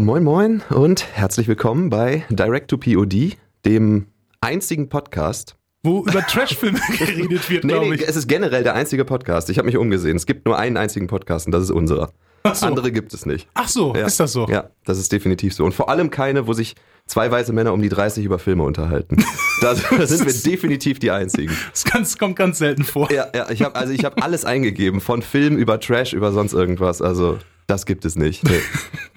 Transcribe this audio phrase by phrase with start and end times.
[0.00, 3.36] Ja, moin moin und herzlich willkommen bei Direct to POD,
[3.66, 4.06] dem
[4.40, 5.56] einzigen Podcast.
[5.82, 8.08] Wo über Trashfilme geredet wird, Nee, glaube nee, ich.
[8.08, 9.50] es ist generell der einzige Podcast.
[9.50, 10.16] Ich habe mich umgesehen.
[10.16, 12.12] Es gibt nur einen einzigen Podcast und das ist unserer.
[12.54, 12.64] So.
[12.66, 13.46] Andere gibt es nicht.
[13.52, 14.06] Ach so, Ja.
[14.06, 14.48] ist das so?
[14.48, 15.66] Ja, das ist definitiv so.
[15.66, 19.22] Und vor allem keine, wo sich zwei weiße Männer um die 30 über Filme unterhalten.
[19.60, 21.54] Da, sind wir definitiv die einzigen.
[21.72, 23.12] Das ganz, kommt ganz selten vor.
[23.12, 26.54] Ja, ja, ich habe also ich habe alles eingegeben, von Film über Trash über sonst
[26.54, 27.02] irgendwas.
[27.02, 27.36] Also
[27.66, 28.42] das gibt es nicht.
[28.42, 28.60] Nee,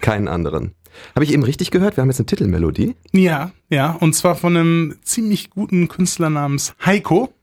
[0.02, 0.76] keinen anderen.
[1.16, 1.98] Habe ich eben richtig gehört?
[1.98, 2.96] Wir haben jetzt eine Titelmelodie.
[3.12, 3.92] Ja, ja.
[4.00, 7.34] Und zwar von einem ziemlich guten Künstler namens Heiko.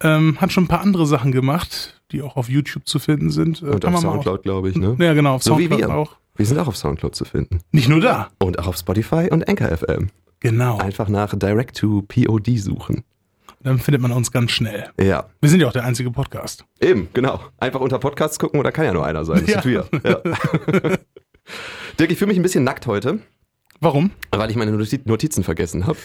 [0.00, 3.62] Ähm, hat schon ein paar andere Sachen gemacht, die auch auf YouTube zu finden sind.
[3.62, 4.96] Äh, Und kann auf Soundcloud, glaube ich, ne?
[5.00, 5.96] Ja, genau, auf So wie Soundcloud wir.
[5.96, 6.16] auch.
[6.36, 7.60] Wir sind auch auf Soundcloud zu finden.
[7.72, 8.28] Nicht nur da.
[8.38, 10.10] Und auch auf Spotify und Anchor FM.
[10.40, 10.78] Genau.
[10.78, 13.02] Einfach nach Direct to POD suchen.
[13.60, 14.88] Dann findet man uns ganz schnell.
[15.00, 16.64] Ja, Wir sind ja auch der einzige Podcast.
[16.80, 17.40] eben, genau.
[17.58, 19.40] Einfach unter Podcasts gucken oder kann ja nur einer sein.
[19.44, 19.62] Das Ja.
[19.62, 19.88] sind wir.
[20.08, 20.92] Ja.
[21.98, 23.18] Dirk, ich fühle mich ein bisschen nackt heute,
[23.80, 24.10] Warum?
[24.30, 25.98] weil ich meine Noti- Notizen vergessen habe.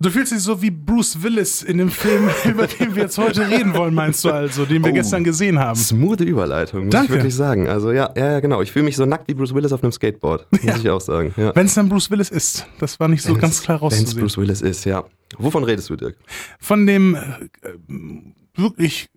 [0.00, 3.48] Du fühlst dich so wie Bruce Willis in dem Film, über den wir jetzt heute
[3.48, 4.94] reden wollen, meinst du also, den wir Oh.
[4.94, 5.76] gestern gesehen haben.
[5.78, 7.06] Smooth Überleitung, muss Danke.
[7.12, 7.68] ich wirklich sagen.
[7.68, 8.62] Also ja, ja, genau.
[8.62, 10.76] Ich fühle mich so nackt wie Bruce Willis auf einem Skateboard, muss Ja.
[10.76, 11.32] ich auch sagen.
[11.36, 11.54] Ja.
[11.54, 14.20] Wenn es dann Bruce Willis ist, das war nicht so ganz klar Wenn es rauszusehen.
[14.20, 15.04] Bruce Willis ist, ja.
[15.38, 16.16] Wovon redest du, Dirk?
[16.58, 17.20] Von dem äh,
[18.56, 19.08] wirklich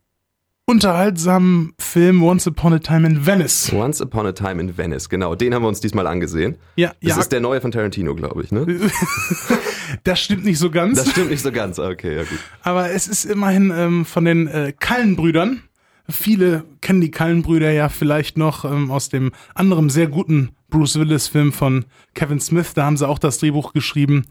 [0.67, 3.71] unterhaltsamen Film Once Upon a Time in Venice.
[3.71, 5.35] Once Upon a Time in Venice, genau.
[5.35, 6.57] Den haben wir uns diesmal angesehen.
[6.75, 8.65] Ja, Das ja, ist der neue von Tarantino, glaube ich, ne?
[10.03, 11.77] das stimmt nicht so ganz, Das stimmt nicht so ganz.
[11.79, 12.39] Okay, ja gut.
[12.63, 15.61] aber es ist immerhin ähm, von den äh, Kallenbrüdern.
[16.09, 21.51] Viele kennen die Kallenbrüder ja vielleicht noch ähm, aus dem anderen sehr guten Bruce Willis-Film
[21.53, 22.73] von Kevin Smith.
[22.73, 24.25] Da haben sie auch das Drehbuch geschrieben.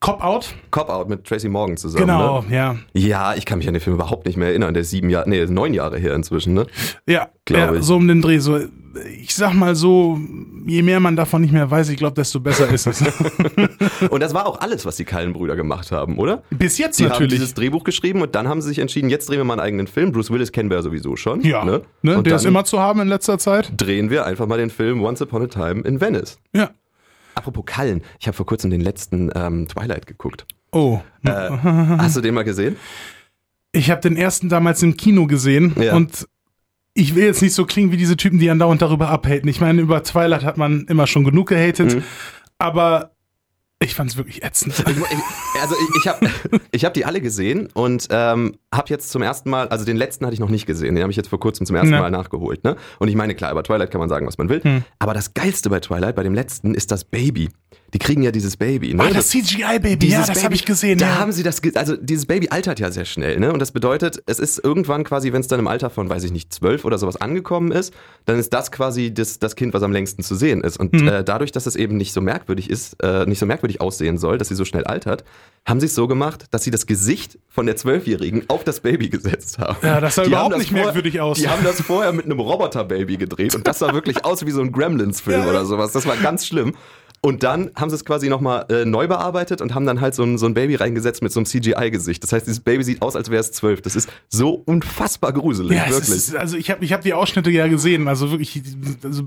[0.00, 0.54] Cop Out.
[0.70, 2.06] Cop Out mit Tracy Morgan zusammen.
[2.06, 2.54] Genau, Ne?
[2.54, 2.76] ja.
[2.92, 4.72] Ja, ich kann mich an den Film überhaupt nicht mehr erinnern.
[4.72, 6.66] Der ist sieben Jahre, nee, neun Jahre her inzwischen, ne?
[7.06, 7.82] Ja, Glaub ja ich.
[7.84, 8.38] so um den Dreh.
[8.38, 8.60] So,
[9.20, 10.18] ich sag mal so,
[10.66, 13.02] je mehr man davon nicht mehr weiß, ich glaube, desto besser ist es.
[14.10, 16.42] Und das war auch alles, was die Kallenbrüder gemacht haben, oder?
[16.50, 17.32] Bis jetzt Die haben natürlich.
[17.34, 19.86] dieses Drehbuch geschrieben und dann haben sie sich entschieden, jetzt drehen wir mal einen eigenen
[19.88, 20.12] Film.
[20.12, 21.40] Bruce Willis kennen wir ja sowieso schon.
[21.42, 21.82] ja, Ne?
[22.02, 22.18] ne?
[22.18, 23.72] Und der ist immer zu haben in letzter Zeit.
[23.76, 26.38] drehen wir einfach mal den Film Once Upon a Time in Venice.
[26.54, 26.70] Ja.
[27.38, 30.44] Apropos Kallen, ich habe vor kurzem den letzten ähm, Twilight geguckt.
[30.72, 31.00] Oh.
[31.24, 32.76] Äh, hast du den mal gesehen?
[33.72, 35.94] Ich habe den ersten damals im Kino gesehen Ja.
[35.94, 36.26] und
[36.94, 39.48] ich will jetzt nicht so klingen wie diese Typen, die andauernd darüber abhaten.
[39.48, 42.02] Ich meine, über Twilight hat man immer schon genug gehatet, Mhm.
[42.58, 43.12] aber
[43.80, 44.74] ich fand es wirklich ätzend.
[45.60, 46.30] Also ich, ich habe
[46.72, 50.24] ich hab die alle gesehen und ähm, habe jetzt zum ersten Mal, also den letzten
[50.24, 52.00] hatte ich noch nicht gesehen, den habe ich jetzt vor kurzem zum ersten Ja.
[52.00, 52.64] Mal nachgeholt.
[52.64, 52.76] Ne?
[52.98, 54.62] Und ich meine, klar, über Twilight kann man sagen, was man will.
[54.62, 54.84] Hm.
[54.98, 57.50] Aber das Geilste bei Twilight, bei dem letzten, ist das Baby.
[57.94, 58.92] Die kriegen ja dieses Baby.
[58.92, 59.02] Ne?
[59.02, 60.98] Ah, das CGI-Baby, ja, das habe ich gesehen.
[60.98, 61.18] Da ja.
[61.18, 63.50] haben sie das, also dieses Baby altert ja sehr schnell, ne?
[63.50, 66.30] Und das bedeutet, es ist irgendwann quasi, wenn es dann im Alter von, weiß ich
[66.32, 67.94] nicht, zwölf oder sowas angekommen ist,
[68.26, 70.76] dann ist das quasi das, das Kind, was am längsten zu sehen ist.
[70.78, 71.08] Und Mhm.
[71.08, 74.36] äh, dadurch, dass es eben nicht so merkwürdig ist, äh, nicht so merkwürdig aussehen soll,
[74.36, 75.24] dass sie so schnell altert,
[75.66, 79.08] haben sie es so gemacht, dass sie das Gesicht von der Zwölfjährigen auf das Baby
[79.08, 79.78] gesetzt haben.
[79.82, 81.38] Ja, das sah Die überhaupt haben nicht vorher- merkwürdig aus.
[81.38, 84.60] Die haben das vorher mit einem Roboter-Baby gedreht und das sah wirklich aus wie so
[84.60, 85.48] ein Gremlins-Film Ja.
[85.48, 85.92] oder sowas.
[85.92, 86.74] Das war ganz schlimm.
[87.20, 90.22] Und dann haben sie es quasi nochmal äh, neu bearbeitet und haben dann halt so
[90.22, 92.22] ein, so ein Baby reingesetzt mit so einem CGI-Gesicht.
[92.22, 93.82] Das heißt, dieses Baby sieht aus, als wäre es zwölf.
[93.82, 96.08] Das ist so unfassbar gruselig, Ja, wirklich.
[96.10, 98.06] ist, also ich habe ich hab die Ausschnitte ja gesehen.
[98.08, 98.62] Also wirklich,
[99.02, 99.24] also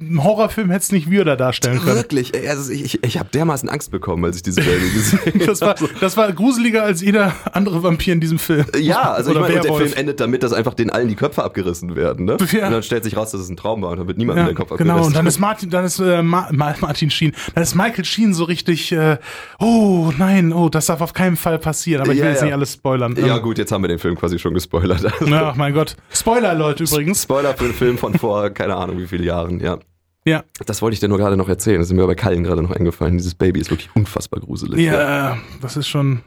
[0.00, 1.96] ein Horrorfilm hätte es nicht würder darstellen können.
[1.96, 5.60] Wirklich, also ich, ich, ich habe dermaßen Angst bekommen, als ich dieses Baby gesehen Das
[5.60, 5.88] war, habe.
[6.00, 8.66] das war gruseliger als jeder andere Vampir in diesem Film.
[8.78, 9.62] Ja, also ich und der.
[9.74, 12.36] Film endet damit, dass einfach den allen die Köpfe abgerissen werden, ne?
[12.52, 12.66] Ja.
[12.66, 14.44] Und dann stellt sich raus, dass es ein Traum war und dann wird niemand Ja,
[14.46, 14.94] der Kopf abgerissen.
[14.94, 18.04] genau, und dann ist Martin, dann ist äh, Ma Ma Martin Sheen, dann ist Michael
[18.04, 19.18] Sheen so richtig, äh,
[19.58, 22.46] oh nein, oh, das darf auf keinen Fall passieren, aber ich will Ja, jetzt ja.
[22.46, 23.14] nicht alles spoilern.
[23.16, 25.04] ja Ähm, gut, jetzt haben wir den Film quasi schon gespoilert.
[25.04, 25.96] Also, Ja, mein Gott.
[26.10, 27.22] Spoiler, Leute, übrigens.
[27.22, 29.78] Spoiler für den Film von vor, keine Ahnung wie viele Jahren, ja.
[30.24, 31.78] Ja, Das wollte ich dir nur gerade noch erzählen.
[31.78, 33.16] Das ist mir bei Kallen gerade noch eingefallen.
[33.16, 34.80] Dieses Baby ist wirklich unfassbar gruselig.
[34.84, 36.22] ja, das ist schon.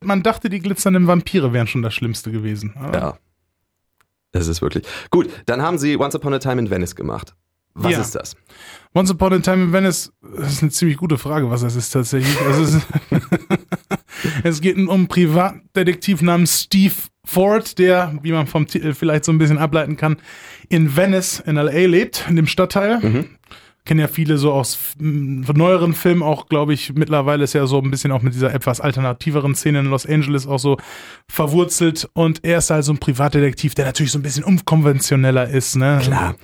[0.00, 2.72] Man dachte, die glitzernden Vampire wären schon das Schlimmste gewesen.
[2.76, 3.18] Aber Ja.
[4.32, 4.84] Es ist wirklich.
[5.10, 7.34] Gut, dann haben sie Once Upon a Time in Venice gemacht.
[7.74, 8.00] Was Ja.
[8.00, 8.34] ist das?
[8.94, 11.90] Once Upon a Time in Venice, das ist eine ziemlich gute Frage, was das ist
[11.90, 12.38] tatsächlich.
[12.42, 12.82] Also es,
[14.44, 19.32] es geht um einen Privatdetektiv namens Steve Ford, der, wie man vom Titel vielleicht so
[19.32, 20.16] ein bisschen ableiten kann,
[20.68, 22.98] in Venice in LA lebt, in dem Stadtteil.
[23.00, 23.24] Mhm.
[23.84, 27.90] Kennen ja viele so aus neueren Filmen auch, glaube ich, mittlerweile ist ja so ein
[27.90, 30.76] bisschen auch mit dieser etwas alternativeren Szene in Los Angeles auch so
[31.28, 32.08] verwurzelt.
[32.12, 35.98] Und er ist halt so ein Privatdetektiv, der natürlich so ein bisschen unkonventioneller ist, ne?
[36.02, 36.36] Klar.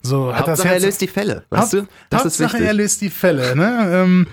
[0.00, 1.44] So hat das Hauptsache, er Herz, löst die Fälle.
[1.50, 1.86] Weißt du?
[2.08, 2.66] Das ist Hauptsache, wichtig.
[2.66, 3.56] er löst die Fälle.
[3.56, 3.90] Ne?
[3.92, 4.26] Ähm,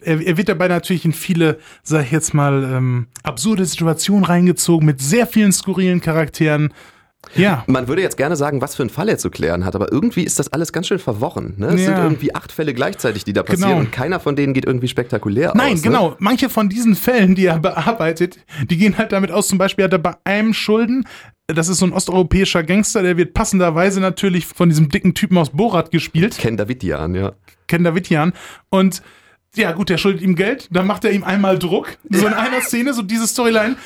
[0.00, 4.86] er, er wird dabei natürlich in viele, sag ich jetzt mal, ähm, absurde Situationen reingezogen
[4.86, 6.72] mit sehr vielen skurrilen Charakteren.
[7.34, 7.64] Ja.
[7.66, 10.22] Man würde jetzt gerne sagen, was für einen Fall er zu klären hat, aber irgendwie
[10.24, 11.54] ist das alles ganz schön verworren.
[11.56, 11.66] Ne?
[11.68, 11.86] Es Ja.
[11.88, 13.80] sind irgendwie acht Fälle gleichzeitig, die da passieren Genau.
[13.80, 15.82] und keiner von denen geht irgendwie spektakulär Nein, aus.
[15.82, 16.16] genau.
[16.18, 18.38] Manche von diesen Fällen, die er bearbeitet,
[18.70, 19.48] die gehen halt damit aus.
[19.48, 21.04] Zum Beispiel hat er bei einem Schulden,
[21.48, 25.50] das ist so ein osteuropäischer Gangster, der wird passenderweise natürlich von diesem dicken Typen aus
[25.50, 26.42] Borat gespielt, Ne?
[26.42, 27.32] Ken Davidian, ja.
[27.68, 28.32] Ken Davidian.
[28.68, 29.02] Und
[29.54, 31.96] ja, gut, der schuldet ihm Geld, dann macht er ihm einmal Druck.
[32.10, 33.76] So in einer Szene, so diese Storyline.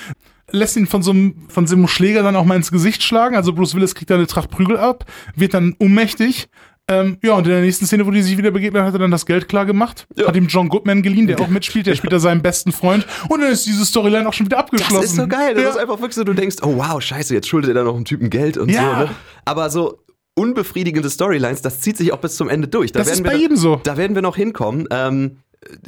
[0.52, 3.37] Lässt ihn von so, einem, von so einem Schläger dann auch mal ins Gesicht schlagen.
[3.37, 5.05] Also Bruce Willis kriegt dann eine Tracht Prügel ab,
[5.37, 6.49] wird dann ohnmächtig.
[6.88, 9.12] Ähm, ja, und in der nächsten Szene, wo die sich wieder begegnen, hat er dann
[9.12, 10.08] das Geld klar gemacht.
[10.17, 10.26] Ja.
[10.26, 11.87] Hat ihm John Goodman geliehen, der auch mitspielt.
[11.87, 13.06] Der spielt da seinen besten Freund.
[13.29, 14.94] Und dann ist diese Storyline auch schon wieder abgeschlossen.
[14.97, 15.55] Das ist so geil.
[15.55, 15.70] Das ja.
[15.70, 18.05] ist einfach wirklich so, du denkst, oh wow, scheiße, jetzt schuldet er da noch einen
[18.05, 18.81] Typen Geld und Ja.
[18.81, 19.05] so.
[19.05, 19.11] Ne?
[19.44, 20.00] Aber so
[20.35, 22.91] unbefriedigende Storylines, das zieht sich auch bis zum Ende durch.
[22.91, 23.81] Da Das werden ist wir bei jedem so.
[23.85, 24.88] Da werden wir noch hinkommen.
[24.91, 25.37] Ähm,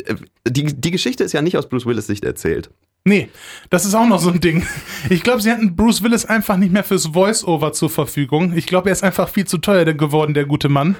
[0.04, 0.14] äh,
[0.48, 2.70] die, die Geschichte ist ja nicht aus Bruce Willis Sicht erzählt.
[3.04, 3.30] Nee,
[3.68, 4.64] das ist auch noch so ein Ding.
[5.10, 8.52] Ich glaube, sie hatten Bruce Willis einfach nicht mehr fürs Voice-Over zur Verfügung.
[8.56, 10.94] Ich glaube, er ist einfach viel zu teuer geworden, der gute Mann.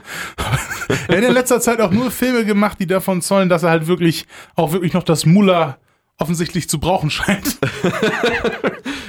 [1.09, 3.87] er hat in letzter Zeit auch nur Filme gemacht, die davon zollen, dass er halt
[3.87, 4.27] wirklich
[4.57, 5.79] auch wirklich noch das Muller
[6.19, 7.59] offensichtlich zu brauchen scheint.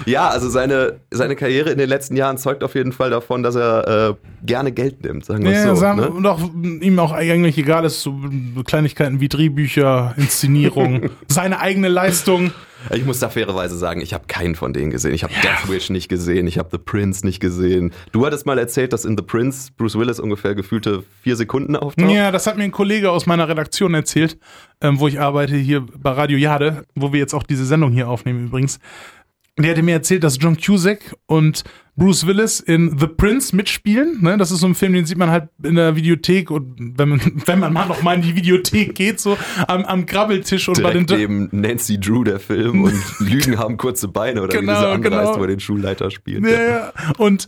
[0.05, 3.55] Ja, also seine, seine Karriere in den letzten Jahren zeugt auf jeden Fall davon, dass
[3.55, 4.13] er äh,
[4.45, 5.75] gerne Geld nimmt, sagen wir Ja, so.
[5.75, 6.09] sagen, Ne?
[6.09, 6.41] Und auch
[6.81, 8.19] ihm auch eigentlich egal ist, so
[8.65, 12.51] Kleinigkeiten wie Drehbücher, Inszenierung, seine eigene Leistung.
[12.91, 15.13] Ich muss da fairerweise sagen, ich habe keinen von denen gesehen.
[15.13, 17.93] Ich habe Death Wish nicht gesehen, ich habe The Prince nicht gesehen.
[18.11, 22.11] Du hattest mal erzählt, dass in The Prince Bruce Willis ungefähr gefühlte vier Sekunden auftaucht.
[22.11, 24.37] Ja, das hat mir ein Kollege aus meiner Redaktion erzählt,
[24.81, 28.09] ähm, wo ich arbeite, hier bei Radio Jade, wo wir jetzt auch diese Sendung hier
[28.09, 28.79] aufnehmen übrigens.
[29.59, 31.63] Der hatte mir erzählt, dass John Cusack und
[31.95, 34.19] Bruce Willis in The Prince mitspielen.
[34.21, 34.35] Ne?
[34.37, 37.21] Das ist so ein Film, den sieht man halt in der Videothek und wenn man,
[37.45, 40.91] wenn man mal noch mal in die Videothek geht, so am, am Grabbeltisch und bei
[40.91, 44.73] den Direkt neben Nancy Drew der Film und Lügen haben kurze Beine oder wie Genau,
[44.73, 45.27] dieser andere genau.
[45.27, 46.43] heißt, wo er den Schulleiter spielt.
[46.47, 46.93] Ja, ja.
[47.19, 47.47] Und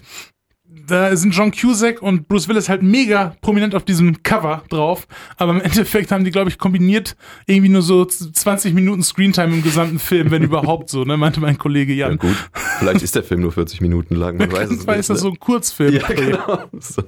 [0.87, 5.07] da sind John Cusack und Bruce Willis halt mega prominent auf diesem Cover drauf.
[5.37, 7.15] Aber im Endeffekt haben die, glaube ich, kombiniert
[7.47, 11.57] irgendwie nur so 20 Minuten Screentime im gesamten Film, wenn überhaupt so, ne, meinte mein
[11.57, 12.17] Kollege Ja, Jan.
[12.17, 12.35] gut,
[12.79, 14.97] vielleicht ist der Film nur 40 Minuten lang, man weiß es nicht.
[14.97, 15.21] ist das ne?
[15.21, 15.93] so ein Kurzfilm.
[15.95, 16.59] Ja, genau.
[16.79, 17.03] So,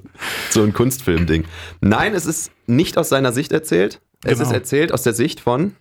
[0.50, 1.44] so ein Kunstfilm-Ding.
[1.80, 4.00] Nein, es ist nicht aus seiner Sicht erzählt.
[4.24, 4.48] Es Genau.
[4.50, 5.76] ist erzählt aus der Sicht von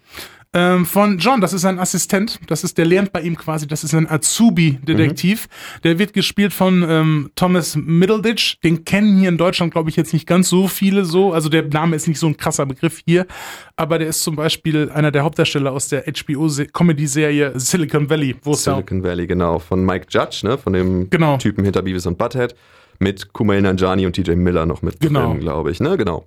[0.54, 3.84] Ähm, von John, das ist ein Assistent, das ist, der lernt bei ihm quasi, das
[3.84, 5.48] ist ein Azubi-Detektiv.
[5.84, 8.60] Der wird gespielt von ähm, Thomas Middleditch.
[8.64, 11.34] Den kennen hier in Deutschland, glaube ich, jetzt nicht ganz so viele so.
[11.34, 13.28] Also der Name ist nicht so ein krasser Begriff hier,
[13.76, 19.04] aber der ist zum Beispiel einer der Hauptdarsteller aus der HBO-Comedy-Serie Silicon Valley, wo Silicon
[19.04, 21.38] Valley, genau, von Mike Judge, ne, von dem Genau.
[21.38, 22.56] Typen hinter Beavis und Butthead,
[23.00, 25.32] mit Kumail Nanjiani und TJ Miller noch mit Genau.
[25.32, 26.26] drin, glaube ich, ne, genau.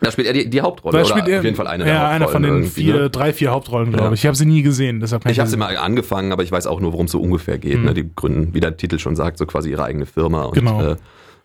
[0.00, 1.90] Da spielt er die, die Hauptrolle, da oder spielt er, auf jeden Fall eine ja,
[1.92, 3.10] der einer von Hauptrollen den vier, ne?
[3.10, 4.12] drei, vier Hauptrollen, glaube Ja.
[4.12, 4.20] ich.
[4.20, 6.78] Ich habe sie nie gesehen, deshalb Ich habe sie- mal angefangen, aber ich weiß auch
[6.80, 7.82] nur, worum es so ungefähr geht.
[7.82, 7.94] Ne?
[7.94, 10.92] Die gründen, wie der Titel schon sagt, so quasi ihre eigene Firma und Genau.
[10.92, 10.96] äh,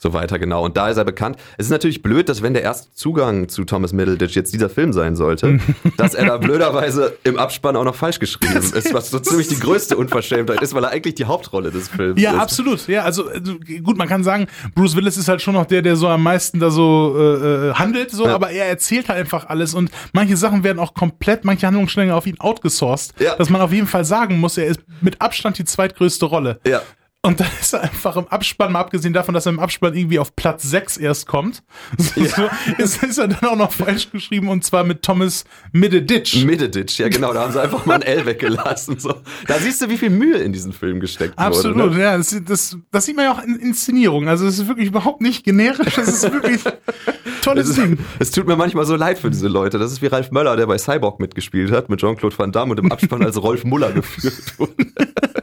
[0.04, 0.64] so weiter, genau.
[0.64, 1.38] Und da ist er bekannt.
[1.58, 4.94] Es ist natürlich blöd, dass wenn der erste Zugang zu Thomas Middleditch jetzt dieser Film
[4.94, 5.60] sein sollte,
[5.98, 9.60] dass er da blöderweise im Abspann auch noch falsch geschrieben ist, was so ziemlich die
[9.60, 12.40] größte Unverschämtheit ist, weil er eigentlich die Hauptrolle des Films Ja, ist.
[12.40, 12.88] absolut.
[12.88, 15.96] Ja, also also, gut, man kann sagen, Bruce Willis ist halt schon noch der, der
[15.96, 18.36] so am meisten da so äh, äh, handelt, so, Ja.
[18.36, 22.28] aber er erzählt halt einfach alles und manche Sachen werden auch komplett, manche Handlungsstränge auf
[22.28, 23.36] ihn outgesourced, Ja.
[23.38, 26.60] dass man auf jeden Fall sagen muss, er ist mit Abstand die zweitgrößte Rolle.
[26.68, 26.82] Ja.
[27.26, 30.20] Und dann ist er einfach im Abspann, mal abgesehen davon, dass er im Abspann irgendwie
[30.20, 31.64] auf Platz 6 erst kommt,
[31.98, 36.44] so, ist, ist er dann auch noch falsch geschrieben und zwar mit Thomas Middleditch.
[36.44, 39.00] Middleditch, ja genau, da haben sie einfach mal ein L weggelassen.
[39.00, 39.14] So.
[39.48, 41.96] Da siehst du, wie viel Mühe in diesen Film gesteckt Absolut, wurde.
[41.96, 42.02] Ne?
[42.02, 42.18] ja.
[42.18, 44.28] Das, das, das sieht man ja auch in Inszenierung.
[44.28, 45.96] Also es ist wirklich überhaupt nicht generisch.
[45.96, 46.62] Das ist wirklich
[47.42, 48.00] tolles Es, Ding.
[48.20, 49.80] es tut mir manchmal so leid für diese Leute.
[49.80, 52.80] Das ist wie Ralf Möller, der bei Cyborg mitgespielt hat, mit Jean-Claude Van Damme und
[52.82, 54.74] im Abspann als Rolf Muller geführt wurde.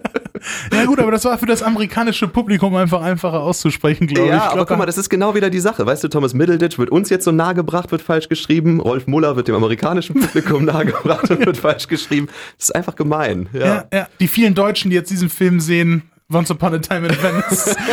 [0.72, 4.30] Ja gut, aber das war für das amerikanische Publikum einfach einfacher auszusprechen, glaube ich.
[4.30, 4.42] Ja, ich.
[4.42, 5.84] aber glaub, guck mal, das ist genau wieder die Sache.
[5.84, 8.80] Weißt du, Thomas Middleditch wird uns jetzt so nahe gebracht, wird falsch geschrieben.
[8.80, 12.28] Rolf Muller wird dem amerikanischen Publikum nahe gebracht und wird falsch geschrieben.
[12.56, 13.48] Das ist einfach gemein.
[13.52, 13.60] Ja.
[13.60, 17.22] ja, ja, die vielen Deutschen, die jetzt diesen Film sehen, Once Upon a Time in
[17.22, 17.76] Venice.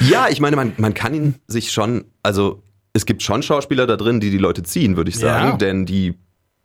[0.00, 2.62] Ja, ich meine, man, man kann ihn sich schon, also
[2.92, 5.50] es gibt schon Schauspieler da drin, die die Leute ziehen, würde ich sagen.
[5.50, 5.56] Ja.
[5.56, 6.18] Denn die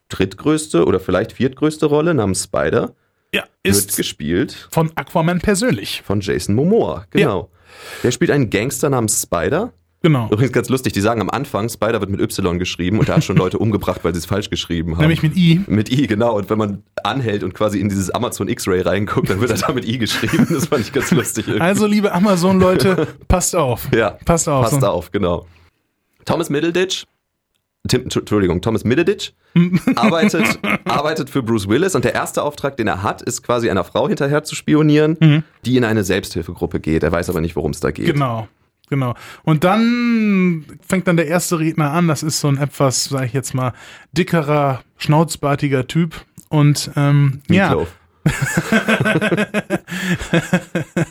[0.10, 2.96] drittgrößte oder vielleicht viertgrößte Rolle namens Spider
[3.34, 6.02] ja, wird ist gespielt von Aquaman persönlich.
[6.06, 7.06] von Jason Momoa.
[7.12, 7.50] Genau.
[8.04, 9.74] Der spielt einen Gangster namens Spider.
[10.02, 10.28] Genau.
[10.32, 13.24] Übrigens ganz lustig, die sagen am Anfang, Spider wird mit Y geschrieben und er hat
[13.26, 15.02] schon Leute umgebracht, weil sie es falsch geschrieben haben.
[15.02, 15.62] Nämlich mit I.
[15.68, 16.38] Mit I, genau.
[16.38, 19.74] Und wenn man anhält und quasi in dieses Amazon X-Ray reinguckt, dann wird er da
[19.74, 20.48] mit I geschrieben.
[20.50, 21.48] Das fand ich ganz lustig.
[21.48, 21.62] irgendwie.
[21.64, 23.90] Also, liebe Amazon-Leute, passt auf.
[23.94, 24.70] ja, Passt auf.
[24.70, 25.46] passt auf, genau.
[26.24, 27.04] Thomas Middleditch
[27.88, 29.32] Tim, Entschuldigung, Thomas Middleditch
[29.96, 33.84] arbeitet, arbeitet für Bruce Willis und der erste Auftrag, den er hat, ist quasi einer
[33.86, 35.44] Frau hinterher zu spionieren, Mhm.
[35.66, 37.04] die in eine Selbsthilfegruppe geht.
[37.04, 38.06] Er weiß aber nicht, worum es da geht.
[38.08, 38.48] Genau.
[38.90, 39.14] Genau.
[39.44, 42.08] Und dann fängt dann der erste Redner an.
[42.08, 43.74] Das ist so ein etwas, sag ich jetzt mal,
[44.18, 46.16] dickerer, schnauzbartiger Typ.
[46.50, 47.96] Und ähm, ja, Meatloaf.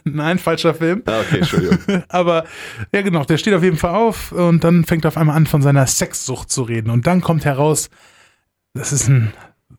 [0.04, 1.02] Nein, falscher Film.
[1.06, 1.78] Ah, okay, Entschuldigung.
[2.08, 2.44] Aber
[2.92, 5.46] ja, genau, der steht auf jeden Fall auf und dann fängt er auf einmal an,
[5.46, 6.90] von seiner Sexsucht zu reden.
[6.90, 7.90] Und dann kommt heraus,
[8.75, 9.32] das ist ein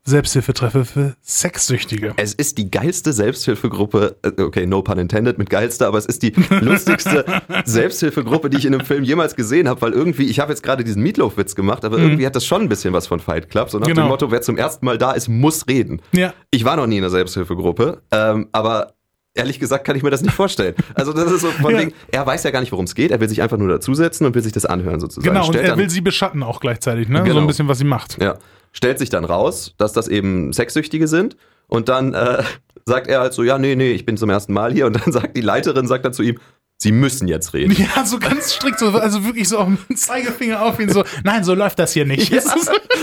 [0.09, 2.13] Selbsthilfetreffer für Sexsüchtige.
[2.17, 6.23] Es ist die geilste Selbsthilfegruppe, äh, okay, no pun intended mit geilster, aber es ist
[6.23, 7.23] die lustigste
[7.65, 10.83] Selbsthilfegruppe, die ich in einem Film jemals gesehen habe, weil irgendwie, ich habe jetzt gerade
[10.83, 13.79] diesen Meatloaf-Witz gemacht, aber irgendwie hat das schon ein bisschen was von Fight Club, so
[13.79, 14.03] nach Genau.
[14.03, 16.01] dem Motto, wer zum ersten Mal da ist, muss reden.
[16.11, 16.33] Ja.
[16.51, 18.93] Ich war noch nie in einer Selbsthilfegruppe, ähm, aber
[19.35, 20.73] ehrlich gesagt kann ich mir das nicht vorstellen.
[20.95, 21.79] Also das ist so von Ja.
[21.79, 24.25] wegen, er weiß ja gar nicht, worum es geht, er will sich einfach nur dazusetzen
[24.25, 25.27] und will sich das anhören sozusagen.
[25.33, 27.19] Genau, und Stellt er dann- will sie beschatten auch gleichzeitig, ne?
[27.19, 27.39] So Genau.
[27.41, 28.21] ein bisschen, was sie macht.
[28.21, 28.37] Ja.
[28.71, 31.35] Stellt sich dann raus, dass das eben Sexsüchtige sind.
[31.67, 32.43] Und dann äh,
[32.85, 34.85] sagt er halt so, ja, nee, nee, ich bin zum ersten Mal hier.
[34.87, 36.39] Und dann sagt die Leiterin, sagt dann zu ihm,
[36.81, 37.73] sie müssen jetzt reden.
[37.73, 41.43] Ja, so ganz strikt, so, also wirklich so auf den Zeigefinger auf ihn, so, nein,
[41.43, 42.31] so läuft das hier nicht.
[42.31, 42.37] Ja,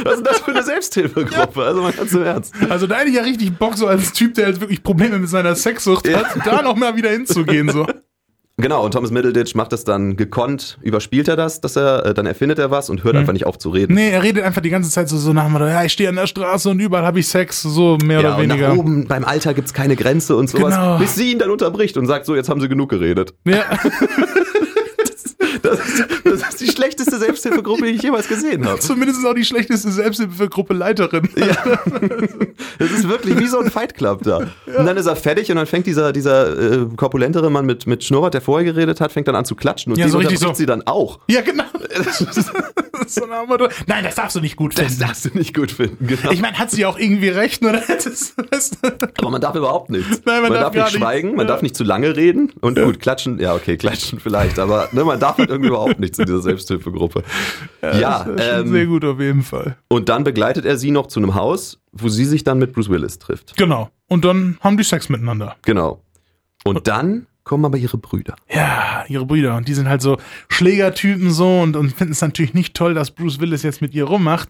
[0.05, 1.63] was ist das für eine Selbsthilfegruppe?
[1.63, 2.55] Also mal ganz im Ernst.
[2.71, 5.29] Also da hätte ich ja richtig Bock, so als Typ, der halt wirklich Probleme mit
[5.29, 6.25] seiner Sexsucht Ja.
[6.25, 7.87] hat, da noch mal wieder hinzugehen, so.
[8.59, 12.25] Genau, und Thomas Middleditch macht das dann gekonnt, überspielt er das, dass er, äh, dann
[12.25, 13.93] erfindet er was und hört einfach nicht auf zu reden.
[13.95, 16.09] Nee, er redet einfach die ganze Zeit so, so nach dem Motto, ja, ich stehe
[16.09, 18.69] an der Straße und überall habe ich Sex, so mehr Ja, oder und weniger.
[18.71, 20.97] nach oben beim Alter gibt's keine Grenze und sowas, Genau.
[20.99, 23.35] bis sie ihn dann unterbricht und sagt, so, jetzt haben sie genug geredet.
[23.45, 23.65] Ja,
[25.63, 28.79] Das ist, das ist die schlechteste Selbsthilfegruppe, die ich jemals gesehen habe.
[28.81, 31.29] zumindest ist auch die schlechteste Selbsthilfegruppe Leiterin.
[32.79, 34.39] Das ist wirklich wie so ein Fight Club da.
[34.79, 38.05] Und dann ist er fertig und dann fängt dieser, dieser äh, korpulentere Mann mit, mit
[38.05, 40.57] Schnurrbart, der vorher geredet hat, fängt dann an zu klatschen und Ja, so richtig unterbricht
[40.57, 40.61] so.
[40.63, 41.19] sie dann auch.
[41.29, 41.65] Ja, genau.
[43.07, 43.27] so
[43.87, 45.01] nein, das darfst du nicht gut Das finden.
[45.01, 46.31] darfst du nicht gut finden, genau.
[46.33, 47.83] Ich meine, hat sie auch irgendwie recht, oder?
[47.87, 48.71] Das, das,
[49.19, 50.21] Aber man darf überhaupt nichts.
[50.25, 50.97] Nein, man darf nicht gar nicht.
[50.97, 51.53] schweigen, man Ja.
[51.53, 55.16] darf nicht zu lange reden und gut, klatschen, ja okay, klatschen vielleicht, aber ne, man
[55.19, 57.23] darf halt irgendwie überhaupt nichts in dieser Selbsthilfegruppe.
[57.83, 59.77] Ja, ist schon sehr ähm, gut auf jeden Fall.
[59.89, 62.89] und dann begleitet er sie noch zu einem Haus, wo sie sich dann mit Bruce
[62.89, 63.57] Willis trifft.
[63.57, 63.91] Genau.
[64.09, 65.57] Und dann haben die Sex miteinander.
[65.63, 66.03] Genau.
[66.65, 68.35] Und dann kommen aber ihre Brüder.
[68.53, 69.57] Ja, ihre Brüder.
[69.57, 70.19] Und die sind halt so
[70.49, 74.05] Schlägertypen so und, und finden es natürlich nicht toll, dass Bruce Willis jetzt mit ihr
[74.05, 74.49] rummacht.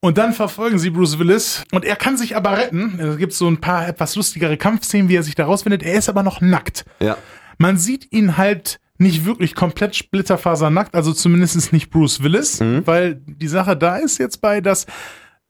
[0.00, 2.98] Und dann verfolgen sie Bruce Willis und er kann sich aber retten.
[2.98, 5.82] Es gibt so ein paar etwas lustigere Kampfszenen, wie er sich da rausfindet.
[5.82, 6.86] Er ist aber noch nackt.
[7.00, 7.18] Ja.
[7.58, 13.48] Man sieht ihn halt nicht wirklich komplett splitterfasernackt, also zumindest nicht Bruce Willis, weil die
[13.48, 14.86] Sache da ist jetzt bei, dass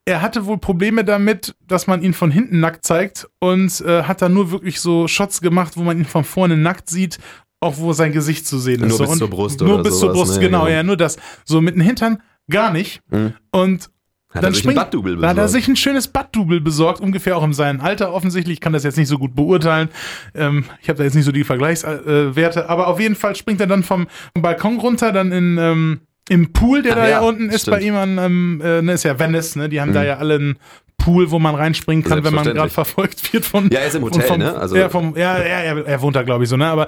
[0.07, 4.23] er hatte wohl Probleme damit, dass man ihn von hinten nackt zeigt und äh, hat
[4.23, 7.19] dann nur wirklich so Shots gemacht, wo man ihn von vorne nackt sieht,
[7.61, 8.89] auch wo sein Gesicht zu sehen ist.
[8.89, 9.05] Nur so.
[9.05, 10.71] bis und zur Brust Nur oder bis zur sowas, Brust, ne, genau, genau.
[10.71, 11.17] ja, nur das.
[11.45, 13.03] So mit dem Hintern gar nicht.
[13.11, 13.35] Mhm.
[13.51, 13.91] Und
[14.31, 15.51] Hat dann er sich ein springt, Butt-Double da hat er besorgt.
[15.51, 18.55] sich ein schönes Butt-Double besorgt, ungefähr auch in seinem Alter offensichtlich.
[18.55, 19.89] Ich kann das jetzt nicht so gut beurteilen.
[20.35, 23.67] Ähm, ich habe da jetzt nicht so die Vergleichswerte, aber auf jeden Fall springt er
[23.67, 27.63] dann vom Balkon runter, dann in ähm, im Pool, der Ach da ja, unten ist
[27.63, 27.79] stimmt.
[27.79, 29.69] bei ihm an, ähm, äh, ne, ist ja Venice, ne?
[29.69, 30.59] Die haben da ja alle einen
[31.01, 33.71] Pool, wo man reinspringen kann, wenn man gerade verfolgt wird von.
[33.71, 34.55] Ja, er ist im Hotel, vom, ne?
[34.55, 36.67] Also- ja, vom, ja, ja, er, er wohnt da, glaube ich, so, ne?
[36.67, 36.87] Aber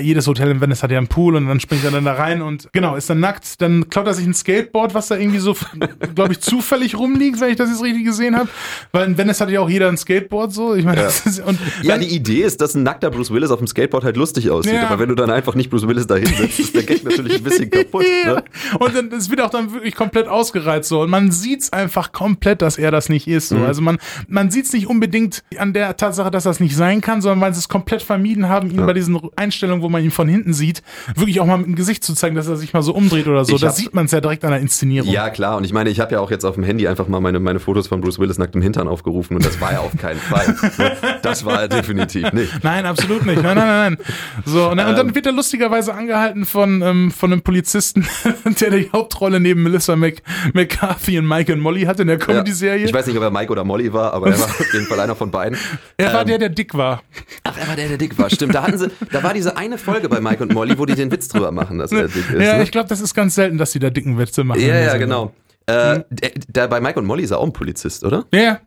[0.00, 2.42] jedes Hotel in Venice hat ja einen Pool und dann springt er dann da rein
[2.42, 3.60] und genau, ist dann nackt.
[3.60, 5.56] Dann klaut er sich ein Skateboard, was da irgendwie so,
[6.14, 8.48] glaube ich, zufällig rumliegt, wenn ich das jetzt richtig gesehen habe.
[8.90, 10.74] Weil in Venice hat ja auch jeder ein Skateboard so.
[10.74, 13.58] Ich meine, das ist, und Ja, die Idee ist, dass ein nackter Bruce Willis auf
[13.58, 14.74] dem Skateboard halt lustig aussieht.
[14.74, 14.88] Ja.
[14.88, 17.42] Aber wenn du dann einfach nicht Bruce Willis da hinsetzt, ist der Gag natürlich ein
[17.42, 18.04] bisschen kaputt.
[18.24, 18.42] Ne?
[18.78, 21.00] Und dann, es wird auch dann wirklich komplett ausgereizt so.
[21.02, 23.41] Und man sieht's einfach komplett, dass er das nicht ist.
[23.48, 23.56] So.
[23.56, 23.64] Mhm.
[23.64, 27.40] Also man, man sieht's nicht unbedingt an der Tatsache, dass das nicht sein kann, sondern
[27.40, 30.52] weil sie es komplett vermieden haben, ihn bei diesen Einstellungen, wo man ihn von hinten
[30.52, 30.82] sieht,
[31.14, 33.44] wirklich auch mal mit dem Gesicht zu zeigen, dass er sich mal so umdreht oder
[33.44, 33.54] so.
[33.54, 35.10] Ich Da hab- sieht man es ja direkt an der Inszenierung.
[35.10, 35.56] Ja, klar.
[35.56, 37.60] Und ich meine, ich habe ja auch jetzt auf dem Handy einfach mal meine, meine
[37.60, 40.56] Fotos von Bruce Willis nacktem Hintern aufgerufen und das war ja auf keinen Fall.
[40.78, 40.92] Ne?
[41.22, 42.62] Das war er definitiv nicht.
[42.64, 43.42] Nein, absolut nicht.
[43.42, 44.06] Nein, nein, nein, nein.
[44.44, 45.06] So, und, dann- und Ähm.
[45.06, 48.06] dann wird er lustigerweise angehalten von, ähm, von einem Polizisten,
[48.60, 50.22] der die Hauptrolle neben Melissa Mc,
[50.54, 52.24] McCarthy und Mike und Molly hat in der Ja.
[52.24, 52.84] Comedy-Serie.
[52.86, 55.00] Ich weiß nicht, ob er Mike oder Molly war, aber er war auf jeden Fall
[55.00, 55.58] einer von beiden.
[55.96, 57.02] er war ähm, der, der dick war.
[57.44, 58.30] Ach, er war der, der dick war.
[58.30, 60.94] Stimmt, da hatten sie, da war diese eine Folge bei Mike und Molly, wo die
[60.94, 62.40] den Witz drüber machen, dass er dick ist.
[62.40, 62.62] Ja, ne?
[62.62, 64.60] ich glaube, das ist ganz selten, dass die da dicken Witze machen.
[64.60, 65.00] ja, ja, Sendung.
[65.08, 65.34] genau.
[65.66, 68.24] Äh, der, der, bei Mike und Molly ist er auch ein Polizist, oder?
[68.34, 68.58] Ja, ja.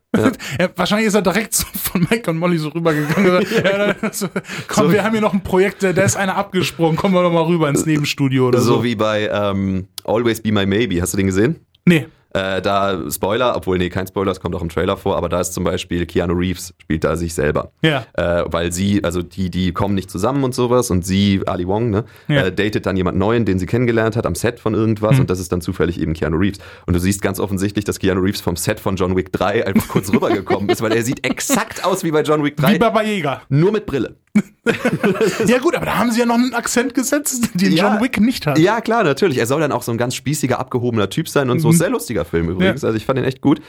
[0.60, 0.70] ja.
[0.78, 3.46] Wahrscheinlich ist er direkt so von Mike und Molly so rübergegangen.
[3.64, 4.28] ja, dann so,
[4.70, 7.34] komm, So- wir haben hier noch ein Projekt, da ist einer abgesprungen, kommen wir doch
[7.34, 8.76] mal rüber ins Nebenstudio oder so.
[8.76, 11.02] So wie bei ähm, Always Be My Maybe.
[11.02, 11.58] Hast du den gesehen?
[11.86, 12.08] nee.
[12.36, 15.40] Äh, da Spoiler, obwohl, nee, kein Spoiler, es kommt auch im Trailer vor, aber da
[15.40, 17.72] ist zum Beispiel Keanu Reeves, spielt da sich selber.
[17.82, 18.06] Ja.
[18.14, 21.92] Äh, weil sie, also die, die kommen nicht zusammen und sowas und sie, Ali Wong,
[21.92, 22.48] ne, Ja.
[22.48, 25.40] äh, datet dann jemand Neuen, den sie kennengelernt hat am Set von irgendwas und das
[25.40, 26.60] ist dann zufällig eben Keanu Reeves.
[26.86, 29.88] Und du siehst ganz offensichtlich, dass Keanu Reeves vom Set von John Wick 3 einfach
[29.88, 33.02] kurz rübergekommen ist, weil er sieht exakt aus wie bei John Wick 3, Wie Baba
[33.04, 33.42] Jäger.
[33.50, 34.16] nur mit Brille.
[35.48, 37.94] Ja gut, aber da haben sie ja noch einen Akzent gesetzt, den Ja.
[37.94, 38.58] John Wick nicht hat.
[38.58, 39.38] Ja, klar, natürlich.
[39.38, 41.72] Er soll dann auch so ein ganz spießiger, abgehobener Typ sein und so.
[41.72, 42.84] Sehr lustiger Film übrigens.
[42.84, 43.62] Also ich fand ihn echt gut.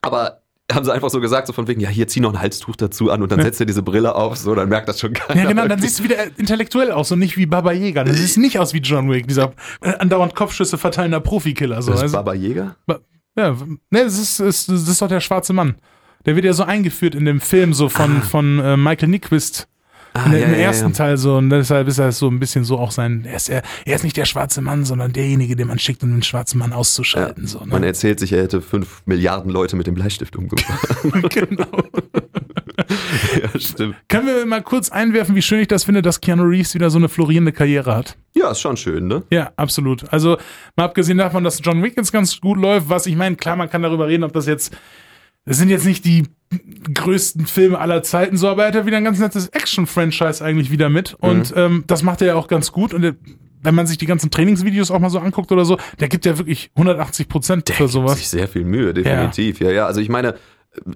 [0.00, 0.42] Aber
[0.72, 3.10] haben sie einfach so gesagt, so von wegen, ja, hier zieh noch ein Halstuch dazu
[3.10, 5.42] an und dann setzt er diese Brille auf, so, dann merkt das schon keiner.
[5.42, 8.04] Ja, genau, dann siehst du wieder intellektuell aus und nicht wie Baba Jäger.
[8.04, 11.82] Das sieht nicht aus wie John Wick, dieser äh, andauernd Kopfschüsse verteilender Profikiller.
[11.82, 11.90] So.
[11.90, 12.76] Das ist Also, Baba Jäger?
[13.36, 13.50] ja,
[13.90, 15.74] ne, das ist, das, das ist doch der schwarze Mann.
[16.24, 19.68] Der wird ja so eingeführt in dem Film so von, von äh, Michael Nyquist.
[20.14, 20.92] Ah, in, ja, Im ja, ersten ja.
[20.92, 23.62] Teil so und deshalb ist er so ein bisschen so auch sein, er ist, er,
[23.86, 26.72] er ist nicht der schwarze Mann, sondern derjenige, den man schickt, um den schwarzen Mann
[26.72, 27.46] auszuschalten.
[27.46, 27.86] So, Man ne?
[27.86, 30.88] erzählt sich, er hätte fünf Milliarden Leute mit dem Bleistift umgebracht.
[31.30, 31.66] genau.
[33.42, 33.96] ja, stimmt.
[34.08, 36.98] Können wir mal kurz einwerfen, wie schön ich das finde, dass Keanu Reeves wieder so
[36.98, 38.16] eine florierende Karriere hat?
[38.34, 39.22] Ja, ist schon schön, ne?
[39.30, 40.10] Ja, absolut.
[40.12, 40.38] Also
[40.76, 43.70] mal abgesehen davon, dass John Wick jetzt ganz gut läuft, was ich meine, klar, man
[43.70, 44.76] kann darüber reden, ob das jetzt,
[45.44, 46.24] das sind jetzt nicht die
[46.94, 50.70] größten Filme aller Zeiten so, aber er hat ja wieder ein ganz nettes Action-Franchise eigentlich
[50.70, 53.14] wieder mit und ähm, das macht er ja auch ganz gut und er,
[53.62, 56.36] wenn man sich die ganzen Trainingsvideos auch mal so anguckt oder so, der gibt ja
[56.38, 58.18] wirklich 180 Prozent für sowas.
[58.18, 59.60] sich sehr viel Mühe, definitiv.
[59.60, 59.70] Ja.
[59.70, 60.34] ja, Also ich meine,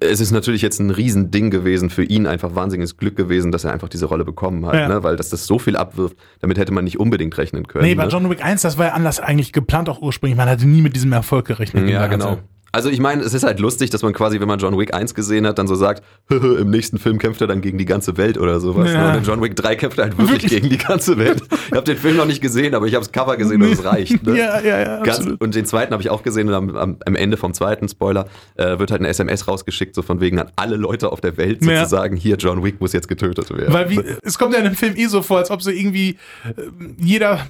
[0.00, 3.73] es ist natürlich jetzt ein Riesending gewesen für ihn, einfach wahnsinniges Glück gewesen, dass er
[3.73, 4.88] einfach diese Rolle bekommen hat, Ja.
[4.88, 5.03] ne?
[5.03, 7.85] weil dass das so viel abwirft, damit hätte man nicht unbedingt rechnen können.
[7.85, 8.11] Nee, bei ne?
[8.11, 10.37] John Wick 1, das war ja anders eigentlich geplant auch ursprünglich.
[10.37, 11.88] Man hatte nie mit diesem Erfolg gerechnet.
[11.88, 12.38] Ja, genau.
[12.73, 15.14] Also ich meine, es ist halt lustig, dass man quasi, wenn man John Wick 1
[15.14, 18.37] gesehen hat, dann so sagt, im nächsten Film kämpft er dann gegen die ganze Welt
[18.38, 18.92] oder sowas.
[18.92, 19.02] Ja.
[19.02, 19.08] Ne?
[19.12, 21.42] Und in John Wick 3 kämpft er halt wirklich gegen die ganze Welt.
[21.68, 23.85] Ich habe den Film noch nicht gesehen, aber ich habe das Cover gesehen und es
[23.85, 24.24] reicht.
[24.26, 24.37] Ne?
[24.46, 27.14] Ja, ja, ja, Ganz, und den zweiten habe ich auch gesehen und am, am, am
[27.16, 28.26] Ende vom zweiten, Spoiler,
[28.57, 31.64] äh, wird halt eine SMS rausgeschickt, so von wegen an alle Leute auf der Welt
[31.64, 31.79] Ja.
[31.79, 33.72] sozusagen, hier, John Wick muss jetzt getötet werden.
[33.72, 36.18] Weil wie, es kommt ja in dem Film eh so vor, als ob so irgendwie
[36.44, 36.52] äh,
[36.98, 37.46] jeder,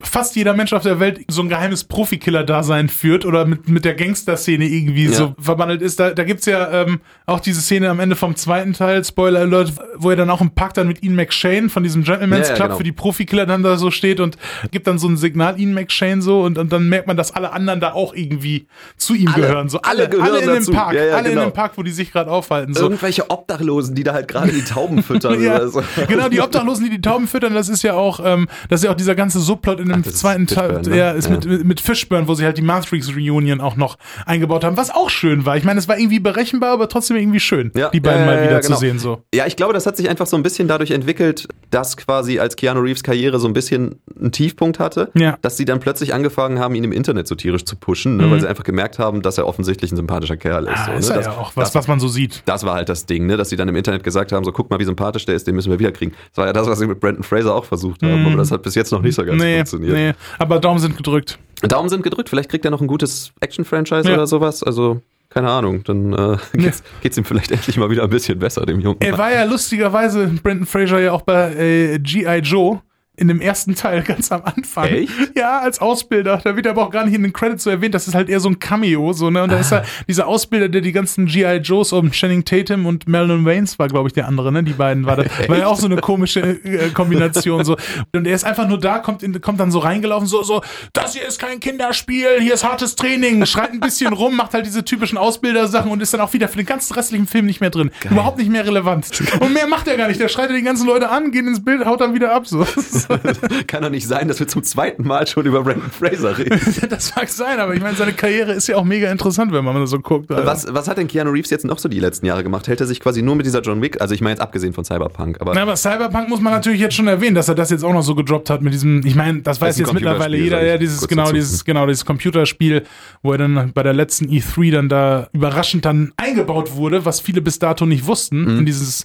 [0.00, 3.94] fast jeder Mensch auf der Welt so ein geheimes Profikiller-Dasein führt oder mit, mit der
[3.94, 5.12] Gangster-Szene irgendwie Ja.
[5.12, 6.00] so verbandelt ist.
[6.00, 9.72] Da, da gibt's ja ähm, auch diese Szene am Ende vom zweiten Teil, Spoiler Alert,
[9.96, 12.68] wo er dann auch im Pakt dann mit Ian McShane von diesem Gentleman's Ja, Club
[12.68, 12.76] genau.
[12.78, 14.36] für die Profikiller dann da so steht und
[14.70, 17.52] gibt dann so ein Signal Ian McShane so und, und dann merkt man, dass alle
[17.52, 18.66] anderen da auch irgendwie
[18.96, 19.68] zu ihm Alle- gehören.
[19.68, 20.70] So alle alle, gehören alle in dazu.
[20.70, 21.42] dem Park, Ja, alle genau.
[21.42, 22.74] in dem Park, wo die sich gerade aufhalten.
[22.74, 22.82] So.
[22.84, 25.38] Irgendwelche Obdachlosen, die da halt gerade die Tauben füttern
[25.70, 25.82] so.
[26.08, 28.90] genau, die Obdachlosen, die die Tauben füttern, das ist ja auch, ähm, das ist ja
[28.90, 30.96] auch dieser ganze Subplot in dem ist zweiten Teil, ne?
[30.96, 31.28] ja, ist.
[31.28, 34.90] Mit, mit, mit Fishburne, wo sie halt die Matrix Reunion auch noch eingebaut haben, was
[34.90, 35.56] auch schön war.
[35.56, 38.42] Ich meine, es war irgendwie berechenbar, aber trotzdem irgendwie schön, Ja, die beiden ja, mal
[38.42, 38.80] wieder ja, zu genau.
[38.80, 39.22] sehen, so.
[39.34, 42.56] Ja, ich glaube, das hat sich einfach so ein bisschen dadurch entwickelt, dass quasi als
[42.56, 45.36] Keanu Reeves Karriere so ein bisschen einen Tiefpunkt hatte, Ja.
[45.42, 48.40] dass sie dann plötzlich angefangen haben, ihn im Internet so tierisch zu pushen, ne, weil
[48.40, 50.70] sie einfach gemerkt haben, dass er offensichtlich ein sympathischer Kerl ist.
[50.70, 50.74] Mhm.
[50.76, 51.14] Ah, so, ist ne?
[51.14, 52.42] ja, das, ja auch was, das, was man so sieht.
[52.46, 54.70] das war halt das Ding, ne, dass sie dann im Internet gesagt haben, so guck
[54.70, 56.14] mal, wie sympathisch der ist, den müssen wir wiederkriegen.
[56.30, 58.62] Das war ja das, was sie mit Brandon Fraser auch versucht haben, aber das hat
[58.62, 59.44] bis jetzt noch nicht so ganz Mhm.
[59.44, 59.94] Nee, funktioniert.
[59.94, 61.38] nee, aber Daumen sind gedrückt.
[61.62, 64.14] Daumen sind gedrückt, vielleicht kriegt er noch ein gutes Action-Franchise Ja.
[64.14, 68.10] oder sowas, also keine Ahnung, dann äh, geht's, geht's ihm vielleicht endlich mal wieder ein
[68.10, 68.98] bisschen besser, dem Jungen.
[69.00, 72.38] Er war ja lustigerweise, Brandon Fraser, ja auch bei äh, G.I.
[72.38, 72.80] Joe.
[73.18, 74.86] In dem ersten Teil ganz am Anfang.
[74.86, 75.10] Echt?
[75.36, 76.40] Ja, als Ausbilder.
[76.42, 77.94] Da wird aber auch gar nicht in den Credits so erwähnt.
[77.94, 79.12] Das ist halt eher so ein Cameo.
[79.12, 79.42] So, ne?
[79.42, 79.78] Und da ist Ah.
[79.78, 81.56] er dieser Ausbilder, der die ganzen G.I.
[81.58, 84.62] Joes um Channing Tatum und Marilyn Waynes war, glaube ich, der andere, ne?
[84.62, 85.24] Die beiden war da.
[85.48, 87.64] War ja auch so eine komische äh, Kombination.
[87.64, 87.76] so.
[88.14, 91.14] Und er ist einfach nur da, kommt, in, kommt dann so reingelaufen, so, so, das
[91.14, 94.84] hier ist kein Kinderspiel, hier ist hartes Training, schreit ein bisschen rum, macht halt diese
[94.84, 97.90] typischen Ausbildersachen und ist dann auch wieder für den ganzen restlichen Film nicht mehr drin.
[98.10, 99.06] Überhaupt nicht mehr relevant.
[99.40, 100.20] Und mehr macht er gar nicht.
[100.20, 102.46] Der schreit die ganzen Leute an, geht ins Bild, haut dann wieder ab.
[102.46, 102.64] So.
[103.66, 106.60] Kann doch nicht sein, dass wir zum zweiten Mal schon über Brandon Fraser reden.
[106.88, 109.86] Das mag sein, aber ich meine, seine Karriere ist ja auch mega interessant, wenn man
[109.86, 110.30] so guckt.
[110.30, 110.46] Alter.
[110.46, 112.66] Was, was hat denn Keanu Reeves jetzt noch so die letzten Jahre gemacht?
[112.68, 114.84] Hält er sich quasi nur mit dieser John Wick, also ich meine jetzt abgesehen von
[114.84, 117.84] Cyberpunk, aber Na, aber Cyberpunk muss man natürlich jetzt schon erwähnen, dass er das jetzt
[117.84, 120.64] auch noch so gedroppt hat mit diesem, ich meine, das weiß ein jetzt mittlerweile jeder,
[120.64, 121.34] ja, dieses, genau, dazu.
[121.34, 122.84] dieses, genau, dieses Computerspiel,
[123.22, 127.40] wo er dann bei der letzten E3 dann da überraschend dann eingebaut wurde, was viele
[127.42, 128.58] bis dato nicht wussten, Mhm.
[128.60, 129.04] in dieses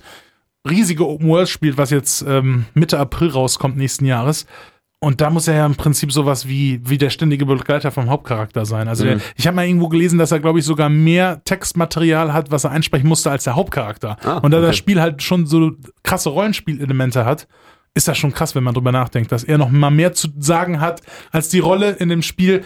[0.69, 4.45] riesige Open-World-Spiel, was jetzt ähm, Mitte April rauskommt nächsten Jahres.
[4.99, 8.65] Und da muss er ja im Prinzip sowas wie, wie der ständige Begleiter vom Hauptcharakter
[8.65, 8.87] sein.
[8.87, 9.07] Also Mhm.
[9.09, 12.63] der, ich habe mal irgendwo gelesen, dass er, glaube ich, sogar mehr Textmaterial hat, was
[12.63, 14.15] er einsprechen musste, als der Hauptcharakter.
[14.23, 14.67] Ah, Und da okay.
[14.67, 15.71] das Spiel halt schon so
[16.03, 17.49] krasse Rollenspielelemente hat,
[17.95, 20.79] ist das schon krass, wenn man drüber nachdenkt, dass er noch mal mehr zu sagen
[20.79, 22.63] hat, als die Rolle in dem Spiel,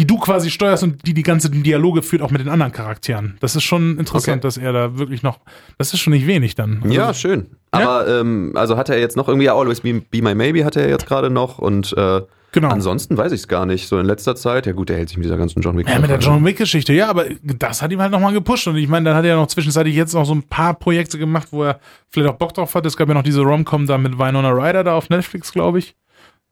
[0.00, 3.36] die du quasi steuerst und die die ganzen Dialoge führt, auch mit den anderen Charakteren.
[3.40, 4.40] Das ist schon interessant, Okay.
[4.40, 5.40] dass er da wirklich noch,
[5.76, 6.80] das ist schon nicht wenig dann.
[6.82, 7.48] Also, ja, schön.
[7.70, 10.74] Aber ähm, also hat er jetzt noch irgendwie ja, Always Be, Be My Maybe hat
[10.76, 12.68] er jetzt gerade noch und äh, Genau.
[12.68, 13.86] Ansonsten weiß ich es gar nicht.
[13.86, 15.88] So in letzter Zeit, ja gut, der hält sich mit dieser ganzen John Wick.
[15.88, 16.18] Ja, mit der.
[16.18, 18.66] John Wick-Geschichte, ja, aber das hat ihm halt nochmal gepusht.
[18.66, 21.16] Und ich meine, dann hat er ja noch zwischenzeitlich jetzt noch so ein paar Projekte
[21.16, 22.84] gemacht, wo er vielleicht auch Bock drauf hat.
[22.86, 25.94] Es gab ja noch diese Rom-Com da mit Winona Ryder da auf Netflix, glaube ich.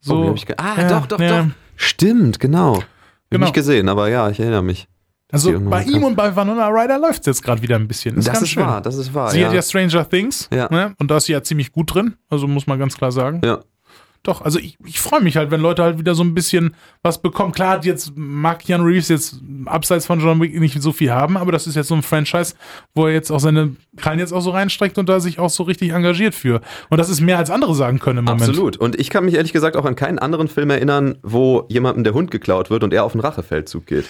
[0.01, 0.19] So.
[0.19, 1.43] Oh, wie hab ich ah, Ja, doch, doch, ja.
[1.43, 1.49] doch.
[1.75, 2.81] Stimmt, genau.
[3.29, 3.47] Hab Genau.
[3.47, 4.89] Nicht gesehen, aber ja, ich erinnere mich.
[5.31, 8.17] Also bei ihm und bei Winona Ryder läuft es jetzt gerade wieder ein bisschen.
[8.17, 8.63] Das ganz ist schön.
[8.63, 9.31] wahr, das ist wahr.
[9.31, 9.49] Sie ja.
[9.49, 10.69] hat ja Stranger Things Ja.
[10.71, 10.95] ne?
[10.99, 13.43] und da ist sie ja ziemlich gut drin, also muss man ganz klar sagen.
[13.45, 13.61] ja.
[14.29, 17.23] Doch, also ich, ich freue mich halt, wenn Leute halt wieder so ein bisschen was
[17.23, 17.51] bekommen.
[17.53, 21.39] Klar, hat jetzt mag Keanu Reeves jetzt abseits von John Wick nicht so viel haben,
[21.39, 22.55] aber das ist jetzt so ein Franchise,
[22.95, 25.63] wo er jetzt auch seine Krallen jetzt auch so reinstreckt und da sich auch so
[25.63, 26.61] richtig engagiert für.
[26.91, 28.51] Und das ist mehr als andere sagen können im Moment.
[28.51, 28.77] Absolut.
[28.77, 32.13] Und ich kann mich ehrlich gesagt auch an keinen anderen Film erinnern, wo jemandem der
[32.13, 34.05] Hund geklaut wird und er auf einen Rachefeldzug geht.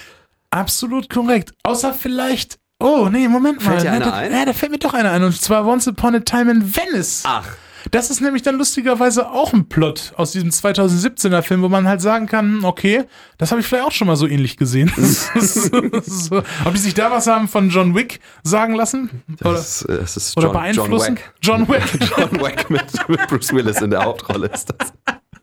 [0.51, 1.53] Absolut korrekt.
[1.63, 2.59] Außer vielleicht.
[2.81, 3.71] Oh, nee, Moment mal.
[3.79, 4.33] Fällt dir Ne, einer da, ein?
[4.33, 5.23] Ja, da fällt mir doch einer ein.
[5.23, 7.23] Und zwar Once Upon a Time in Venice.
[7.25, 7.47] Ach.
[7.91, 12.01] Das ist nämlich dann lustigerweise auch ein Plot aus diesem 2017er Film, wo man halt
[12.01, 13.05] sagen kann, okay,
[13.39, 14.93] das habe ich vielleicht auch schon mal so ähnlich gesehen.
[15.41, 19.23] so, ob die sich da was haben von John Wick sagen lassen?
[19.41, 21.17] Oder, Das, ist- das ist oder John, John beeinflussen?
[21.17, 21.35] Wack.
[21.43, 21.83] John Wick.
[22.17, 24.93] John Wack mit, mit Bruce Willis in der Hauptrolle ist das.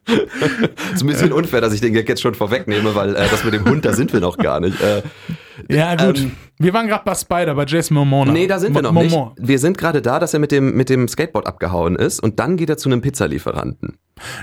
[0.94, 3.54] ist ein bisschen unfair, dass ich den Gag jetzt schon vorwegnehme, weil äh, das mit
[3.56, 4.80] dem Hund, da sind wir noch gar nicht.
[4.82, 5.02] Äh,
[5.70, 6.20] ja, gut.
[6.20, 8.26] Ähm, wir waren gerade bei Spider, bei Jason Momoa.
[8.26, 9.12] nee, da sind wir noch Mo- nicht.
[9.12, 9.34] Momoa.
[9.38, 12.58] Wir sind gerade da, dass er mit dem, mit dem Skateboard abgehauen ist und dann
[12.58, 13.98] geht er zu einem Pizzalieferanten.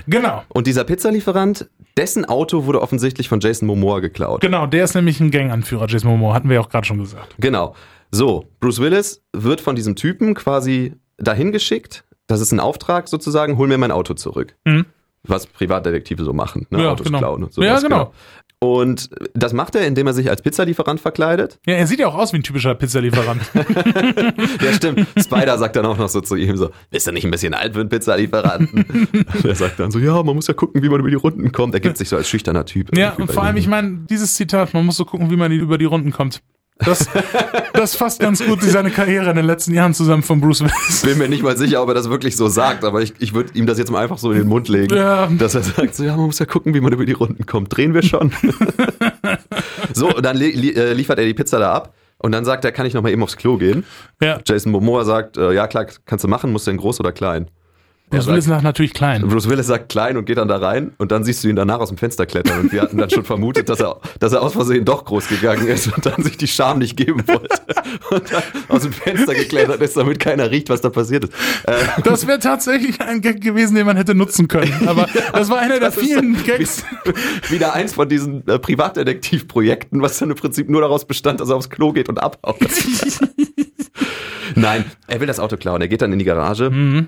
[0.07, 0.43] Genau.
[0.49, 4.41] Und dieser Pizzalieferant, dessen Auto wurde offensichtlich von Jason Momoa geklaut.
[4.41, 7.35] Genau, der ist nämlich ein Ganganführer, Jason Momoa, hatten wir ja auch gerade schon gesagt.
[7.39, 7.75] Genau.
[8.11, 12.03] So, Bruce Willis wird von diesem Typen quasi dahin geschickt.
[12.27, 14.55] Das ist ein Auftrag sozusagen, hol mir mein Auto zurück.
[14.65, 14.85] Mhm.
[15.25, 16.83] Was Privatdetektive so machen, ne?
[16.83, 17.17] Ja, Autos genau.
[17.19, 17.67] klauen und sowas.
[17.67, 18.13] Ja, genau.
[18.63, 21.59] Und das macht er, indem er sich als Pizzalieferant verkleidet.
[21.65, 23.41] Ja, er sieht ja auch aus wie ein typischer Pizzalieferant.
[24.61, 25.07] Ja, stimmt.
[25.19, 27.73] Spider sagt dann auch noch so zu ihm so, bist du nicht ein bisschen alt
[27.73, 28.85] für einen Pizzalieferanten?
[29.43, 31.73] Der sagt dann so, ja, man muss ja gucken, wie man über die Runden kommt.
[31.73, 32.95] Er gibt sich so als schüchterner Typ.
[32.97, 35.77] ja, und vor allem, ich meine, dieses Zitat, man muss so gucken, wie man über
[35.77, 36.41] die Runden kommt.
[36.79, 37.07] Das,
[37.73, 41.01] das fasst ganz gut seine Karriere in den letzten Jahren zusammen von Bruce Willis.
[41.03, 43.53] bin mir nicht mal sicher, ob er das wirklich so sagt, aber ich, ich würde
[43.57, 45.27] ihm das jetzt mal einfach so in den Mund legen, Ja.
[45.27, 47.75] dass er sagt, so ja, man muss ja gucken, wie man über die Runden kommt.
[47.75, 48.31] Drehen wir schon.
[49.93, 52.65] so, und dann li li äh, liefert er die Pizza da ab und dann sagt
[52.65, 53.85] er, kann ich noch mal eben aufs Klo gehen?
[54.21, 57.11] Ja, Jason Momoa sagt, äh, ja klar, kannst du machen, musst du denn groß oder
[57.11, 57.49] klein?
[58.09, 59.23] Bruce Willis sagt- natürlich klein.
[59.27, 61.79] Bruce Willis sagt klein und geht dann da rein und dann siehst du ihn danach
[61.79, 64.53] aus dem Fenster klettern und wir hatten dann schon vermutet, dass er, dass er aus
[64.53, 67.49] Versehen doch groß gegangen ist und dann sich die Scham nicht geben wollte
[68.11, 71.33] und dann aus dem Fenster geklettert ist, damit keiner riecht, was da passiert ist.
[71.65, 74.87] Äh, Das wäre tatsächlich ein Gag gewesen, den man hätte nutzen können.
[74.87, 76.83] Aber das war einer der vielen Gags.
[77.49, 81.55] wieder eins von diesen äh, Privatdetektivprojekten, was dann im Prinzip nur daraus bestand, dass er
[81.55, 82.57] aufs Klo geht und abhaut.
[84.55, 85.81] Nein, er will das Auto klauen.
[85.81, 87.07] Er geht dann in die Garage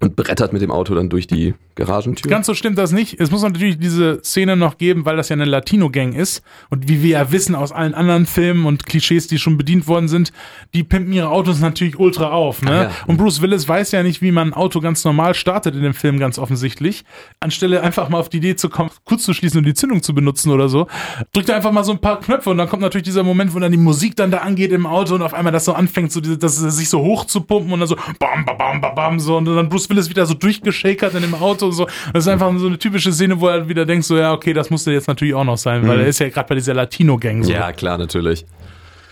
[0.00, 2.30] und brettert mit dem Auto dann durch die Garagentür.
[2.30, 3.18] Ganz so stimmt das nicht.
[3.20, 6.42] Es muss natürlich diese Szene noch geben, weil das ja eine Latino-Gang ist.
[6.70, 10.08] Und wie wir ja wissen aus allen anderen Filmen und Klischees, die schon bedient worden
[10.08, 10.32] sind,
[10.74, 12.62] die pimpen ihre Autos natürlich ultra auf.
[12.62, 12.70] Ne?
[12.70, 12.90] Ah, ja.
[13.06, 15.94] Und Bruce Willis weiß ja nicht, wie man ein Auto ganz normal startet in dem
[15.94, 17.04] Film, ganz offensichtlich.
[17.40, 20.14] Anstelle einfach mal auf die Idee zu kommen, kurz zu schließen und die Zündung zu
[20.14, 20.86] benutzen oder so,
[21.32, 23.58] drückt er einfach mal so ein paar Knöpfe und dann kommt natürlich dieser Moment, wo
[23.58, 26.20] dann die Musik dann da angeht im Auto und auf einmal das so anfängt, so
[26.20, 29.20] diese, das sich so hoch zu pumpen und dann so bam, bam, bam, bam, bam,
[29.20, 31.86] so und dann Bruce Willis wieder so durchgeschakert in dem Auto und so.
[32.12, 34.70] Das ist einfach so eine typische Szene, wo er wieder denkt, so ja, okay, das
[34.70, 37.52] musste jetzt natürlich auch noch sein, weil er ist ja gerade bei dieser Latino-Gang so.
[37.52, 38.44] Ja, klar, natürlich.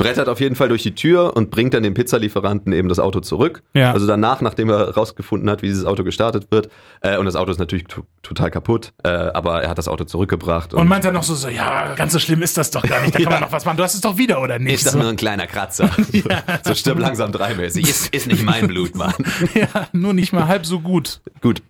[0.03, 3.21] Brettert auf jeden Fall durch die Tür und bringt dann dem Pizzalieferanten eben das Auto
[3.21, 3.63] zurück.
[3.75, 3.93] Ja.
[3.93, 6.69] Also danach, nachdem er rausgefunden hat, wie dieses Auto gestartet wird.
[7.01, 10.05] Äh, und das Auto ist natürlich to total kaputt, äh, aber er hat das Auto
[10.05, 10.75] zurückgebracht.
[10.75, 13.15] Und meint dann noch so, so, ja, ganz so schlimm ist das doch gar nicht,
[13.15, 13.77] da kann man noch was machen.
[13.77, 14.75] Du hast es doch wieder, oder nicht?
[14.75, 14.99] ist das So.
[14.99, 15.91] nur ein kleiner Kratzer.
[16.65, 17.89] So stirb langsam dreimäßig.
[17.89, 19.13] Ist, ist nicht mein Blut, Mann.
[19.55, 21.21] Ja, nur nicht mal halb so gut.
[21.41, 21.63] Gut.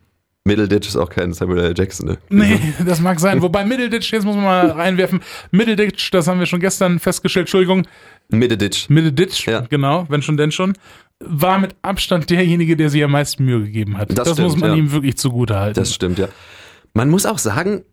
[0.45, 1.75] Middleditch ist auch kein Samuel L.
[1.77, 2.19] Jackson, ne?
[2.29, 3.43] Nee, das mag sein.
[3.43, 5.21] Wobei Middleditch, jetzt muss man mal reinwerfen,
[5.53, 7.87] Middleditch, das haben wir schon gestern festgestellt, Entschuldigung,
[8.29, 8.89] Middleditch.
[8.89, 9.61] Middleditch, Ja.
[9.61, 10.73] genau, wenn schon, denn schon,
[11.21, 14.11] war mit Abstand derjenige, der sich am meisten Mühe gegeben hat.
[14.11, 14.77] Das Das, stimmt, muss man ja.
[14.77, 15.79] ihm wirklich zugute halten.
[15.79, 16.29] Das stimmt, ja.
[16.95, 17.85] Man muss auch sagen,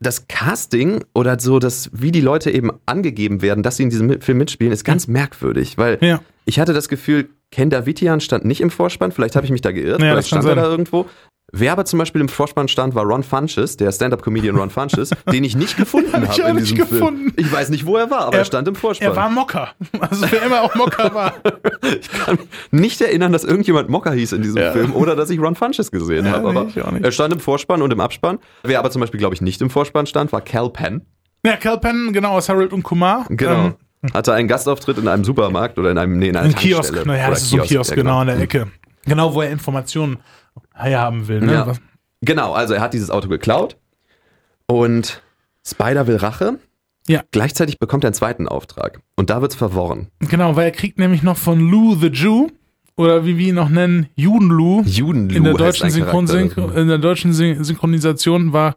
[0.00, 4.20] das Casting oder so, das, wie die Leute eben angegeben werden, dass sie in diesem
[4.20, 6.20] Film mitspielen, ist ganz merkwürdig, weil Ja.
[6.44, 9.72] ich hatte das Gefühl, Ken Davidian stand nicht im Vorspann, vielleicht habe ich mich da
[9.72, 11.06] geirrt, Ja, vielleicht stand er da irgendwo.
[11.50, 15.44] Wer aber zum Beispiel im Vorspann stand, war Ron Funches, der Stand-Up-Comedian Ron Funches, den
[15.44, 17.30] ich nicht gefunden habe in nicht diesem gefunden.
[17.30, 17.32] Film.
[17.36, 19.08] Ich weiß nicht, wo er war, aber er, Er- stand im Vorspann.
[19.08, 19.70] Er war Mocker.
[19.98, 21.34] Also wer immer auch Mocker war.
[21.98, 24.72] ich kann mich nicht erinnern, dass irgendjemand Mocker hieß in diesem Ja.
[24.72, 26.52] Film oder dass ich Ron Funches gesehen Ja, habe.
[26.52, 27.04] nee, Aber ich auch nicht.
[27.04, 28.38] er stand im Vorspann und im Abspann.
[28.62, 31.00] Wer aber zum Beispiel, glaube ich, nicht im Vorspann stand, war Cal Penn.
[31.46, 33.24] Ja, Cal Penn, genau, aus Harold und Kumar.
[33.30, 33.66] Genau.
[34.02, 37.06] Ähm, Hatte einen Gastauftritt in einem Supermarkt oder in einem, nee, in einer ein Kiosk,
[37.06, 38.66] naja, das ist so ein Kiosk, genau, an der Ecke.
[39.06, 40.18] Genau, wo er Informationen
[40.78, 41.40] herhaben will.
[41.40, 41.52] Ne?
[41.52, 41.72] Ja.
[42.22, 43.76] Genau, also er hat dieses Auto geklaut
[44.66, 45.22] Und
[45.66, 46.58] Spider will Rache.
[47.06, 47.22] Ja.
[47.30, 49.00] Gleichzeitig bekommt er einen zweiten Auftrag.
[49.16, 50.08] Und da wird's verworren.
[50.20, 52.48] Genau, weil er kriegt nämlich noch von Lou the Jew,
[52.96, 54.82] oder wie wir ihn noch nennen, Judenlu.
[54.84, 58.74] Judenlu In der heißt deutschen, Synchron in der deutschen Syn- Synchronisation war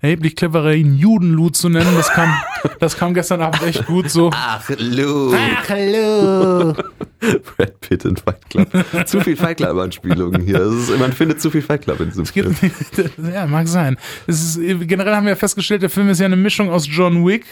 [0.00, 1.94] erheblich cleverer, ihn Judenlu zu nennen.
[1.96, 2.34] Das kam,
[2.80, 4.30] das kam gestern Abend echt gut so.
[4.34, 5.32] Ach, Lou.
[5.34, 6.74] Ach, hallo.
[7.56, 8.68] Brad Pitt in Fight Club.
[9.06, 10.60] zu viel Fight Club-Anspielungen hier.
[10.60, 12.54] Ist, man findet zu viel Fight Club in diesem Film.
[13.32, 13.96] ja, mag sein.
[14.26, 17.46] Ist, generell haben wir ja festgestellt, der Film ist ja eine Mischung aus John Wick.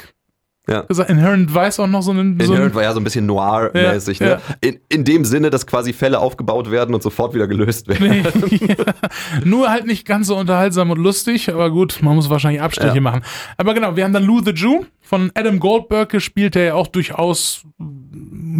[0.68, 0.82] Ja.
[0.82, 2.38] Gesagt, Inherent Vice auch noch so einen.
[2.38, 4.18] So Inherent war ja so ein bisschen noir-mäßig.
[4.18, 4.32] Ja, ne?
[4.32, 4.40] ja.
[4.60, 8.26] In, in dem Sinne, dass quasi Fälle aufgebaut werden und sofort wieder gelöst werden.
[8.50, 8.76] ja,
[9.44, 13.22] nur halt nicht ganz so unterhaltsam und lustig, aber gut, man muss wahrscheinlich Abstriche machen.
[13.56, 16.88] Aber genau, wir haben dann Lou the Jew von Adam Goldberg gespielt, der ja auch
[16.88, 17.97] durchaus ein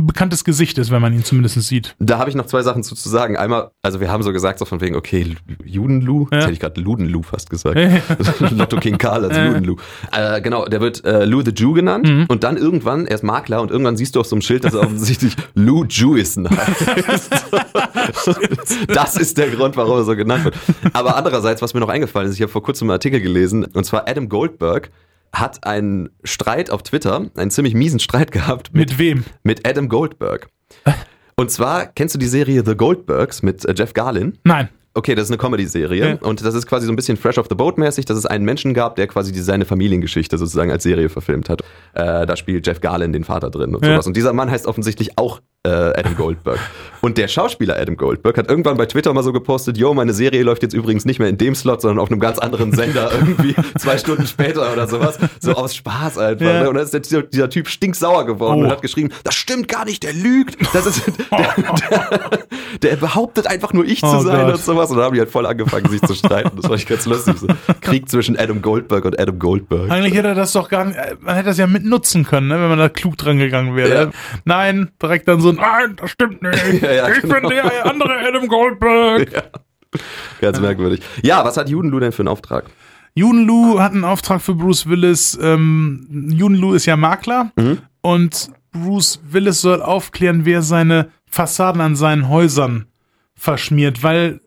[0.06, 1.94] bekanntes Gesicht ist, wenn man ihn zumindest sieht.
[1.98, 3.36] Da habe ich noch zwei Sachen zu, zu sagen.
[3.36, 6.40] Einmal, also wir haben so gesagt, so von wegen, okay, Lu- Judenlu, jetzt Ja.
[6.42, 7.78] hätte ich gerade Ludenlu fast gesagt.
[8.50, 9.36] Lotto King Karl als.
[9.36, 9.76] Ludenlu.
[10.12, 12.26] Äh, genau, der wird äh, Lou the Jew genannt Mhm.
[12.28, 14.74] und dann irgendwann, er ist Makler und irgendwann siehst du auf so einem Schild, dass
[14.74, 17.30] er offensichtlich Lou Jewison heißt.
[18.88, 20.56] das ist der Grund, warum er so genannt wird.
[20.92, 23.84] Aber andererseits, was mir noch eingefallen ist, ich habe vor kurzem einen Artikel gelesen, und
[23.84, 24.90] zwar Adam Goldberg
[25.32, 29.24] hat einen Streit auf Twitter, einen ziemlich miesen Streit gehabt Mit wem?
[29.42, 30.48] mit Adam Goldberg.
[31.36, 34.38] Und zwar, kennst du die Serie The Goldbergs mit äh, Jeff Garlin?
[34.44, 34.68] Nein.
[34.94, 36.26] Okay, das ist eine Comedy-Serie Ja.
[36.26, 38.44] und das ist quasi so ein bisschen Fresh off the Boat mäßig, dass es einen
[38.44, 41.60] Menschen gab, der quasi seine Familiengeschichte sozusagen als Serie verfilmt hat.
[41.92, 43.92] Äh, da spielt Jeff Garlin den Vater drin und Ja.
[43.92, 44.08] sowas.
[44.08, 46.58] Und dieser Mann heißt offensichtlich auch äh, Adam Goldberg.
[47.00, 50.42] und der Schauspieler Adam Goldberg hat irgendwann bei Twitter mal so gepostet, yo, meine Serie
[50.42, 53.54] läuft jetzt übrigens nicht mehr in dem Slot, sondern auf einem ganz anderen Sender irgendwie
[53.78, 55.18] zwei Stunden später oder sowas.
[55.40, 56.44] So aus Spaß einfach.
[56.46, 56.62] Ja.
[56.62, 56.68] Ne?
[56.68, 58.64] Und dann ist der, dieser, Typ stinksauer geworden Oh.
[58.64, 60.56] und hat geschrieben, das stimmt gar nicht, der lügt.
[60.74, 61.54] Das ist, der,
[61.90, 62.30] der,
[62.82, 64.54] der behauptet einfach nur ich zu Oh sein Gott.
[64.54, 64.90] und sowas.
[64.90, 66.50] Und dann haben die halt voll angefangen, sich zu streiten.
[66.56, 67.36] Das fand ich ganz lustig.
[67.38, 67.46] So.
[67.80, 69.90] Krieg zwischen Adam Goldberg und Adam Goldberg.
[69.90, 72.54] Eigentlich hätte er das doch gar nicht, äh, man hätte das ja mitnutzen können, ne,
[72.60, 74.04] wenn man da klug dran gegangen wäre.
[74.04, 74.10] Ja.
[74.44, 76.82] Nein, direkt dann so, nein, das stimmt nicht.
[76.88, 77.40] Ja, ja, ich genau.
[77.40, 79.50] bin der andere Adam Goldberg.
[80.40, 81.00] Ganz merkwürdig.
[81.22, 82.64] Ja, was hat Judenlu denn für einen Auftrag?
[83.14, 85.38] Junlu hat einen Auftrag für Bruce Willis.
[85.42, 87.78] Ähm, Junlu ist ja Makler Mhm.
[88.02, 92.86] und Bruce Willis soll aufklären, wer seine Fassaden an seinen Häusern
[93.34, 94.40] verschmiert, weil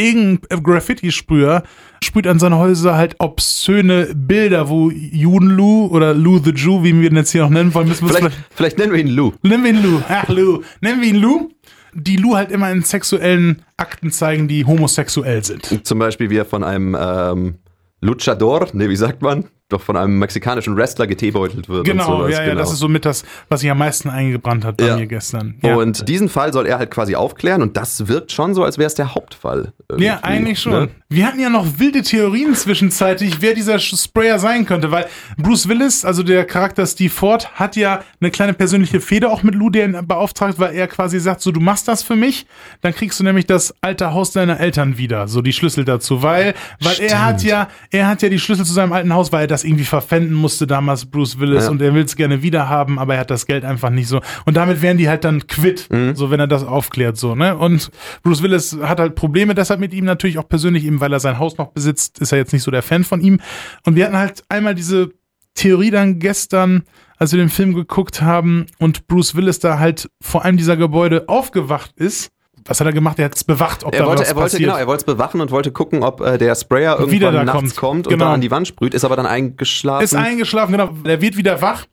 [0.00, 1.62] irgendein Graffiti-Sprüher
[2.02, 7.10] sprüht an seine Häuser halt obszöne Bilder, wo Junlu oder Lou the Jew, wie wir
[7.10, 9.32] ihn jetzt hier noch nennen wollen, müssen wir uns Vielleicht, vielleicht nennen wir ihn Lou.
[9.42, 10.02] Nennen wir ihn Lou.
[10.08, 10.62] Ach, Lou.
[10.80, 11.50] Nennen wir ihn Lou.
[11.92, 15.86] Die Lou halt immer in sexuellen Akten zeigen, die homosexuell sind.
[15.86, 17.54] Zum Beispiel, wie er von einem ähm,
[18.00, 19.44] Luchador, nee, wie sagt man?
[19.70, 21.84] Doch von einem mexikanischen Wrestler geteebeutelt wird.
[21.84, 22.60] Genau, sowas, ja, ja, genau.
[22.60, 24.96] das ist somit das, was sich am meisten eingebrannt hat bei Ja.
[24.96, 25.54] mir gestern.
[25.62, 25.76] Ja.
[25.76, 28.86] Und diesen Fall soll er halt quasi aufklären und das wirkt schon so, als wäre
[28.88, 29.72] es der Hauptfall.
[29.96, 30.72] ja, eigentlich schon.
[30.72, 30.88] ne?
[31.08, 35.06] Wir hatten ja noch wilde Theorien zwischenzeitlich, wer dieser Sprayer sein könnte, weil
[35.38, 39.54] Bruce Willis, also der Charakter Steve Ford, hat ja eine kleine persönliche Feder auch mit
[39.54, 42.46] ihn beauftragt, weil er quasi sagt, so du machst das für mich,
[42.80, 46.54] dann kriegst du nämlich das alte Haus deiner Eltern wieder, so die Schlüssel dazu, weil,
[46.80, 49.46] weil er hat ja, er hat ja die Schlüssel zu seinem alten Haus, weil er
[49.46, 51.70] das irgendwie verpfänden musste damals Bruce Willis Ja.
[51.70, 54.20] und er will es gerne wieder haben, aber er hat das Geld einfach nicht so
[54.46, 56.14] und damit wären die halt dann quitt, Mhm.
[56.16, 57.90] so wenn er das aufklärt, so, ne, und
[58.22, 61.38] Bruce Willis hat halt Probleme deshalb mit ihm natürlich auch persönlich, eben weil er sein
[61.38, 63.40] Haus noch besitzt, ist er jetzt nicht so der Fan von ihm
[63.86, 65.10] und wir hatten halt einmal diese
[65.54, 66.84] Theorie dann gestern,
[67.18, 71.28] als wir den Film geguckt haben und Bruce Willis da halt vor einem dieser Gebäude
[71.28, 72.30] aufgewacht ist.
[72.66, 73.18] Was hat er gemacht?
[73.18, 74.62] Er hat es bewacht, ob Er da wollte, was er wollte, passiert.
[74.68, 77.60] genau, er wollte es bewachen und wollte gucken, ob äh, der Sprayer irgendwann Wieder nachts
[77.60, 77.76] kommt.
[77.76, 78.26] kommt, und Genau.
[78.26, 80.04] dann an die Wand sprüht, ist aber dann eingeschlafen.
[80.04, 80.90] ist eingeschlafen, genau.
[81.04, 81.86] Er wird wieder wach.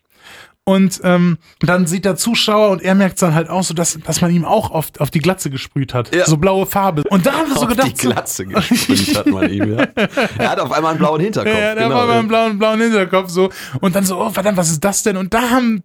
[0.66, 4.20] Und ähm, dann sieht der Zuschauer und er merkt dann halt auch so, dass, dass
[4.20, 6.14] man ihm auch auf, auf die Glatze gesprüht hat.
[6.14, 6.26] Ja.
[6.26, 7.04] So blaue Farbe.
[7.10, 9.88] Und da haben wir so auf gedacht, die Glatze gesprüht hat man ihm, ja.
[10.38, 11.54] Er hat auf einmal einen blauen Hinterkopf.
[11.58, 12.20] Ja, da genau, war mal ja.
[12.20, 13.50] einen blauen, blauen Hinterkopf so.
[13.80, 15.16] Und dann so, oh verdammt, was ist das denn?
[15.16, 15.84] Und da haben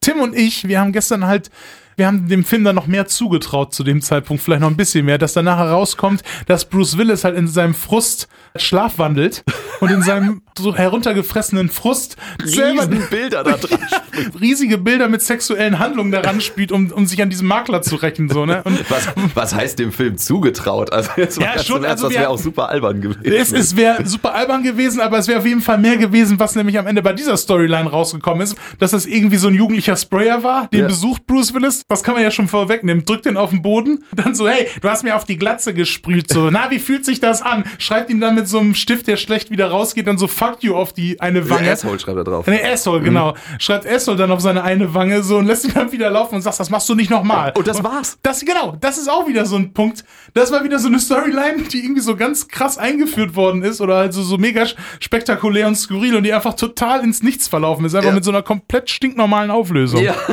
[0.00, 1.50] Tim und ich, wir haben gestern halt,
[1.96, 5.04] wir haben dem Film dann noch mehr zugetraut zu dem Zeitpunkt, vielleicht noch ein bisschen
[5.06, 9.44] mehr, dass danach herauskommt, dass Bruce Willis halt in seinem Frust schlafwandelt
[9.80, 13.78] und in seinem so heruntergefressenen Frust selber Bilder da dran.
[14.40, 18.28] riesige Bilder mit sexuellen Handlungen daran spielt, um, um sich an diesem Makler zu rächen,
[18.28, 18.62] so, ne?
[18.64, 20.92] Und Was, was heißt dem Film zugetraut?
[20.92, 23.24] Also jetzt Ja, schon, im Ernst, also das wäre auch super albern gewesen.
[23.24, 26.54] Es, es wäre super albern gewesen, aber es wäre auf jeden Fall mehr gewesen, was
[26.54, 30.42] nämlich am Ende bei dieser Storyline rausgekommen ist, dass das irgendwie so ein jugendlicher Sprayer
[30.44, 30.86] war, den Ja.
[30.86, 33.04] besucht Bruce Willis, das kann man ja schon vorwegnehmen.
[33.04, 36.30] Drückt den auf den Boden, dann so, hey, du hast mir auf die Glatze gesprüht,
[36.30, 37.64] so, na, wie fühlt sich das an?
[37.78, 40.74] Schreibt ihm dann mit so einem Stift, der schlecht wieder rausgeht, dann so, fuck you
[40.74, 41.70] auf die eine Wange.
[41.70, 42.46] Asshole schreibt er drauf.
[42.46, 43.32] Ne, Asshole, genau.
[43.32, 43.60] Mhm.
[43.60, 46.42] Schreibt Asshole dann auf seine eine Wange so und lässt ihn dann wieder laufen und
[46.42, 47.52] sagt, das machst du nicht nochmal.
[47.54, 48.16] Und das war's.
[48.22, 50.04] Das, genau, das ist auch wieder so ein Punkt.
[50.32, 53.96] Das war wieder so eine Storyline, die irgendwie so ganz krass eingeführt worden ist oder
[53.96, 54.64] halt so, so mega
[55.00, 57.94] spektakulär und skurril und die einfach total ins Nichts verlaufen ist.
[57.94, 58.14] Einfach Ja.
[58.14, 60.00] mit so einer komplett stinknormalen Auflösung.
[60.02, 60.14] Ja.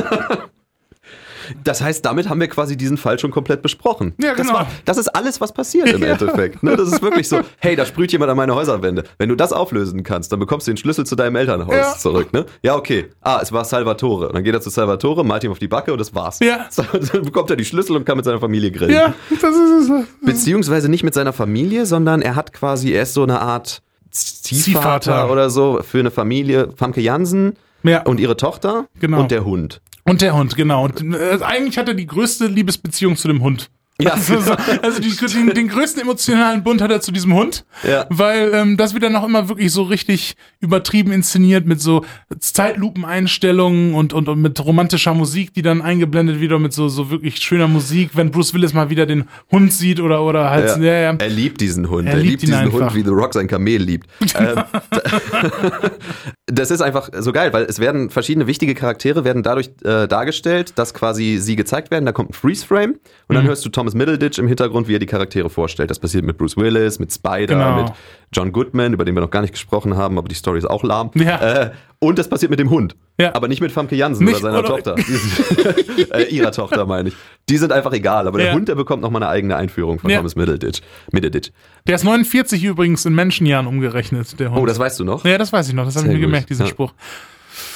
[1.64, 4.14] Das heißt, damit haben wir quasi diesen Fall schon komplett besprochen.
[4.20, 4.60] Ja, Das, genau.
[4.60, 6.02] war, das ist alles, was passiert im.
[6.12, 6.62] Endeffekt.
[6.62, 6.76] Ne?
[6.76, 9.04] Das ist wirklich so, hey, da sprüht jemand an meine Häuserwände.
[9.18, 11.94] Wenn du das auflösen kannst, dann bekommst du den Schlüssel zu deinem Elternhaus Ja.
[11.96, 12.32] zurück.
[12.32, 12.46] Ne?
[12.62, 13.10] Ja, okay.
[13.20, 14.30] Ah, es war Salvatore.
[14.32, 16.38] Dann geht er zu Salvatore, malt ihm auf die Backe und das war's.
[16.40, 16.60] Ja.
[16.70, 18.92] So, dann bekommt er die Schlüssel und kann mit seiner Familie grillen.
[18.94, 20.06] Ja, das ist es.
[20.22, 25.00] Beziehungsweise nicht mit seiner Familie, sondern er hat quasi, er ist so eine Art Ziehvater,
[25.00, 25.30] Ziehvater.
[25.32, 26.68] oder so für eine Familie.
[26.76, 28.02] Famke Jansen Ja.
[28.02, 29.20] und ihre Tochter Genau.
[29.20, 29.80] und der Hund.
[30.04, 30.84] Und der Hund, genau.
[30.84, 33.70] Und äh, eigentlich hat er die größte Liebesbeziehung zu dem Hund.
[34.02, 34.12] Ja.
[34.22, 38.06] Also, so- also die, den, den größten emotionalen Bund hat er zu diesem Hund, Ja.
[38.08, 42.04] weil ähm, das wird dann auch immer wirklich so richtig übertrieben inszeniert mit so
[42.38, 47.10] Zeitlupeneinstellungen und, und, und mit romantischer Musik, die dann eingeblendet wird und mit so, so
[47.10, 50.92] wirklich schöner Musik, wenn Bruce Willis mal wieder den Hund sieht oder, oder halt, ja,
[50.94, 51.14] ja.
[51.18, 52.06] Er liebt diesen Hund.
[52.08, 52.80] Er Er, liebt liebt, diesen einfach.
[52.80, 54.06] Hund, wie The Rock sein Kamel liebt.
[54.38, 54.62] ähm,
[56.46, 60.72] das ist einfach so geil, weil es werden verschiedene wichtige Charaktere werden dadurch äh, dargestellt,
[60.76, 62.06] dass quasi sie gezeigt werden.
[62.06, 63.34] Da kommt ein Freeze-Frame und Mhm.
[63.34, 65.90] dann hörst du Thomas Middleditch im Hintergrund, wie er die Charaktere vorstellt.
[65.90, 67.82] Das passiert mit Bruce Willis, mit Spider, Genau.
[67.82, 67.92] mit
[68.32, 70.82] John Goodman, über den wir noch gar nicht gesprochen haben, aber die Story ist auch
[70.82, 71.10] lahm.
[71.14, 71.40] Ja.
[71.64, 72.96] Äh, und das passiert mit dem Hund.
[73.18, 73.34] Ja.
[73.34, 74.96] Aber nicht mit Famke Jansen Nicht- oder seiner oder- Tochter.
[76.14, 77.14] Äh, ihrer Tochter, meine ich.
[77.48, 78.26] Die sind einfach egal.
[78.26, 78.46] Aber Ja.
[78.46, 80.16] der Hund, der bekommt nochmal eine eigene Einführung von Ja.
[80.18, 80.80] Thomas Middleditch.
[81.12, 81.50] Middleditch.
[81.86, 84.60] Der ist 49 übrigens in Menschenjahren umgerechnet, der Hund.
[84.60, 85.24] Oh, das weißt du noch?
[85.24, 86.66] ja, das weiß ich noch, das habe ich mir gut, gemerkt, diesen.
[86.66, 86.92] Spruch.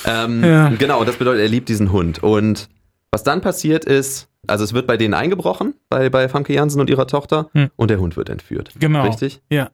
[0.07, 0.68] Ähm, Ja.
[0.79, 2.22] Genau, das bedeutet, er liebt diesen Hund.
[2.22, 2.68] Und
[3.12, 6.90] was dann passiert ist, also es wird bei denen eingebrochen, bei, bei Famke Jansen und
[6.90, 7.70] ihrer Tochter, Hm.
[7.76, 8.70] und der Hund wird entführt.
[8.78, 9.04] Genau.
[9.04, 9.40] Richtig?
[9.50, 9.70] Ja.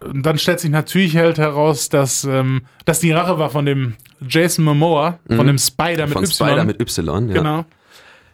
[0.00, 3.94] Und dann stellt sich natürlich halt heraus, dass, ähm, dass die Rache war von dem
[4.26, 6.12] Jason Momoa, von dem Spider mit Mhm.
[6.12, 6.32] Von Y.
[6.48, 7.34] Spider mit Y, ja.
[7.34, 7.64] Genau.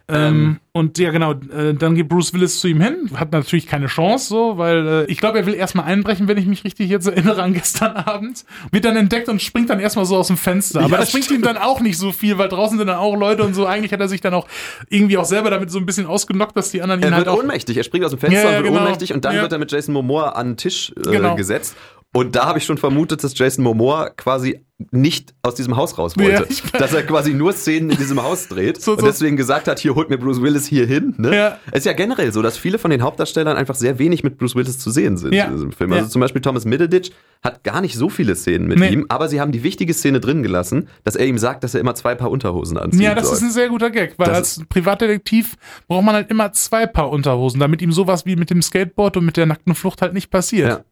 [0.09, 3.85] Ähm, und ja, genau, äh, dann geht Bruce Willis zu ihm hin, hat natürlich keine
[3.87, 7.07] Chance, so, weil äh, ich glaube, er will erstmal einbrechen, wenn ich mich richtig jetzt
[7.07, 8.43] erinnere an gestern Abend.
[8.71, 10.81] Wird dann entdeckt und springt dann erstmal so aus dem Fenster.
[10.81, 13.15] Aber Ja, das bringt ihm dann auch nicht so viel, weil draußen sind dann auch
[13.15, 13.65] Leute und so.
[13.65, 14.45] Eigentlich hat er sich dann auch
[14.89, 17.35] irgendwie auch selber damit so ein bisschen ausgenockt, dass die anderen ihn Er halt wird
[17.35, 17.39] auch.
[17.39, 18.83] ohnmächtig, er springt aus dem Fenster Ja, ja, und wird genau.
[18.85, 21.35] ohnmächtig und dann wird er mit Jason Momoa an den Tisch äh, Genau.
[21.35, 21.77] gesetzt.
[22.15, 26.15] Und da habe ich schon vermutet, dass Jason Momoa quasi nicht aus diesem Haus raus
[26.17, 26.45] wollte.
[26.73, 29.05] Ja, dass er quasi nur Szenen in diesem Haus dreht So, und so.
[29.07, 31.15] deswegen gesagt hat, hier holt mir Bruce Willis hier hin.
[31.17, 31.35] Ne?
[31.35, 31.59] Ja.
[31.71, 34.55] Es ist ja generell so, dass viele von den Hauptdarstellern einfach sehr wenig mit Bruce
[34.55, 35.45] Willis zu sehen sind Ja.
[35.45, 35.93] in diesem Film.
[35.93, 37.11] Also zum Beispiel Thomas Middleditch
[37.43, 38.89] hat gar nicht so viele Szenen mit Nee.
[38.89, 41.79] ihm, aber sie haben die wichtige Szene drin gelassen, dass er ihm sagt, dass er
[41.81, 43.37] immer zwei Paar Unterhosen anziehen Ja, das soll.
[43.37, 45.55] ist ein sehr guter Gag, weil Das als Privatdetektiv
[45.87, 49.25] braucht man halt immer zwei Paar Unterhosen, damit ihm sowas wie mit dem Skateboard und
[49.25, 50.83] mit der nackten Flucht halt nicht passiert.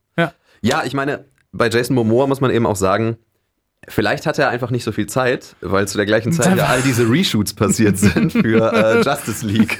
[0.61, 0.83] Ja.
[0.85, 3.17] Ich meine, bei Jason Momoa muss man eben auch sagen,
[3.87, 6.81] vielleicht hatte er einfach nicht so viel Zeit, weil zu der gleichen Zeit ja all
[6.81, 9.77] diese Reshoots passiert sind für äh, Justice League,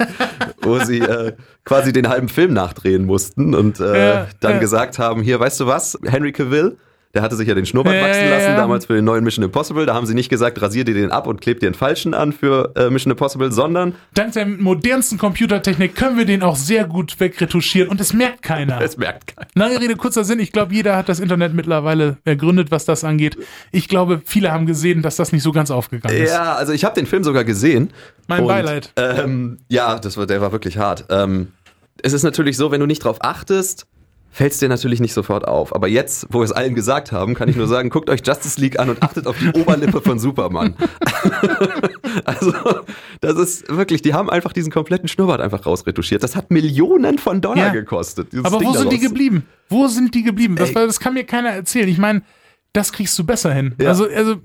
[0.62, 1.34] wo sie äh,
[1.66, 4.58] quasi den halben Film nachdrehen mussten und äh, Ja, dann ja.
[4.60, 6.78] gesagt haben, hier, weißt du was, Henry Cavill,
[7.14, 8.56] der hatte sich ja den Schnurrbart Ja, wachsen lassen, ja.
[8.56, 9.86] damals für den neuen Mission Impossible.
[9.86, 12.32] Da haben sie nicht gesagt, rasier dir den ab und kleb dir den falschen an
[12.32, 17.20] für äh, Mission Impossible, sondern Dank der modernsten Computertechnik können wir den auch sehr gut
[17.20, 18.82] wegretuschieren und es merkt keiner.
[18.82, 19.48] es merkt keiner.
[19.56, 20.40] Lange Rede, kurzer Sinn.
[20.40, 23.38] Ich glaube, jeder hat das Internet mittlerweile ergründet, was das angeht.
[23.72, 26.32] Ich glaube, viele haben gesehen, dass das nicht so ganz aufgegangen ist.
[26.32, 27.92] Ja, also ich habe den Film sogar gesehen.
[28.28, 28.94] Mein Und, Beileid.
[28.96, 31.06] Ähm, ja, das war, der war wirklich hart.
[31.10, 31.50] Ähm,
[32.02, 33.86] es ist natürlich so, wenn du nicht drauf achtest,
[34.32, 35.76] fällt es dir natürlich nicht sofort auf.
[35.76, 38.60] Aber jetzt, wo wir es allen gesagt haben, kann ich nur sagen, guckt euch Justice
[38.60, 40.76] League an und achtet auf die Oberlippe von Superman.
[42.26, 42.54] also,
[43.20, 46.24] das ist wirklich, die haben einfach diesen kompletten Schnurrbart einfach rausretuschiert.
[46.24, 47.72] Das hat Millionen von Dollar Ja.
[47.72, 48.30] gekostet.
[48.44, 49.46] Aber Ding wo sind die geblieben?
[49.70, 50.56] Wo sind die geblieben?
[50.56, 51.90] Das, das kann mir keiner erzählen.
[51.90, 52.22] Ich meine,
[52.74, 53.76] das kriegst du besser hin.
[53.80, 53.90] Ja.
[53.90, 54.38] Also, also,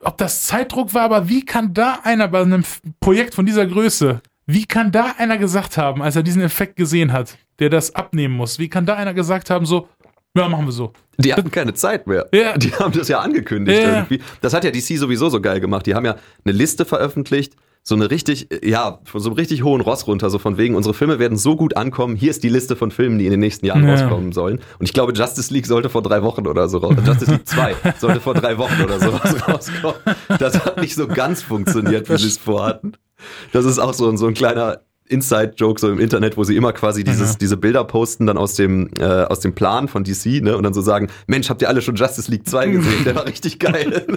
[0.00, 2.64] ob das Zeitdruck war, aber wie kann da einer bei einem
[3.00, 7.12] Projekt von dieser Größe, wie kann da einer gesagt haben, als er diesen Effekt gesehen
[7.12, 9.88] hat, der das abnehmen muss, wie kann da einer gesagt haben, so,
[10.36, 10.92] ja, machen wir so.
[11.18, 12.26] Die hatten keine Zeit mehr.
[12.32, 12.58] Ja.
[12.58, 13.94] Die haben das ja angekündigt Ja.
[13.96, 14.20] irgendwie.
[14.42, 15.86] Das hat ja DC sowieso so geil gemacht.
[15.86, 19.80] Die haben ja eine Liste veröffentlicht, so eine richtig, ja, von so einem richtig hohen
[19.80, 22.16] Ross runter, so von wegen, unsere Filme werden so gut ankommen.
[22.16, 23.92] Hier ist die Liste von Filmen, die in den nächsten Jahren Ja.
[23.94, 24.60] rauskommen sollen.
[24.78, 26.96] Und ich glaube, Justice League sollte vor drei Wochen oder so raus.
[27.06, 30.00] Justice League 2 sollte vor drei Wochen oder sowas rauskommen.
[30.38, 32.92] Das hat nicht so ganz funktioniert, wie sie es vorhatten.
[33.52, 36.72] Das ist auch so, ein- so ein kleiner Inside-Joke so im Internet, wo sie immer
[36.72, 37.38] quasi dieses, Ja.
[37.40, 40.56] diese Bilder posten dann aus dem, äh, aus dem Plan von DC, ne?
[40.56, 43.04] Und dann so sagen, Mensch, habt ihr alle schon Justice League 2 gesehen?
[43.04, 44.06] Der war richtig geil.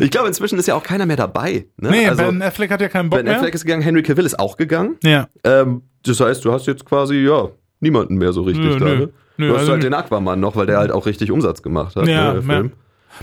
[0.00, 1.66] Ich glaube, inzwischen ist ja auch keiner mehr dabei.
[1.76, 1.90] Ne?
[1.90, 3.36] Nee, also, Ben Affleck hat ja keinen Bock Ben mehr.
[3.36, 4.96] Affleck ist gegangen, Henry Cavill ist auch gegangen.
[5.04, 5.28] ja.
[5.44, 7.48] Ähm, das heißt, du hast jetzt quasi, ja,
[7.80, 8.84] niemanden mehr so richtig Nö, da.
[8.86, 8.96] nö.
[8.96, 9.08] Ne?
[9.36, 11.94] Nö, du hast also- halt den Aquaman noch, weil der halt auch richtig Umsatz gemacht
[11.94, 12.08] hat.
[12.08, 12.70] Ja, ne.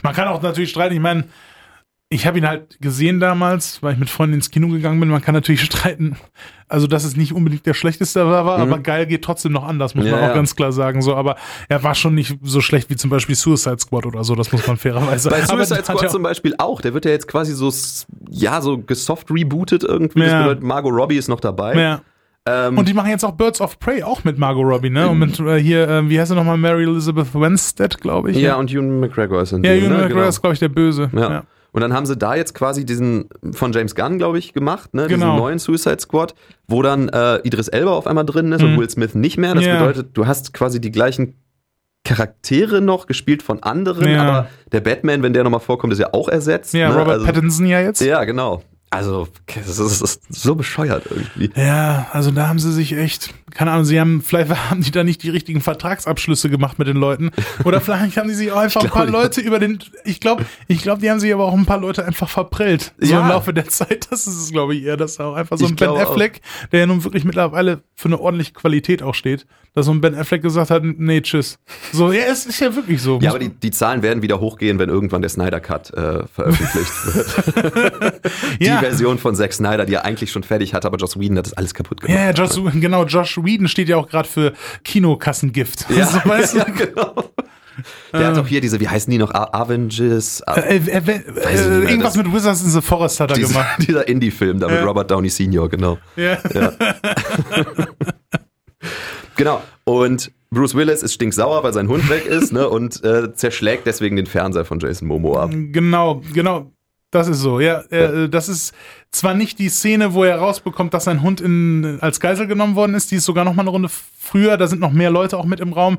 [0.03, 0.93] Man kann auch natürlich streiten.
[0.93, 1.23] Ich meine,
[2.09, 5.09] ich habe ihn halt gesehen damals, weil ich mit Freunden ins Kino gegangen bin.
[5.09, 6.15] Man kann natürlich streiten,
[6.69, 9.93] also dass es nicht unbedingt der schlechteste war, war aber geil geht trotzdem noch anders,
[9.93, 10.11] muss Mhm.
[10.11, 10.35] Ja, man auch ja.
[10.35, 11.01] ganz klar sagen.
[11.01, 11.35] So, aber
[11.67, 14.35] er war schon nicht so schlecht wie zum Beispiel Suicide Squad oder so.
[14.35, 15.29] Das muss man fairerweise.
[15.31, 16.79] Bei aber Suicide Squad zum Beispiel auch.
[16.79, 17.73] Der wird ja jetzt quasi so,
[18.29, 20.19] ja, so gesoft rebootet irgendwie.
[20.21, 20.41] Das Ja.
[20.43, 21.75] bedeutet, Margot Robbie ist noch dabei.
[21.75, 22.01] Ja.
[22.49, 25.09] Ähm, Und die machen jetzt auch Birds of Prey auch mit Margot Robbie, ne?
[25.09, 28.37] Und mit äh, hier, äh, wie heißt sie nochmal, Mary Elizabeth Winstead, glaube ich.
[28.37, 29.97] ja, und Ewan McGregor ist in ja, dem, Ewan ne?
[29.97, 30.29] McGregor Genau.
[30.29, 31.09] ist, glaube ich, der Böse.
[31.13, 31.29] Ja.
[31.29, 31.43] Ja.
[31.77, 35.05] Und dann haben sie da jetzt quasi diesen von James Gunn, glaube ich, gemacht, ne?
[35.05, 35.25] Genau.
[35.27, 36.33] diesen neuen Suicide Squad,
[36.67, 38.79] wo dann äh, Idris Elba auf einmal drin ist und Mhm.
[38.79, 39.53] Will Smith nicht mehr.
[39.53, 39.77] Das Ja.
[39.77, 41.35] bedeutet, du hast quasi die gleichen
[42.03, 44.21] Charaktere noch, gespielt von anderen, Ja.
[44.23, 46.73] aber der Batman, wenn der nochmal vorkommt, ist ja auch ersetzt.
[46.73, 46.95] Ja, ne?
[46.95, 48.01] Robert also, Pattinson ja jetzt.
[48.01, 48.63] Ja, genau.
[48.89, 51.51] Also, das ist, das ist so bescheuert irgendwie.
[51.59, 55.03] Ja, also da haben sie sich echt, keine Ahnung, sie haben, vielleicht haben die da
[55.03, 57.31] nicht die richtigen Vertragsabschlüsse gemacht mit den Leuten.
[57.65, 59.05] Oder vielleicht haben die sich auch einfach ein paar.
[59.05, 62.05] Leute über den, ich glaube, ich glaube, die haben sich aber auch ein paar Leute
[62.05, 62.93] einfach verprellt.
[62.97, 63.21] So Ja.
[63.23, 64.07] im Laufe der Zeit.
[64.09, 66.11] Das ist es, glaube ich, eher, dass auch einfach so Ich ein Ben glaube auch.
[66.11, 66.39] Affleck,
[66.71, 70.15] der ja nun wirklich mittlerweile für eine ordentliche Qualität auch steht, dass so ein Ben
[70.15, 71.59] Affleck gesagt hat, nee, tschüss.
[71.91, 73.19] So, ja, es ist ja wirklich so.
[73.21, 76.91] Ja, aber die, die Zahlen werden wieder hochgehen, wenn irgendwann der Snyder Cut äh, veröffentlicht
[77.15, 78.21] wird.
[78.59, 78.76] Ja.
[78.79, 81.53] Version von Zack Snyder, die er eigentlich schon fertig hat, aber Joss Whedon hat das
[81.53, 82.17] alles kaputt gemacht.
[82.17, 84.53] Ja, Josh, genau, Josh Whedon steht ja auch gerade für
[84.83, 85.87] Kinokassengift.
[85.89, 86.57] Ja, so, weißt du?
[86.59, 87.31] ja, genau.
[88.11, 92.15] Der hat auch hier diese, wie heißen die noch, Avengers, Äh, äh, äh, äh, irgendwas
[92.15, 93.77] mit Wizards in the Forest hat er dieser, gemacht.
[93.87, 94.83] dieser Indie-Film da mit.
[94.83, 95.99] Robert Downey Sr., genau.
[96.15, 96.39] Ja.
[99.35, 99.61] Genau.
[99.83, 104.15] Und Bruce Willis ist stinksauer, weil sein Hund weg ist, ne, und äh, zerschlägt deswegen
[104.15, 105.51] den Fernseher von Jason Momoa ab.
[105.53, 106.71] Genau, genau.
[107.17, 107.79] Das ist so, ja.
[107.89, 108.75] Äh, das ist
[109.09, 112.93] zwar nicht die Szene, wo er rausbekommt, dass sein Hund in, als Geisel genommen worden
[112.93, 115.45] ist, die ist sogar noch mal eine Runde früher, da sind noch mehr Leute auch
[115.45, 115.97] mit im Raum.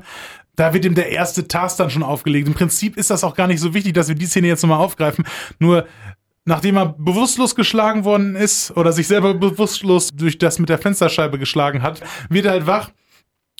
[0.55, 2.47] Da wird ihm der erste Task dann schon aufgelegt.
[2.47, 4.79] Im Prinzip ist das auch gar nicht so wichtig, dass wir die Szene jetzt nochmal
[4.79, 5.25] aufgreifen.
[5.59, 5.87] Nur,
[6.45, 11.37] nachdem er bewusstlos geschlagen worden ist oder sich selber bewusstlos durch das mit der Fensterscheibe
[11.37, 12.91] geschlagen hat, wird er halt wach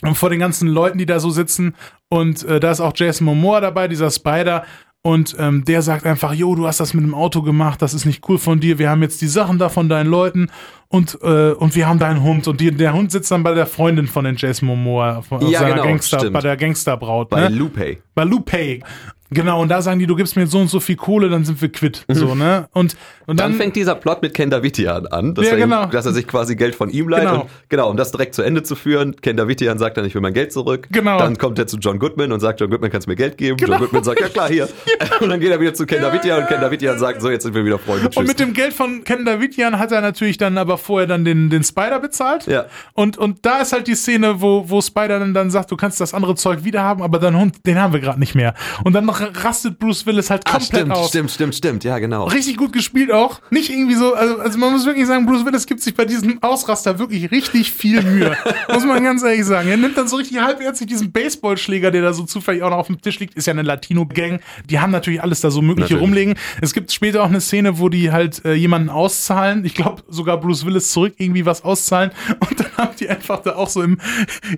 [0.02, 1.76] und vor den ganzen Leuten, die da so sitzen.
[2.08, 4.66] Und äh, da ist auch Jason Momoa dabei, dieser Spider.
[5.02, 8.06] Und ähm, der sagt einfach, jo, du hast das mit dem Auto gemacht, das ist
[8.06, 8.80] nicht cool von dir.
[8.80, 10.52] Wir haben jetzt die Sachen da von deinen Leuten
[10.90, 12.50] und, äh, und wir haben deinen Hund.
[12.50, 15.60] Und die, der Hund sitzt dann bei der Freundin von den Jason Momoa, von, Ja,
[15.60, 16.34] seiner genau, Gangster, stimmt.
[16.34, 17.30] bei der Gangsterbraut.
[17.30, 17.56] Bei ne?
[17.56, 17.98] Lupe.
[18.14, 18.80] bei Lupe.
[19.32, 21.62] Genau, und da sagen die, du gibst mir so und so viel Kohle, dann sind
[21.62, 22.06] wir quitt.
[22.08, 22.68] So, ne?
[22.74, 23.40] Und, und.
[23.40, 25.86] Dann, dann, fängt dieser Plot mit Ken Davitian an, dass, Ja, er, ihm- genau.
[25.86, 27.22] dass er sich quasi Geld von ihm leiht.
[27.22, 27.42] Genau.
[27.42, 30.22] Und, genau, um das direkt zu Ende zu führen, Ken Davitian sagt dann, ich will
[30.22, 30.88] mein Geld zurück.
[30.92, 31.20] Genau.
[31.20, 33.58] Dann kommt er zu John Goodman und sagt, John Goodman, kannst du mir Geld geben?
[33.58, 33.74] Genau.
[33.74, 34.68] John Goodman sagt, ja klar, hier.
[35.22, 37.54] Und dann geht er wieder zu Ken Davitian und Ken Davitian sagt, so, jetzt sind
[37.54, 38.10] wir wieder Freunde.
[38.10, 38.18] Tschüss.
[38.18, 41.50] Und mit dem Geld von Ken Davidian hat er natürlich dann aber vorher dann den,
[41.50, 42.48] den Spider bezahlt.
[42.48, 42.66] Ja.
[42.94, 46.00] Und, und da ist halt die Szene, wo, wo Spider dann, dann sagt, du kannst
[46.00, 48.54] das andere Zeug wieder haben, aber dein Hund, den haben wir gerade nicht mehr.
[48.84, 51.10] Und dann noch rastet Bruce Willis halt ah, komplett stimmt, aus.
[51.10, 52.26] stimmt, stimmt, stimmt, ja, genau.
[52.26, 53.42] Richtig gut gespielt auch.
[53.50, 56.42] Nicht irgendwie so, also, also man muss wirklich sagen, Bruce Willis gibt sich bei diesem
[56.42, 58.36] Ausraster wirklich richtig viel Mühe.
[58.74, 59.70] muss man ganz ehrlich sagen.
[59.70, 62.88] Er nimmt dann so richtig halbherzig diesen Baseballschläger, der da so zufällig auch noch auf
[62.88, 64.40] dem Tisch liegt, ist ja eine Latino-Gang.
[64.70, 66.04] Die haben natürlich alles da so mögliche Natürlich.
[66.04, 66.36] rumlegen.
[66.62, 69.66] Es gibt später auch eine Szene, wo die halt äh, jemanden auszahlen.
[69.66, 72.12] Ich glaube sogar Bruce Willis zurück irgendwie was auszahlen.
[72.50, 74.00] Und dann haben die einfach da auch so im,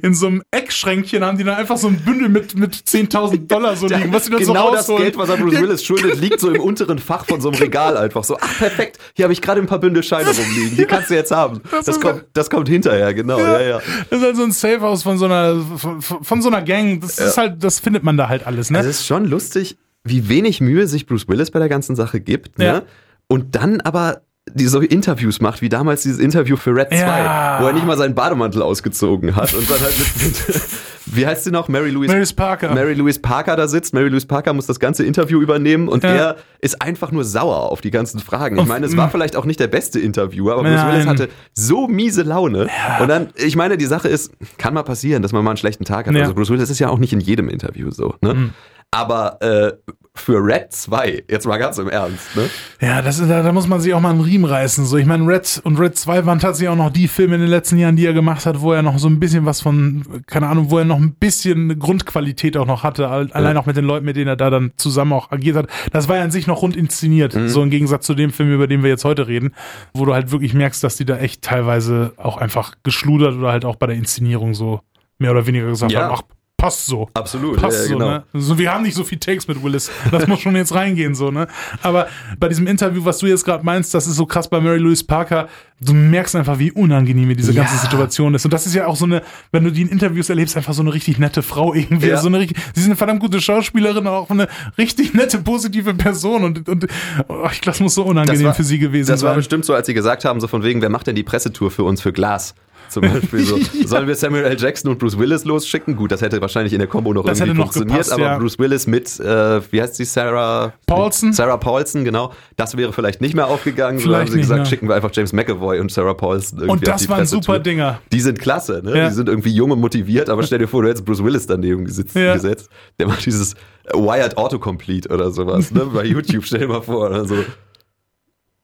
[0.01, 3.76] in so einem Eckschränkchen haben die dann einfach so ein Bündel mit, mit 10.000 Dollar
[3.76, 4.88] so liegen, was sie dann so genau das.
[4.88, 7.97] Geld, was er Bruce Willis schuldet, liegt so im unteren Fach von so einem Regal
[7.97, 8.38] einfach so.
[8.39, 8.97] Ach, perfekt.
[9.14, 10.78] Hier habe ich gerade ein paar Bündel Scheine rumliegen.
[10.78, 11.62] Die kannst du jetzt haben.
[11.86, 13.39] Das kommt, das kommt hinterher, genau.
[13.39, 13.82] Ja, ja.
[14.10, 17.02] Das ist halt so ein Safehouse von so einer, von, von so einer Gang.
[17.02, 18.80] Das ist halt, das findet man da halt alles, ne?
[18.80, 22.58] Es ist schon lustig, wie wenig Mühe sich Bruce Willis bei der ganzen Sache gibt.
[22.60, 22.66] Ne?
[22.66, 22.82] Ja.
[23.28, 24.22] Und dann aber
[24.54, 27.60] die so Interviews macht, wie damals dieses Interview für Red 2, Ja.
[27.62, 30.08] wo er nicht mal seinen Bademantel ausgezogen hat und dann halt mit,
[30.47, 30.62] mit
[31.08, 31.68] wie heißt sie noch?
[31.68, 32.74] Mary Louise Maris Parker.
[32.74, 33.93] Mary Louise Parker da sitzt.
[33.93, 36.10] Mary Louise Parker muss das ganze Interview übernehmen und Ja.
[36.14, 38.58] er ist einfach nur sauer auf die ganzen Fragen.
[38.60, 40.86] Ich meine, es war vielleicht auch nicht der beste Interviewer, aber Bruce.
[40.93, 42.68] Willis hatte so miese Laune.
[42.99, 45.86] Und dann, ich meine, die Sache ist, kann mal passieren, dass man mal einen schlechten
[45.86, 46.14] Tag hat.
[46.14, 46.20] Ja.
[46.20, 46.24] Mhm.
[46.24, 48.16] Also Bruce Willis ist ja auch nicht in jedem Interview so.
[48.22, 48.52] Ne?
[48.94, 49.72] Aber äh,
[50.14, 52.50] für Red 2, jetzt mal ganz im Ernst, ne?
[52.82, 54.86] Ja, das ist, da, da muss man sich auch mal einen Riemen reißen.
[54.86, 57.50] So, ich meine, Red und Red 2 waren tatsächlich auch noch die Filme in den
[57.50, 60.48] letzten Jahren, die er gemacht hat, wo er noch so ein bisschen was von, keine
[60.50, 63.08] Ahnung, wo er noch ein bisschen Grundqualität auch noch hatte.
[63.08, 65.68] Al- Allein auch mit den Leuten, mit denen er da dann zusammen auch agiert hat.
[65.94, 67.32] Das war ja an sich noch rund inszeniert.
[67.46, 69.54] So im Gegensatz zu dem Film, über den wir jetzt heute reden,
[69.94, 73.64] wo du halt wirklich merkst, dass die da echt teilweise auch einfach geschludert oder halt
[73.64, 74.82] auch bei der Inszenierung so
[75.18, 76.02] mehr oder weniger gesagt Ja.
[76.10, 76.24] haben, ach,
[76.62, 77.09] passt so.
[77.16, 78.09] Absolut, Passt ja, so, genau.
[78.12, 78.24] ne?
[78.34, 79.89] So, wir haben nicht so viel Takes mit Willis.
[80.12, 81.47] Das muss schon jetzt reingehen, so, ne?
[81.82, 82.07] Aber
[82.39, 85.03] bei diesem Interview, was du jetzt gerade meinst, das ist so krass bei Mary Louise
[85.03, 85.47] Parker,
[85.80, 87.64] du merkst einfach, wie unangenehm mir diese Ja.
[87.64, 88.45] ganze Situation ist.
[88.45, 90.84] Und das ist ja auch so eine, wenn du die in Interviews erlebst, einfach so
[90.84, 92.07] eine richtig nette Frau irgendwie.
[92.09, 92.18] Ja.
[92.18, 94.47] So eine sie ist eine verdammt gute Schauspielerin, aber auch eine
[94.78, 96.43] richtig nette, positive Person.
[96.43, 96.86] Und, und
[97.28, 99.38] oh, ich glaube, das muss so unangenehm für sie gewesen Das war sein.
[99.38, 101.84] bestimmt so, als sie gesagt haben, so von wegen, wer macht denn die Pressetour für
[101.84, 102.53] uns für Glas?
[102.92, 103.58] Zum Beispiel so.
[103.86, 104.58] Sollen wir Samuel L.
[104.60, 105.96] Jackson und Bruce Willis losschicken?
[105.96, 108.38] Gut, das hätte wahrscheinlich in der Kombo noch Das irgendwie noch funktioniert, gepasst, aber ja.
[108.38, 111.32] Bruce Willis mit, äh, wie heißt sie, Sarah Paulson?
[111.32, 112.34] Sarah Paulson, genau.
[112.58, 114.00] Das wäre vielleicht nicht mehr aufgegangen.
[114.00, 114.66] so Vielleicht haben sie nicht, gesagt, ne?
[114.66, 117.60] schicken wir einfach James McAvoy und Sarah Paulson irgendwie Und auf das die waren super
[117.60, 118.02] Dinger.
[118.12, 118.98] Die sind klasse, ne?
[118.98, 119.08] Ja.
[119.10, 121.86] Die sind irgendwie jung und motiviert, aber stell dir vor, du hättest Bruce Willis daneben
[121.86, 122.14] gesetzt.
[122.14, 122.34] Ja.
[122.34, 122.70] gesetzt.
[123.00, 123.56] Der macht dieses
[123.94, 125.86] Wired Autocomplete oder sowas, ne?
[125.94, 127.08] Bei YouTube, stell dir mal vor.
[127.08, 127.36] Oder so.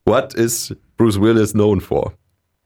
[0.06, 2.14] What is Bruce Willis known for?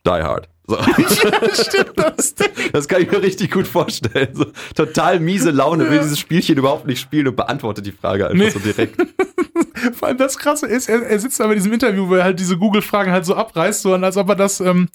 [0.06, 0.48] Die Hard.
[0.68, 0.78] So.
[1.54, 2.36] Stimmt das.
[2.72, 4.30] Das kann ich mir richtig gut vorstellen.
[4.34, 4.46] So,
[4.76, 8.50] total miese Laune, will dieses Spielchen überhaupt nicht spielen und beantwortet die Frage einfach Nee.
[8.52, 8.96] so direkt.
[9.94, 12.40] Vor allem das Krasse ist, er, er sitzt da bei diesem Interview, wo er halt
[12.40, 14.88] diese Google-Fragen halt so abreißt, so und als ob er das, ähm,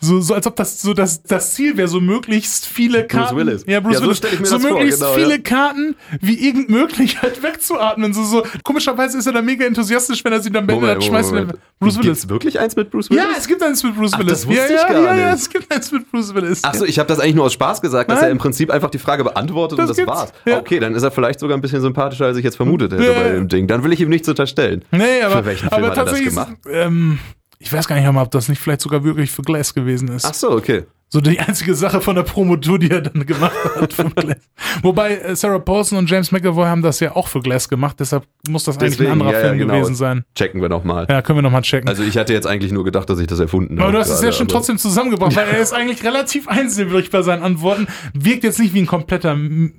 [0.00, 3.36] so, so als ob das so das, das Ziel wäre, so möglichst viele Karten.
[3.36, 3.64] Willis.
[3.66, 4.18] Ja, Bruce Ja, so Willis.
[4.48, 5.38] so das vor, möglichst genau, viele ja.
[5.38, 8.12] Karten wie irgend möglich halt wegzuatmen.
[8.14, 8.42] So, so.
[8.64, 11.46] Komischerweise ist er da mega enthusiastisch, wenn er sie dann beendet hat, schmeißt er
[11.78, 12.02] Bruce Willis.
[12.20, 13.22] Gibt's wirklich eins mit Bruce Willis?
[13.22, 14.32] Ja, es gibt eins mit Bruce Ach, Willis.
[14.32, 15.42] das wusste ja, ich ja, gar ja, ja, nicht.
[15.42, 16.64] es gibt eins mit Bruce Willis.
[16.64, 18.24] Achso, ich habe das eigentlich nur aus Spaß gesagt, dass Nein.
[18.28, 20.32] er im Prinzip einfach die Frage beantwortet Das und das gibt's, war's.
[20.46, 20.58] ja.
[20.58, 23.12] Okay, dann ist er vielleicht sogar ein bisschen sympathischer, als ich jetzt vermutet hätte Ja,
[23.12, 23.32] bei ja.
[23.34, 23.66] dem Ding.
[23.66, 24.84] Dann will ich ihm nichts unterstellen.
[24.90, 26.52] Nee, aber, Für welchen Film aber hat er das gemacht?
[26.64, 27.18] Ist, ähm,
[27.60, 30.24] ich weiß gar nicht mal, ob das nicht vielleicht sogar wirklich für Glass gewesen ist.
[30.24, 30.84] Ach so, okay.
[31.12, 34.36] So die einzige Sache von der Promotour, die er dann gemacht hat für Glass.
[34.82, 38.22] Wobei äh, Sarah Paulson und James McAvoy haben das ja auch für Glass gemacht, deshalb
[38.48, 39.74] muss das eigentlich Deswegen, ein anderer ja, ja, Film genau.
[39.74, 40.22] gewesen sein.
[40.36, 41.06] Checken wir nochmal.
[41.10, 41.88] Ja, können wir nochmal checken.
[41.88, 43.82] Also ich hatte jetzt eigentlich nur gedacht, dass ich das erfunden habe.
[43.88, 47.10] aber du hast es ja schon aber- trotzdem zusammengebracht, weil er ist eigentlich relativ einsilbig
[47.10, 47.88] bei seinen Antworten.
[48.14, 49.34] Wirkt jetzt nicht wie ein kompletter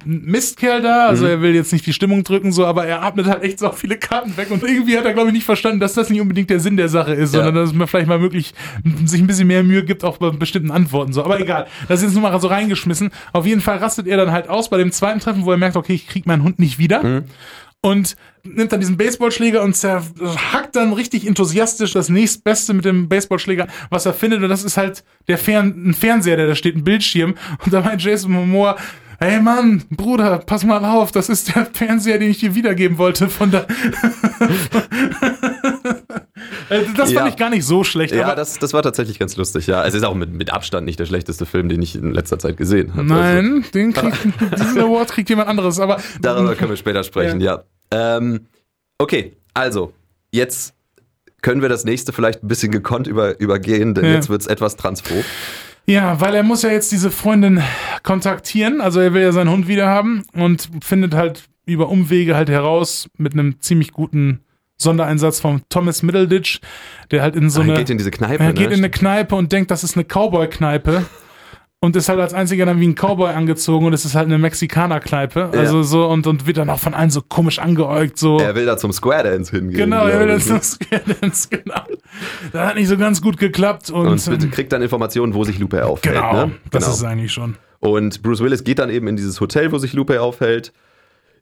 [0.06, 1.30] Mistkerl da, also Mhm.
[1.32, 3.98] er will jetzt nicht die Stimmung drücken, so, aber er atmet halt echt so viele
[3.98, 6.60] Karten weg und irgendwie hat er, glaube ich, nicht verstanden, dass das nicht unbedingt der
[6.60, 7.44] Sinn der Sache ist, Ja.
[7.44, 8.54] sondern dass man vielleicht mal möglich
[9.06, 11.21] sich ein bisschen mehr Mühe gibt, auch bei bestimmten Antworten, so.
[11.26, 13.12] Aber egal, das ist jetzt nur mal so reingeschmissen.
[13.34, 15.76] Auf jeden Fall rastet er dann halt aus bei dem zweiten Treffen, wo er merkt,
[15.76, 17.04] okay, ich krieg meinen Hund nicht wieder.
[17.04, 17.26] Mhm.
[17.84, 23.68] Und nimmt dann diesen Baseballschläger und zerhackt dann richtig enthusiastisch das nächstbeste mit dem Baseballschläger,
[23.90, 24.44] was er findet.
[24.44, 27.36] Und das ist halt der Fern ein Fernseher, der da steht, ein Bildschirm.
[27.64, 28.78] Und da meint Jason Momoa,
[29.20, 33.30] hey Mann, Bruder, pass mal auf, das ist der Fernseher, den ich dir wiedergeben wollte
[33.30, 33.66] von der.
[36.72, 37.28] Äh, das fand Ja.
[37.28, 38.14] ich gar nicht so schlecht.
[38.14, 39.86] Ja, aber das, das war tatsächlich ganz lustig, ja.
[39.86, 42.58] Es ist auch mit, mit Abstand nicht der schlechteste Film, den ich in letzter Zeit
[42.58, 43.02] gesehen habe.
[43.02, 44.18] Also, Nein, den kriegt,
[44.60, 45.80] diesen Award kriegt jemand anderes.
[45.80, 47.64] Aber darüber können wir später sprechen, ja.
[47.92, 48.48] Ähm,
[48.98, 49.94] okay, also,
[50.32, 50.74] jetzt
[51.42, 54.12] können wir das nächste vielleicht ein bisschen gekonnt über, übergehen, denn Ja.
[54.14, 55.26] jetzt wird's etwas transphob.
[55.88, 57.62] Ja, weil er muss ja jetzt diese Freundin
[58.04, 58.82] kontaktieren.
[58.82, 63.08] Also er will ja seinen Hund wieder haben und findet halt über Umwege halt heraus
[63.18, 64.42] mit einem ziemlich guten
[64.82, 66.60] Sondereinsatz von Thomas Middleditch,
[67.12, 68.74] der halt in so Ah, eine er geht in diese Kneipe, er geht ne?
[68.76, 71.04] in eine Kneipe und denkt, das ist eine Cowboy-Kneipe.
[71.84, 74.38] Und ist halt als einziger dann wie ein Cowboy angezogen und es ist halt eine
[74.38, 75.50] Mexikaner-Kneipe.
[75.52, 75.60] Ja.
[75.60, 78.38] Also so und, und wird dann auch von allen so komisch angeäugt, so.
[78.38, 79.78] Er will da zum Square Dance hingehen.
[79.78, 80.62] Genau, er will das ne?
[80.62, 81.82] zum Square Dance, genau.
[82.54, 85.58] Das hat nicht so ganz gut geklappt und, Und ähm, kriegt dann Informationen, wo sich
[85.58, 86.16] Lupe aufhält.
[86.18, 86.52] genau, ne?
[86.70, 86.94] das genau.
[86.94, 87.56] ist es eigentlich schon.
[87.80, 90.74] Und Bruce Willis geht dann eben in dieses Hotel, wo sich Lupe aufhält.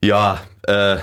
[0.02, 0.96] Ja, äh,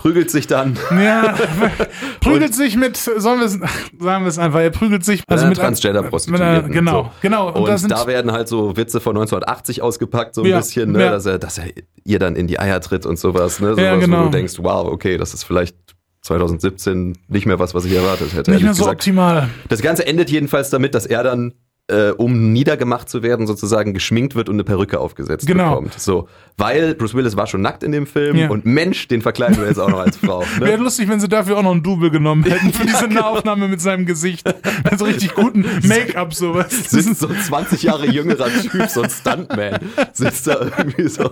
[0.00, 0.78] prügelt sich dann.
[0.98, 1.34] Ja,
[2.20, 5.58] prügelt sich mit, sollen wir es, sagen wir es einfach, er prügelt sich also mit
[5.58, 7.10] Transgender-Prostituierten, mit einer- Genau, so.
[7.20, 7.48] genau.
[7.48, 10.56] Und, Und, da sind, da werden halt so Witze von 1980 ausgepackt, so ein Ja,
[10.58, 11.04] bisschen, ne?
[11.04, 11.10] ja.
[11.10, 11.64] dass, er, dass er
[12.04, 13.60] ihr dann in die Eier tritt und sowas.
[13.60, 13.70] Ne?
[13.72, 14.20] sowas Ja, genau.
[14.20, 15.76] Wo du denkst, wow, okay, das ist vielleicht
[16.22, 18.50] 2017 nicht mehr was, was ich erwartet hätte.
[18.52, 19.00] nicht mehr so gesagt.
[19.00, 19.48] optimal.
[19.68, 21.52] Das Ganze endet jedenfalls damit, dass er dann,
[21.90, 25.70] äh, um niedergemacht zu werden, sozusagen geschminkt wird und eine Perücke aufgesetzt Genau.
[25.70, 26.00] bekommt.
[26.00, 28.48] So, weil Bruce Willis war schon nackt in dem Film Ja.
[28.48, 30.42] und Mensch, den verkleiden wir jetzt auch noch als Frau.
[30.58, 30.84] Wäre Ne?
[30.84, 33.20] lustig, wenn sie dafür auch noch ein Double genommen hätten für diese genau.
[33.32, 34.46] Nahaufnahme mit seinem Gesicht.
[34.88, 36.70] Mit so richtig guten Make-up sowas.
[36.90, 39.78] Sitzt ist so ein 20 Jahre jüngerer Typ, so ein Stuntman,
[40.12, 41.30] sitzt da irgendwie so.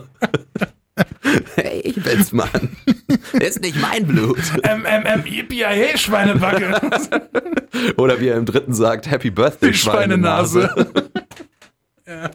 [1.56, 2.76] Hey, ich bin's, Mann.
[3.34, 4.38] Ist nicht mein Blut.
[4.62, 6.80] ähm, ähm, ähm, yippie hey, Schweinebacke.
[7.96, 10.70] Oder wie er im dritten sagt, Happy Birthday, Die Schweinenase.
[12.06, 12.30] Schweinenase.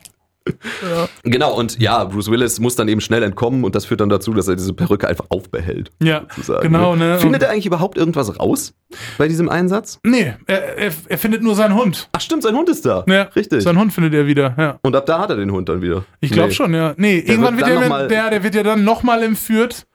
[1.23, 4.33] Genau, und ja, Bruce Willis muss dann eben schnell entkommen und das führt dann dazu,
[4.33, 5.91] dass er diese Perücke einfach aufbehält.
[6.01, 7.19] Ja, sozusagen, genau, ne?
[7.19, 8.73] Findet er eigentlich überhaupt irgendwas raus
[9.17, 9.99] bei diesem Einsatz?
[10.03, 12.09] Nee, er, er, er findet nur seinen Hund.
[12.11, 13.03] Ach stimmt, sein Hund ist da.
[13.07, 13.63] Ja, Richtig.
[13.63, 14.79] Seinen Hund findet er wieder, ja.
[14.81, 16.03] Und ab da hat er den Hund dann wieder.
[16.19, 16.53] Ich glaube Nee.
[16.55, 16.93] schon, ja.
[16.97, 19.85] Nee, irgendwann wird wird er, mal- der, der wird ja dann nochmal entführt.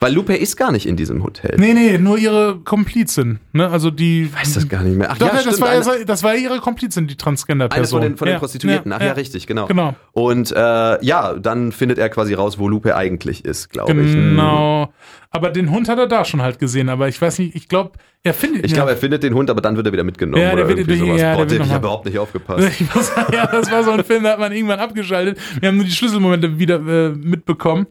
[0.00, 1.56] Weil Lupe ist gar nicht in diesem Hotel.
[1.58, 3.38] Nee, nee, nur ihre Komplizin.
[3.52, 3.68] Ne?
[3.68, 4.24] Also die.
[4.24, 5.10] Ich weiß das gar nicht mehr.
[5.10, 5.54] Ach Doch, ja, ja, stimmt.
[5.54, 8.00] das, war, eine- ja, das war ja ihre Komplizin, die Eine Transgender-Person.
[8.00, 8.92] von den, von den Ja, Prostituierten.
[8.92, 9.66] Ach ja, richtig, genau.
[9.66, 9.94] Genau.
[10.12, 14.12] Und äh, ja, dann findet er quasi raus, wo Lupe eigentlich ist, glaube ich.
[14.12, 14.92] Genau.
[15.30, 16.88] Aber den Hund hat er da schon halt gesehen.
[16.88, 17.92] Aber ich weiß nicht, ich glaube,
[18.22, 18.76] er findet Ich ja.
[18.76, 20.40] glaube, er findet den Hund, aber dann wird er wieder mitgenommen.
[20.42, 21.18] Ja, der oder wird- irgendwie ja, sowas.
[21.20, 22.68] der Boah, wird ich habe überhaupt nicht aufgepasst.
[22.80, 25.38] Ich muss ja, das war so ein Film, da hat man irgendwann abgeschaltet.
[25.60, 27.86] Wir haben nur die Schlüsselmomente wieder äh, mitbekommen.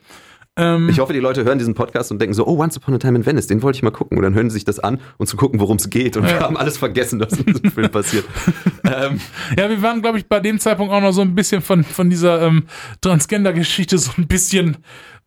[0.56, 2.98] Ähm, Ich hoffe, die Leute hören diesen Podcast und denken so, oh, Once Upon a
[3.00, 4.18] Time in Venice, den wollte ich mal gucken.
[4.18, 6.16] Und dann hören sie sich das an und zu gucken, worum es geht.
[6.18, 8.26] Und wir haben alles vergessen, was in diesem Film passiert.
[8.86, 9.20] ähm,
[9.58, 12.10] ja, wir waren, glaube ich, bei dem Zeitpunkt auch noch so ein bisschen von, von
[12.10, 12.64] dieser ähm,
[13.02, 14.78] Transgender-Geschichte so ein bisschen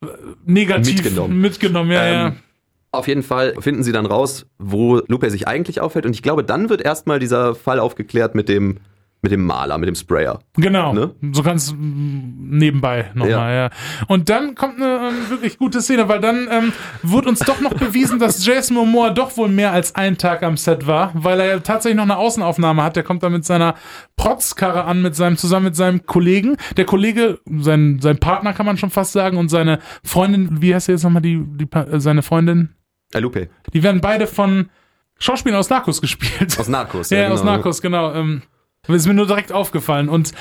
[0.01, 0.07] äh,
[0.45, 1.41] negativ Mitgenommen.
[1.41, 2.27] mitgenommen ja, ja.
[2.27, 2.35] Ähm,
[2.91, 6.05] Auf jeden Fall finden sie dann raus, wo Lupe sich eigentlich aufhält.
[6.05, 8.77] Und ich glaube, dann wird erstmal dieser Fall aufgeklärt mit dem,
[9.21, 10.39] mit dem Maler, mit dem Sprayer.
[10.55, 11.15] Genau, Ne?
[11.31, 13.69] so ganz mm, nebenbei nochmal, ja.
[14.07, 17.73] Und dann kommt eine ähm, wirklich gute Szene, weil dann ähm, wurde uns doch noch
[17.73, 21.45] bewiesen, dass Jason Momoa doch wohl mehr als einen Tag am Set war, weil er
[21.47, 22.95] ja tatsächlich noch eine Außenaufnahme hat.
[22.95, 23.75] Der kommt da mit seiner
[24.17, 26.55] Protzkarre an, mit seinem, zusammen mit seinem Kollegen.
[26.77, 30.85] Der Kollege, sein, sein Partner kann man schon fast sagen, und seine Freundin, wie heißt
[30.85, 32.75] sie jetzt nochmal, die, die, äh, seine Freundin?
[33.13, 34.69] Äh, Lupe, Die werden beide von
[35.19, 36.59] Schauspielern aus Narcos gespielt.
[36.59, 37.09] aus Narcos.
[37.11, 37.51] ja, aus genau.
[37.53, 38.13] Narcos, genau.
[38.13, 38.41] Ähm,
[38.95, 40.09] ist mir nur direkt aufgefallen.
[40.09, 40.31] Und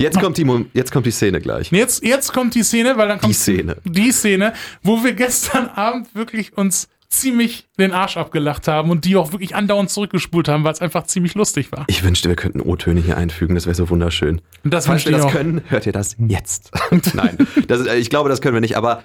[0.00, 1.72] Jetzt kommt, die, jetzt kommt die Szene gleich.
[1.72, 3.76] Jetzt, jetzt kommt die Szene, weil dann kommt Die Szene.
[3.84, 4.52] die Szene,
[4.82, 9.56] wo wir gestern Abend wirklich uns ziemlich den Arsch abgelacht haben und die auch wirklich
[9.56, 11.84] andauernd zurückgespult haben, weil es einfach ziemlich lustig war.
[11.88, 14.40] Ich wünschte, wir könnten O-Töne hier einfügen, das wäre so wunderschön.
[14.62, 15.32] Und das Falls wir das auch.
[15.32, 16.70] können, hört ihr das jetzt.
[17.14, 19.02] Nein, das ist, äh, ich glaube, das können wir nicht, aber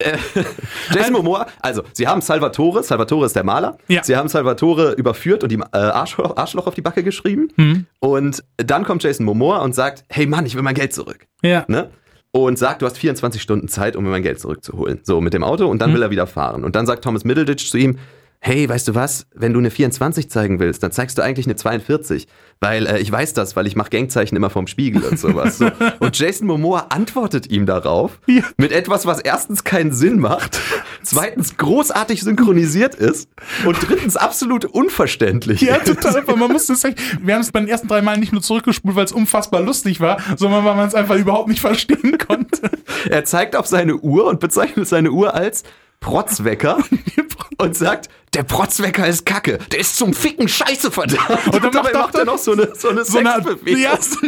[0.94, 4.02] Jason Momoa, also sie haben Salvatore, Salvatore ist der Maler, Ja.
[4.04, 7.86] sie haben Salvatore überführt und ihm äh, Arschloch, Arschloch auf die Backe geschrieben Hm.
[8.00, 11.26] und dann kommt Jason Momoa und sagt, hey Mann, ich will mein Geld zurück.
[11.42, 11.64] Ja.
[11.68, 11.90] Ne?
[12.30, 15.00] Und sagt, du hast 24 Stunden Zeit, um mir mein Geld zurückzuholen.
[15.02, 16.62] So, mit dem Auto und dann will er wieder fahren.
[16.62, 17.98] Und dann sagt Thomas Middleditch zu ihm,
[18.40, 21.56] hey, weißt du was, wenn du eine 24 zeigen willst, dann zeigst du eigentlich eine
[21.56, 22.28] 42.
[22.60, 25.58] Weil äh, ich weiß das, weil ich mache Gangzeichen immer vorm Spiegel und sowas.
[25.58, 25.70] So.
[26.00, 28.42] Und Jason Momoa antwortet ihm darauf Ja.
[28.56, 30.58] mit etwas, was erstens keinen Sinn macht,
[31.02, 33.28] zweitens großartig synchronisiert ist
[33.64, 36.24] und drittens absolut unverständlich Ja, total.
[36.36, 38.96] Man musste es echt, wir haben es bei den ersten drei Malen nicht nur zurückgespult,
[38.96, 42.70] weil es unfassbar lustig war, sondern weil man es einfach überhaupt nicht verstehen konnte.
[43.08, 45.62] Er zeigt auf seine Uhr und bezeichnet seine Uhr als
[46.00, 46.78] Protzwecker
[47.58, 51.46] und sagt, der Protzwecker ist kacke, der ist zum Ficken scheiße verdammt.
[51.52, 53.28] Und, dann macht er- macht er noch so eine, so eine So eine,
[53.66, 54.18] ja, so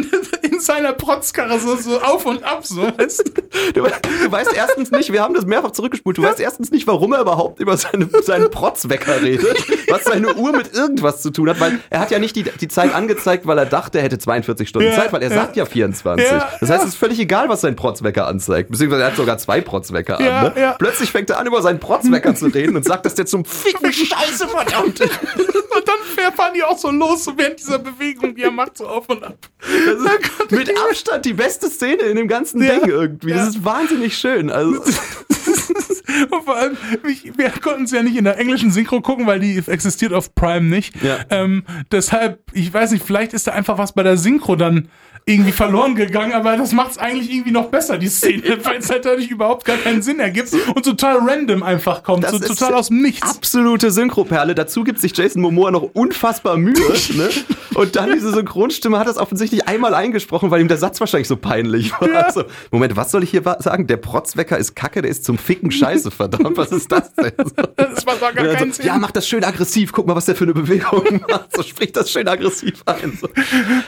[0.41, 2.81] in seiner Protzkarre so, so auf und ab, so.
[2.97, 3.31] Weißt du?
[3.73, 7.13] Du, du weißt erstens nicht, wir haben das mehrfach zurückgespult, du weißt erstens nicht, warum
[7.13, 9.55] er überhaupt über seine, seinen Protzwecker redet,
[9.89, 12.67] was seine Uhr mit irgendwas zu tun hat, weil er hat ja nicht die, die
[12.67, 15.35] Zeit angezeigt, weil er dachte, er hätte 42 Stunden Ja, Zeit, weil er ja.
[15.35, 16.25] sagt ja 24.
[16.29, 18.71] Ja, das heißt, es ist völlig egal, was sein Protzwecker anzeigt.
[18.71, 20.53] Beziehungsweise er hat sogar zwei Protzwecker an.
[20.55, 20.75] Ne?
[20.79, 23.90] Plötzlich fängt er an, über seinen Protzwecker zu reden und sagt, dass der zum Ficken
[23.93, 25.01] scheiße verdammt.
[25.01, 28.87] Und dann fahren die auch so los, so während dieser Bewegung, die er macht, so
[28.87, 29.37] auf und ab.
[29.59, 33.29] Das mit Abstand die beste Szene in dem ganzen Ja, Ding irgendwie.
[33.29, 33.47] Das ja.
[33.47, 34.49] ist wahnsinnig schön.
[34.49, 34.81] Also,
[36.29, 36.77] Und vor allem,
[37.07, 40.35] ich, wir konnten es ja nicht in der englischen Synchro gucken, weil die existiert auf
[40.35, 41.01] Prime nicht.
[41.01, 41.19] Ja.
[41.29, 44.89] Ähm, deshalb, ich weiß nicht, vielleicht ist da einfach was bei der Synchro dann
[45.25, 48.89] irgendwie verloren gegangen, aber das macht es eigentlich irgendwie noch besser, die Szene, weil es
[48.89, 52.73] halt dadurch überhaupt gar keinen Sinn ergibt und total random einfach kommt, Das so total
[52.73, 53.21] aus dem Nichts.
[53.29, 54.55] absolute Synchroperle.
[54.55, 56.73] Dazu gibt sich Jason Momoa noch unfassbar Mühe.
[57.15, 57.29] ne?
[57.75, 61.37] Und dann diese Synchronstimme hat das offensichtlich einmal eingesprochen, weil ihm der Satz wahrscheinlich so
[61.37, 62.09] peinlich war.
[62.11, 62.19] Ja.
[62.21, 63.87] Also, Moment, was soll ich hier sagen?
[63.87, 66.57] Der Protzwecker ist kacke, der ist zum Ficken scheiße, verdammt.
[66.57, 67.31] Was ist das denn?
[67.77, 68.85] Das war gar Und dann keinen so, Sinn.
[68.87, 69.91] ja, mach das schön aggressiv.
[69.91, 71.55] Guck mal, was der für eine Bewegung macht.
[71.55, 73.17] So spricht das schön aggressiv ein.
[73.19, 73.27] So.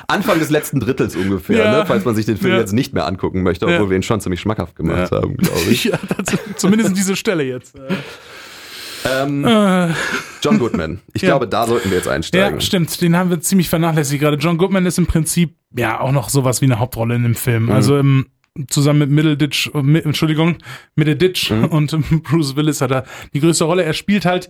[0.07, 1.71] Anfang des letzten Drittels ungefähr, Ja.
[1.79, 1.85] ne?
[1.85, 2.59] falls man sich den Film Ja.
[2.59, 3.89] jetzt nicht mehr angucken möchte, obwohl Ja.
[3.89, 5.83] wir ihn schon ziemlich schmackhaft gemacht haben, glaube ich.
[5.85, 7.75] ja, das, zumindest diese Stelle jetzt.
[9.05, 9.89] Ähm, Äh,
[10.41, 11.01] John Goodman.
[11.13, 12.55] Ich glaube, da sollten wir jetzt einsteigen.
[12.55, 13.01] ja, stimmt.
[13.01, 14.37] Den haben wir ziemlich vernachlässigt gerade.
[14.37, 17.69] John Goodman ist im Prinzip ja auch noch sowas wie eine Hauptrolle in dem Film.
[17.69, 18.27] Also im,
[18.69, 20.57] zusammen mit Middleditch, äh, mit, Entschuldigung,
[20.95, 23.03] Middleditch und ähm, Bruce Willis hat er
[23.33, 23.83] die größte Rolle.
[23.83, 24.49] Er spielt halt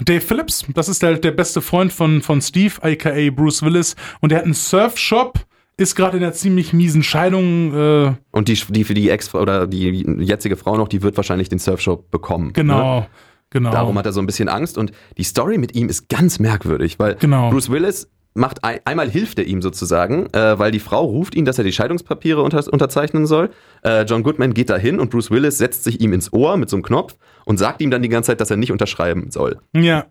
[0.00, 0.64] Dave Phillips.
[0.74, 3.96] Das ist der, der beste Freund von, von Steve, aka Bruce Willis.
[4.20, 5.38] Und er hat einen Surfshop.
[5.76, 7.74] Ist gerade in einer ziemlich miesen Scheidung.
[7.74, 11.48] Äh, Und die, die für die Ex oder die jetzige Frau noch, die wird wahrscheinlich
[11.48, 12.46] den Surfshop bekommen.
[12.48, 12.52] Ne?
[12.52, 13.06] genau,
[13.50, 13.70] genau.
[13.72, 16.98] Darum hat er so ein bisschen Angst und die Story mit ihm ist ganz merkwürdig,
[17.00, 17.50] weil Genau.
[17.50, 21.44] Bruce Willis macht ein, einmal hilft er ihm sozusagen, äh, weil die Frau ruft ihn,
[21.44, 23.50] dass er die Scheidungspapiere unter, unterzeichnen soll.
[23.84, 26.76] Äh, John Goodman geht dahin und Bruce Willis setzt sich ihm ins Ohr mit so
[26.76, 27.16] einem Knopf
[27.46, 29.58] und sagt ihm dann die ganze Zeit, dass er nicht unterschreiben soll.
[29.72, 30.06] Ja.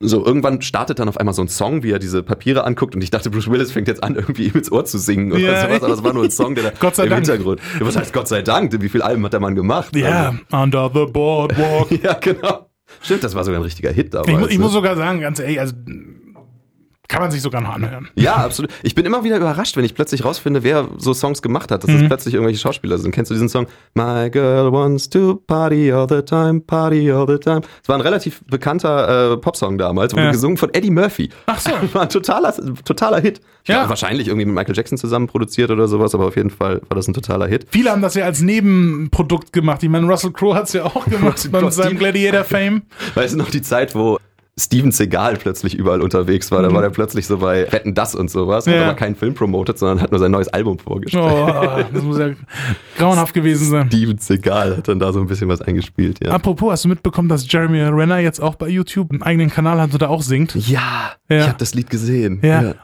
[0.00, 3.02] So, irgendwann startet dann auf einmal so ein Song, wie er diese Papiere anguckt und
[3.02, 5.62] ich dachte, Bruce Willis fängt jetzt an, irgendwie ihm ins Ohr zu singen oder Ja.
[5.66, 7.26] sowas, aber es war nur ein Song, der da Gott sei im Dank.
[7.26, 7.60] Hintergrund.
[7.80, 8.72] Was heißt Gott sei Dank?
[8.80, 9.96] Wie viele Alben hat der Mann gemacht?
[9.96, 11.90] Ja, Under the Boardwalk.
[11.90, 12.68] Also, ja, genau.
[13.02, 14.28] Stimmt, das war sogar ein richtiger Hit damals.
[14.30, 14.64] Ich, mu ich ne?
[14.64, 15.74] muss sogar sagen, ganz ehrlich, also
[17.08, 18.08] kann man sich sogar noch anhören.
[18.14, 18.70] Ja, absolut.
[18.82, 21.90] Ich bin immer wieder überrascht, wenn ich plötzlich rausfinde, wer so Songs gemacht hat, dass
[21.90, 22.02] Mhm.
[22.02, 23.12] es plötzlich irgendwelche Schauspieler sind.
[23.12, 23.66] Kennst du diesen Song?
[23.94, 27.62] My girl wants to party all the time, party all the time.
[27.82, 30.30] Es war ein relativ bekannter äh, Popsong damals, wurde Ja.
[30.32, 31.30] gesungen von Eddie Murphy.
[31.46, 31.70] Ach so.
[31.94, 32.54] War ein totaler,
[32.84, 33.40] totaler Hit.
[33.66, 33.76] Ja.
[33.76, 36.94] glaube, wahrscheinlich irgendwie mit Michael Jackson zusammen produziert oder sowas, aber auf jeden Fall war
[36.96, 37.66] das ein totaler Hit.
[37.70, 39.82] Viele haben das ja als Nebenprodukt gemacht.
[39.82, 42.82] Ich meine, Russell Crowe hat es ja auch gemacht bei seinem Gladiator-Fame.
[43.14, 44.18] Weißt du noch die Zeit, wo
[44.58, 46.62] Steven Seagal plötzlich überall unterwegs war?
[46.62, 48.66] Da war der plötzlich so bei Wetten das und sowas.
[48.66, 48.80] Hat Mhm.
[48.80, 48.86] Ja.
[48.86, 51.24] aber keinen Film promotet, sondern hat nur sein neues Album vorgestellt.
[51.24, 52.30] Oh, das muss ja
[52.98, 53.86] grauenhaft gewesen sein.
[53.88, 56.32] Steven Seagal hat dann da so ein bisschen was eingespielt, ja.
[56.32, 59.92] Apropos, hast du mitbekommen, dass Jeremy Renner jetzt auch bei YouTube einen eigenen Kanal hat
[59.92, 60.54] und da auch singt?
[60.54, 61.38] Ja, Ja.
[61.40, 62.40] ich habe das Lied gesehen.
[62.42, 62.74] Ja.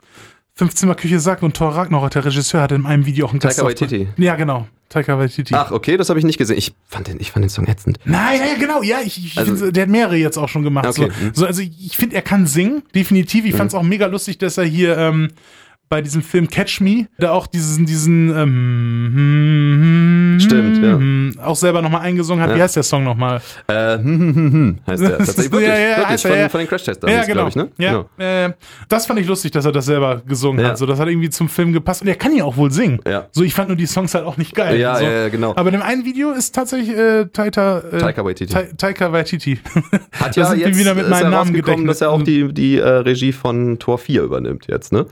[0.56, 3.40] 15 Mal Küche sagt und Thor Ragnarok, der Regisseur, hat in einem Video auch einen
[3.40, 3.90] Taika Gastauftritt.
[3.90, 4.22] Waititi.
[4.22, 4.68] Ja, genau.
[4.88, 5.52] Taika Waititi.
[5.54, 6.56] Ach, okay, das habe ich nicht gesehen.
[6.56, 7.98] Ich fand den, ich fand den Song ätzend.
[8.04, 10.86] Nein, ja, genau, ja, ich, ich Also- der hat mehrere jetzt auch schon gemacht.
[10.86, 11.30] Okay, So, mhm.
[11.34, 13.44] so, also ich finde, er kann singen, definitiv.
[13.44, 15.30] Ich fand es auch mega lustig, dass er hier ähm,
[15.88, 19.73] bei diesem Film Catch Me, da auch diesen, diesen ähm, ja.
[21.44, 22.50] Auch selber nochmal eingesungen hat.
[22.50, 22.56] Ja.
[22.56, 23.40] Wie heißt der Song nochmal?
[23.68, 25.10] Äh, hm, hm, hm, hm, heißt der.
[25.10, 26.48] Das Tatsächlich ist- wirklich, ja, ja, wirklich von, ja.
[26.48, 27.32] von den Crash Test Ja, genau.
[27.32, 27.68] glaube ich, ne?
[27.78, 28.08] Ja, Genau.
[28.18, 28.52] äh,
[28.88, 30.70] das fand ich lustig, dass er das selber gesungen Ja.
[30.70, 30.78] hat.
[30.78, 32.02] So, das hat irgendwie zum Film gepasst.
[32.02, 33.00] Und er kann ja auch wohl singen.
[33.06, 33.26] Ja.
[33.32, 34.78] So, ich fand nur die Songs halt auch nicht geil.
[34.78, 35.04] Ja, so.
[35.04, 35.52] ja, genau.
[35.56, 38.52] Aber in dem einen Video ist tatsächlich äh, Taika, äh, Taika Waititi.
[38.52, 39.58] Ta Taika Waititi.
[40.20, 41.86] Hat ja jetzt wieder mit ja Namen gedächtnis.
[41.86, 45.06] dass er auch die, die äh, Regie von Tor 4 übernimmt jetzt, ne?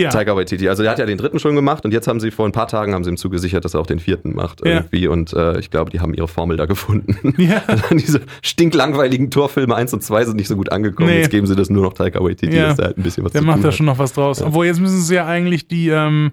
[0.00, 0.10] Ja.
[0.10, 0.68] Taika Waititi.
[0.68, 2.68] Also der hat ja den dritten schon gemacht und jetzt haben sie vor ein paar
[2.68, 4.74] Tagen haben sie ihm zugesichert, dass er auch den vierten macht Ja.
[4.74, 7.16] irgendwie und äh, ich glaube, die haben ihre Formel da gefunden.
[7.38, 7.62] Ja.
[7.90, 11.08] Diese stinklangweiligen Torfilme 1 und 2 sind nicht so gut angekommen.
[11.10, 11.18] Nee.
[11.18, 12.68] Jetzt geben sie das nur noch Taika Waititi, Ja.
[12.68, 14.40] dass der halt ein bisschen was Der macht da schon noch was draus.
[14.42, 16.32] Obwohl, jetzt müssen sie ja eigentlich die ähm,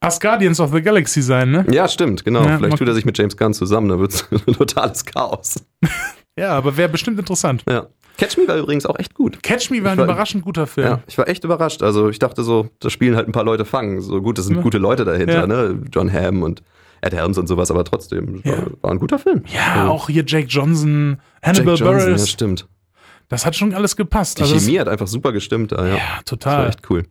[0.00, 1.64] Asgardians of the Galaxy sein, ne?
[1.70, 2.42] Ja, stimmt, genau.
[2.44, 5.56] Ja, Vielleicht tut er sich mit James Gunn zusammen, dann wird's ein totales Chaos.
[6.38, 7.62] Ja, aber wäre bestimmt interessant.
[7.68, 7.86] Ja.
[8.18, 9.42] Catch Me war übrigens auch echt gut.
[9.42, 10.86] Catch Me war ein war- überraschend guter Film.
[10.86, 11.82] Ja, ich war echt überrascht.
[11.82, 14.00] Also ich dachte so, da spielen halt ein paar Leute fangen.
[14.00, 15.46] So gut, es sind gute Leute dahinter, Ja.
[15.46, 15.80] ne?
[15.92, 16.62] John Hamm und
[17.00, 18.62] Ed Helms und sowas, aber trotzdem, war, Ja.
[18.80, 19.42] war ein guter Film.
[19.46, 22.68] Ja, auch hier Jake Johnson, Hannibal Jack Johnson, ja, stimmt.
[23.28, 24.38] Das hat schon alles gepasst.
[24.38, 25.78] Die Also das- Chemie hat einfach super gestimmt ja.
[25.86, 26.68] ja, Das war total.
[26.68, 27.04] echt cool.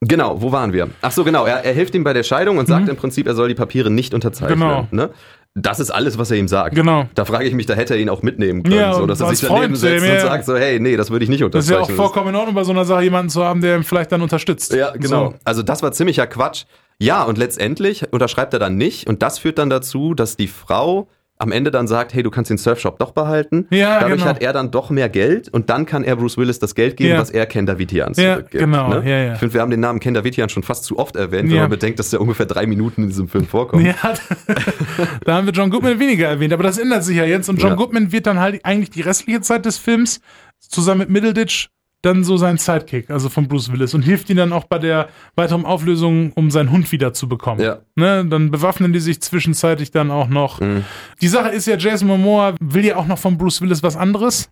[0.00, 0.90] Genau, wo waren wir?
[1.00, 1.46] Ach so, genau.
[1.46, 3.90] Er, er hilft ihm bei der Scheidung und sagt im Prinzip, er soll die Papiere
[3.90, 4.58] nicht unterzeichnen.
[4.58, 4.62] Mhm.
[4.62, 4.88] Genau.
[4.90, 5.10] Ne?
[5.56, 6.74] Das ist alles, was er ihm sagt.
[6.74, 7.08] Genau.
[7.14, 9.28] Da frage ich mich, da hätte er ihn auch mitnehmen können, Ja, so, dass er
[9.28, 10.14] sich daneben Freund, setzt ja.
[10.14, 12.34] und sagt so, hey, nee, das würde ich nicht Das ist ja auch vollkommen in
[12.34, 14.72] Ordnung, bei so einer Sache jemanden zu haben, der ihn vielleicht dann unterstützt.
[14.72, 15.30] Ja, genau.
[15.30, 15.34] So.
[15.44, 16.64] Also das war ziemlicher Quatsch.
[16.98, 21.08] Ja, und letztendlich unterschreibt er dann nicht und das führt dann dazu, dass die Frau
[21.38, 23.66] am Ende dann sagt, hey, du kannst den Surfshop doch behalten.
[23.70, 24.26] Ja, Dadurch genau.
[24.30, 27.10] hat er dann doch mehr Geld und dann kann er Bruce Willis das Geld geben,
[27.14, 27.20] Ja.
[27.20, 28.64] was er Ken Davitian Ja, zurückgibt.
[28.64, 28.88] genau.
[28.88, 29.02] Ne?
[29.10, 29.32] Ja, ja.
[29.32, 31.62] Ich finde, wir haben den Namen Ken Davitian schon fast zu oft erwähnt, wenn Ja.
[31.62, 33.84] man bedenkt, dass der ungefähr drei Minuten in diesem Film vorkommt.
[33.84, 33.94] Ja,
[35.24, 37.70] da haben wir John Goodman weniger erwähnt, aber das ändert sich ja jetzt und John
[37.70, 37.76] Ja.
[37.76, 40.20] Goodman wird dann halt eigentlich die restliche Zeit des Films
[40.60, 41.68] zusammen mit Middleditch
[42.04, 45.08] dann so sein Sidekick, also von Bruce Willis und hilft ihm dann auch bei der
[45.36, 47.60] weiteren Auflösung, um seinen Hund wieder zu bekommen.
[47.60, 47.78] Ja.
[47.96, 50.60] Ne, dann bewaffnen die sich zwischenzeitlich dann auch noch.
[50.60, 50.84] Mhm.
[51.20, 54.50] Die Sache ist ja, Jason Momoa will ja auch noch von Bruce Willis was anderes.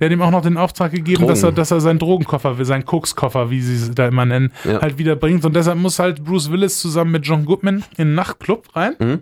[0.00, 1.28] Der hat ihm auch noch den Auftrag gegeben, Drogen.
[1.28, 4.80] dass er, dass er seinen Drogenkoffer, seinen Kokskoffer, wie sie es da immer nennen, Ja.
[4.80, 5.44] halt wieder bringt.
[5.44, 9.20] Und deshalb muss halt Bruce Willis zusammen mit John Goodman in einen Nachtclub rein, Mhm.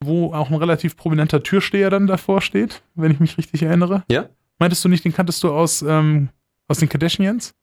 [0.00, 4.04] wo auch ein relativ prominenter Türsteher dann davor steht, wenn ich mich richtig erinnere.
[4.08, 4.26] Ja?
[4.60, 6.28] Meintest du nicht, den kanntest du aus, ähm,
[6.68, 7.54] aus den Kardashians?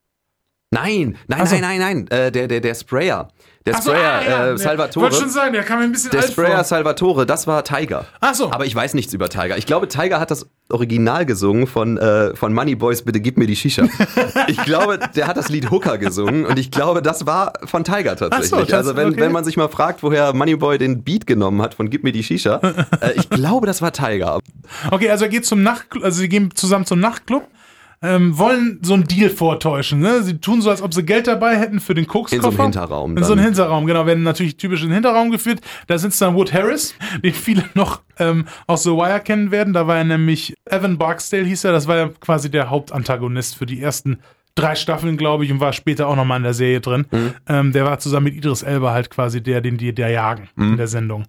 [0.74, 1.56] Nein, nein, so.
[1.56, 2.08] nein, nein, nein.
[2.08, 3.28] Äh, der, der, der Sprayer.
[3.66, 4.58] Der Ach so, Sprayer, ah, ja, äh.
[4.58, 5.04] Salvatore.
[5.04, 6.64] Wollte schon sagen, der kam mir ein bisschen Der Sprayer vor.
[6.64, 8.06] Salvatore, das war Tiger.
[8.22, 8.52] Ach so.
[8.54, 9.58] Aber ich weiß nichts über Tiger.
[9.58, 13.48] Ich glaube, Tiger hat das Original gesungen von, äh, von Money Boys, bitte gib mir
[13.48, 13.84] die Shisha.
[14.48, 18.16] ich glaube, der hat das Lied Hooker gesungen und ich glaube, das war von Tiger
[18.16, 18.50] tatsächlich.
[18.50, 19.20] So, das- also wenn, okay.
[19.20, 22.14] wenn man sich mal fragt, woher Money Boy den Beat genommen hat von Gib mir
[22.14, 22.62] die Shisha,
[23.02, 24.40] äh, ich glaube, das war Tiger.
[24.90, 27.46] Okay, also er geht zum Nachtclub, also sie gehen zusammen zum Nachtclub,
[28.04, 30.00] ähm, wollen so einen Deal vortäuschen.
[30.00, 30.24] Ne?
[30.24, 32.48] Sie tun so, als ob sie Geld dabei hätten für den Kokskoffer.
[32.48, 33.46] In so einem Hinterraum In so einem dann.
[33.54, 34.06] Hinterraum, genau.
[34.08, 35.62] Werden natürlich typisch in den Hinterraum geführt.
[35.88, 39.74] Da sitzt dann Wood Harris, den viele noch ähm, aus The Wire kennen werden.
[39.74, 41.72] Da war er nämlich Evan Barksdale hieß er.
[41.74, 44.20] Das war ja quasi der Hauptantagonist für die ersten
[44.56, 47.06] drei Staffeln, glaube ich, und war später auch nochmal in der Serie drin.
[47.12, 47.34] Mhm.
[47.48, 50.72] Ähm, der war zusammen mit Idris Elba halt quasi der, den die der jagen Mhm.
[50.72, 51.26] in der Sendung.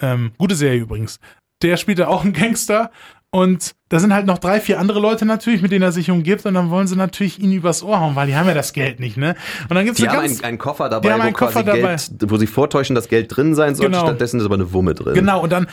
[0.00, 1.20] Ähm, gute Serie übrigens.
[1.62, 2.90] Der spielt da auch einen Gangster
[3.30, 6.44] und da sind halt noch drei, vier andere Leute natürlich, mit denen er sich umgibt
[6.44, 8.98] und dann wollen sie natürlich ihn übers Ohr hauen, weil die haben ja das Geld
[8.98, 9.36] nicht, ne?
[9.68, 12.10] Und dann gibt's Die haben ganz, einen, einen Koffer dabei, wo einen quasi Koffer Geld,
[12.26, 14.04] wo sie vortäuschen, dass Geld drin sein sollte, Genau.
[14.06, 15.14] stattdessen ist aber eine Wumme drin.
[15.14, 15.68] Genau, und dann,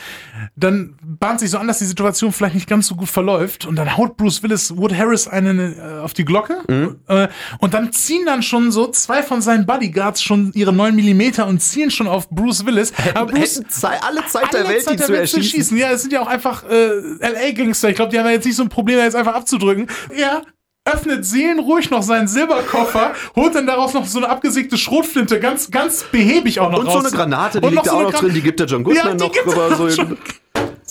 [0.56, 3.66] dann bahnt sich so an, dass die Situation vielleicht nicht ganz so gut verläuft.
[3.66, 6.58] Und dann haut Bruce Willis Wood Harris einen äh, auf die Glocke.
[6.68, 6.98] Mhm.
[7.08, 7.28] Äh,
[7.60, 11.60] und dann ziehen dann schon so zwei von seinen Bodyguards schon ihre 9 Millimeter und
[11.62, 12.94] zielen schon auf Bruce Willis.
[13.16, 15.78] Aber Bruce, Hätten alle Zeit der alle Welt, Zeit der zu Welt erschießen.
[15.78, 16.90] Ja, es sind ja auch einfach äh,
[17.22, 17.90] LA-Gangster.
[17.90, 19.88] Ich glaube, die haben ja jetzt nicht so ein Problem, da jetzt einfach abzudrücken.
[20.16, 20.44] Er
[20.86, 26.04] öffnet seelenruhig noch seinen Silberkoffer, holt dann daraus noch so eine abgesägte Schrotflinte, ganz, ganz
[26.12, 26.94] behäbig auch noch Und raus.
[26.96, 29.04] so eine Granate, die Und liegt da auch noch drin, die gibt der John Ja,
[29.04, 29.68] Goodman die noch gibt's rüber.
[29.68, 30.04] auch So.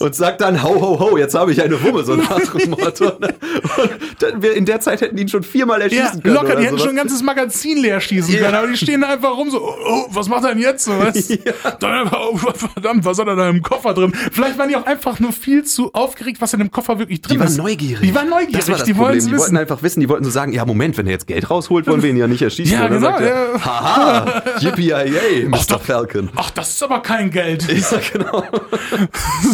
[0.03, 3.13] Und sagt dann, ho, ho, ho, jetzt habe ich eine Wumme, so nach dem Motto.
[4.33, 6.35] Und wir in der Zeit hätten die ihn schon viermal Ja, erschießen können.
[6.35, 6.81] locker, die hätten sowas.
[6.83, 8.41] schon ein ganzes Magazin leer schießen Ja.
[8.43, 10.85] können, aber die stehen da einfach rum so, oh, oh, was macht er denn jetzt?
[10.85, 11.29] So, was?
[11.81, 14.13] Dann, oh, verdammt, was hat er da im Koffer drin?
[14.33, 17.35] Vielleicht waren die auch einfach nur viel zu aufgeregt, was in dem Koffer wirklich drin
[17.35, 17.57] Die waren ist.
[17.59, 18.01] neugierig.
[18.09, 19.21] Die waren neugierig, Das war das die Problem.
[19.23, 21.49] wollen Die wollten einfach wissen, die wollten so sagen, ja Moment, wenn er jetzt Geld
[21.51, 22.73] rausholt, wollen wir ihn ja nicht erschießen.
[22.77, 23.65] Ja, genau, sagt er, ja.
[23.65, 24.93] haha, yippie
[25.49, 25.59] Mr.
[25.69, 25.83] doch.
[25.83, 26.31] Falcon.
[26.37, 27.67] Ach, das ist aber kein Geld.
[27.73, 28.45] Ja, genau.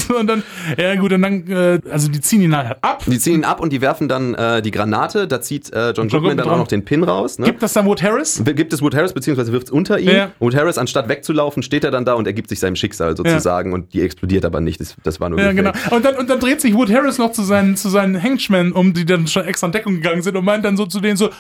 [0.19, 0.38] und dann,
[0.77, 3.03] ja gut, und dann, äh, also die ziehen ihn halt ab.
[3.07, 5.27] Die ziehen ihn ab und die werfen dann äh, die Granate.
[5.27, 6.59] Da zieht äh, John Goodman dann auch dran.
[6.61, 7.39] noch den Pin raus.
[7.39, 7.47] Ne?
[7.47, 8.43] Gibt das dann Wood Harris?
[8.45, 10.09] Gibt es Wood Harris, beziehungsweise wirft es unter ihn.
[10.09, 10.31] Ja.
[10.39, 13.73] Wood Harris, anstatt wegzulaufen, steht er dann da und ergibt sich seinem Schicksal sozusagen.
[13.73, 14.81] Und die explodiert aber nicht.
[14.81, 15.73] Das, das war nur Ja, genau.
[15.91, 18.93] Und dann, und dann dreht sich Wood Harris noch zu seinen, zu seinen Henchmen um,
[18.95, 21.31] die dann schon extra in Deckung gegangen sind und meint dann so zu denen so,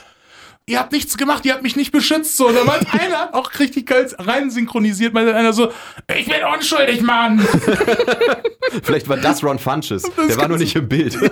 [0.68, 2.36] ihr habt nichts gemacht, ihr habt mich nicht beschützt.
[2.36, 5.70] So, da meint einer, auch richtig geil rein synchronisiert, meint einer so,
[6.16, 7.40] ich bin unschuldig, Mann.
[8.82, 10.02] Vielleicht war das Ron Funches.
[10.02, 11.18] Der war nur nicht im Bild.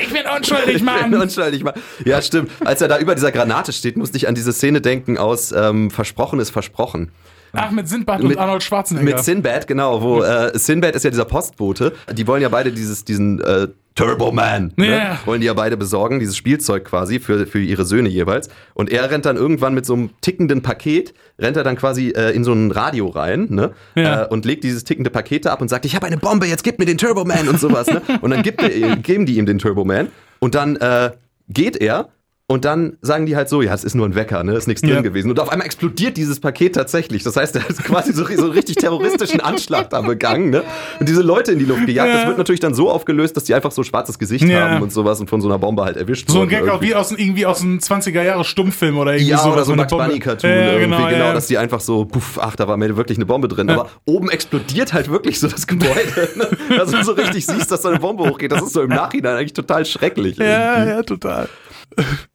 [0.00, 1.12] Ich bin unschuldig, Mann.
[1.14, 1.74] Unschuldig war.
[2.04, 2.50] Ja, stimmt.
[2.64, 5.90] Als er da über dieser Granate steht, musste ich an diese Szene denken aus ähm,
[5.90, 7.12] Versprochen ist versprochen.
[7.52, 9.04] Ach, mit Sindbad und Mit- Arnold Schwarzenegger.
[9.04, 11.92] Mit Sinbad, genau, wo äh, Sinbad ist ja dieser Postbote.
[12.12, 13.68] Die wollen ja beide dieses, diesen äh,
[13.98, 14.90] Turbo Man, ne?
[14.90, 15.18] Ja.
[15.24, 18.48] wollen die ja beide besorgen, dieses Spielzeug quasi für, für ihre Söhne jeweils.
[18.74, 22.30] Und er rennt dann irgendwann mit so einem tickenden Paket, rennt er dann quasi äh,
[22.30, 23.72] in so ein Radio rein ne?
[23.96, 24.22] Ja.
[24.22, 26.62] äh, und legt dieses tickende Paket da ab und sagt, ich habe eine Bombe, jetzt
[26.62, 27.88] gib mir den Turbo Man und sowas.
[27.88, 28.00] Ne?
[28.20, 31.10] Und dann gibt er, geben die ihm den Turbo Man und dann äh,
[31.48, 32.10] geht er
[32.50, 34.54] und dann sagen die halt so, ja, es ist nur ein Wecker, ne?
[34.54, 35.00] Ist nichts drin Ja.
[35.02, 35.30] gewesen.
[35.30, 37.22] Und auf einmal explodiert dieses Paket tatsächlich.
[37.22, 40.62] Das heißt, er hat quasi so, so einen richtig terroristischen Anschlag da begangen, ne?
[40.98, 42.08] Und diese Leute in die Luft gejagt.
[42.12, 42.28] Das Ja.
[42.28, 44.60] wird natürlich dann so aufgelöst, dass die einfach so ein schwarzes Gesicht Ja.
[44.70, 46.86] haben und sowas und von so einer Bombe halt erwischt so ein Gag auch irgendwie.
[46.88, 49.52] wie aus, irgendwie aus einem 20er Jahre Stummfilm oder irgendwie ja, sowas.
[49.52, 50.04] oder so Bombe.
[50.06, 51.34] Bunny Cartoon irgendwie, genau, ja.
[51.34, 53.68] dass die einfach so, puff, ach, da war mir wirklich eine Bombe drin.
[53.68, 56.28] Aber oben explodiert halt wirklich so das Gebäude.
[56.34, 56.48] Ne?
[56.78, 58.52] Dass du so richtig siehst, dass da eine Bombe hochgeht.
[58.52, 60.38] Das ist so im Nachhinein eigentlich total schrecklich.
[60.38, 61.46] Ja, ja, total.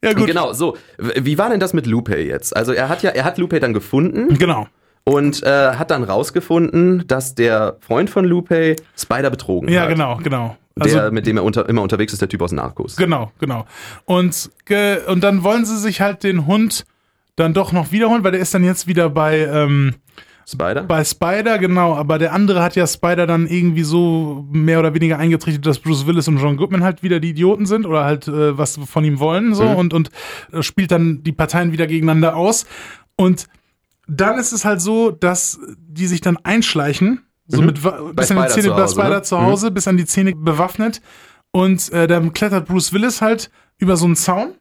[0.03, 0.27] Ja, gut.
[0.27, 0.77] Genau, so.
[0.97, 2.55] Wie war denn das mit Lupe jetzt?
[2.55, 4.67] Also er hat ja, er hat Lupe dann gefunden Genau.
[5.05, 9.89] und äh, hat dann rausgefunden, dass der Freund von Lupe Spider betrogen Ja, hat.
[9.89, 10.57] genau, genau.
[10.79, 12.95] Also, der, mit dem er unter, immer unterwegs ist, der Typ aus Narcos.
[12.95, 13.65] Genau, genau.
[14.05, 16.85] Und, ge und dann wollen sie sich halt den Hund
[17.35, 19.93] dann doch noch wiederholen, weil der ist dann jetzt wieder bei, ähm,
[20.47, 20.83] Spider?
[20.83, 21.95] bei Spider, genau.
[21.95, 26.05] Aber der andere hat ja Spider dann irgendwie so mehr oder weniger eingetrichtert, dass Bruce
[26.07, 29.19] Willis und John Goodman halt wieder die Idioten sind oder halt äh, was von ihm
[29.19, 29.75] wollen so Mhm.
[29.75, 30.09] und, und
[30.51, 32.65] äh, spielt dann die Parteien wieder gegeneinander aus.
[33.15, 33.47] Und
[34.07, 37.65] dann ist es halt so, dass die sich dann einschleichen, so Mhm.
[37.67, 39.21] mit bis an die Zähne bei Spider ne?
[39.21, 41.01] zu Hause, bis an die Zähne bewaffnet.
[41.51, 44.55] Und äh, dann klettert Bruce Willis halt über so einen Zaun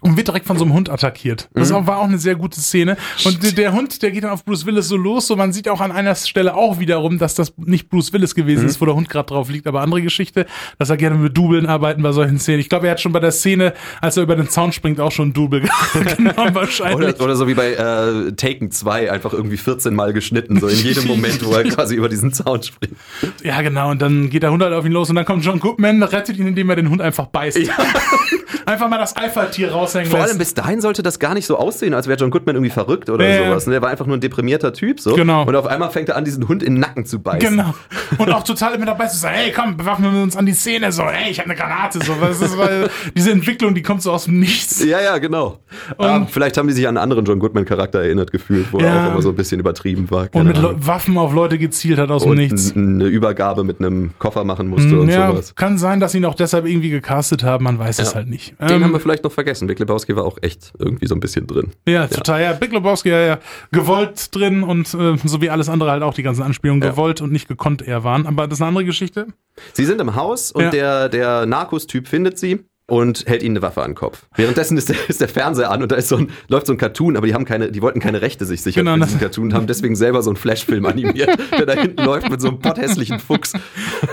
[0.00, 1.48] und wird direkt von so einem Hund attackiert.
[1.54, 1.86] Das Mhm.
[1.86, 2.96] war auch eine sehr gute Szene.
[3.24, 5.26] Und der, der Hund, der geht dann auf Bruce Willis so los.
[5.26, 8.62] So, man sieht auch an einer Stelle auch wiederum, dass das nicht Bruce Willis gewesen
[8.62, 8.68] Mhm.
[8.68, 9.66] ist, wo der Hund gerade drauf liegt.
[9.66, 10.46] Aber andere Geschichte,
[10.78, 12.60] dass er gerne mit Dubeln arbeiten bei solchen Szenen.
[12.60, 15.10] Ich glaube, er hat schon bei der Szene, als er über den Zaun springt, auch
[15.12, 15.60] schon ein Double
[16.16, 16.96] genommen wahrscheinlich.
[17.14, 20.76] Oder, oder so wie bei äh, Taken 2, einfach irgendwie 14 Mal geschnitten, so in
[20.78, 22.96] jedem Moment, wo er quasi über diesen Zaun springt.
[23.42, 23.90] Ja, genau.
[23.90, 26.38] Und dann geht der Hund halt auf ihn los und dann kommt John Goodman, rettet
[26.38, 27.58] ihn, indem er den Hund einfach beißt.
[28.66, 30.30] einfach mal das Alpha-Tier raushängen Vor lässt.
[30.30, 33.10] allem bis dahin sollte das gar nicht so aussehen, als wäre John Goodman irgendwie verrückt
[33.10, 33.48] oder Ja, ja.
[33.50, 33.66] sowas.
[33.66, 33.72] ne?
[33.72, 35.14] Der war einfach nur ein deprimierter Typ so.
[35.14, 35.44] Genau.
[35.44, 37.50] Und auf einmal fängt er an, diesen Hund in den Nacken zu beißen.
[37.50, 37.74] Genau.
[38.18, 40.92] Und auch total immer dabei zu sagen, hey, komm, bewaffnen wir uns an die Szene,
[40.92, 44.12] so, hey, ich habe eine Granate, so, was ist, weil diese Entwicklung, die kommt so
[44.12, 44.82] aus dem Nichts.
[44.84, 45.58] Ja, ja, genau.
[45.98, 49.06] Ah, vielleicht haben die sich an einen anderen John Goodman-Charakter erinnert gefühlt, wo er Ja.
[49.08, 50.22] auch immer so ein bisschen übertrieben war.
[50.22, 50.86] Und Keine mit Ahnung.
[50.86, 52.72] Waffen auf Leute gezielt hat aus dem und Nichts.
[52.72, 55.54] n- eine Übergabe mit einem Koffer machen musste und Ja, sowas.
[55.54, 58.54] kann sein, dass sie ihn auch deshalb irgendwie gecastet haben, man weiß es halt nicht.
[58.60, 59.68] Den Ähm, haben wir vielleicht noch vergessen.
[59.78, 61.70] Big Lebowski war auch echt irgendwie so ein bisschen drin.
[61.86, 62.42] ja, total.
[62.42, 63.38] Ja, Big Lebowski, ja, ja,
[63.70, 66.90] gewollt drin und äh, so wie alles andere halt auch die ganzen Anspielungen Ja.
[66.90, 68.26] gewollt und nicht gekonnt eher waren.
[68.26, 69.28] Aber das ist eine andere Geschichte.
[69.74, 70.70] Sie sind im Haus und Ja.
[70.70, 74.24] der, der Narcos-Typ findet sie und hält ihnen eine Waffe an den Kopf.
[74.34, 76.78] Währenddessen ist der, ist der Fernseher an und da ist so ein, läuft so ein
[76.78, 79.20] Cartoon, aber die haben keine, die wollten keine Rechte sich sichern Genau, für das- diesen
[79.20, 81.28] Cartoon und haben deswegen selber so einen Flashfilm animiert,
[81.58, 83.52] der da hinten läuft mit so einem potthässlichen Fuchs.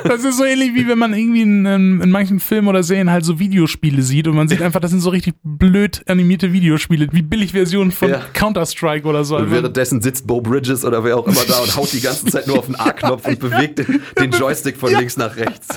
[0.04, 3.10] Das ist so ähnlich wie wenn man irgendwie in, in, in manchen Filmen oder Serien
[3.10, 7.08] halt so Videospiele sieht und man sieht einfach, das sind so richtig blöd animierte Videospiele,
[7.14, 8.22] wie Billigversionen von Ja.
[8.34, 9.38] Counter-Strike oder so.
[9.38, 12.48] Und währenddessen sitzt Bo Bridges oder wer auch immer da und haut die ganze Zeit
[12.48, 15.70] nur auf den A-Knopf und bewegt den, den Joystick von links nach rechts.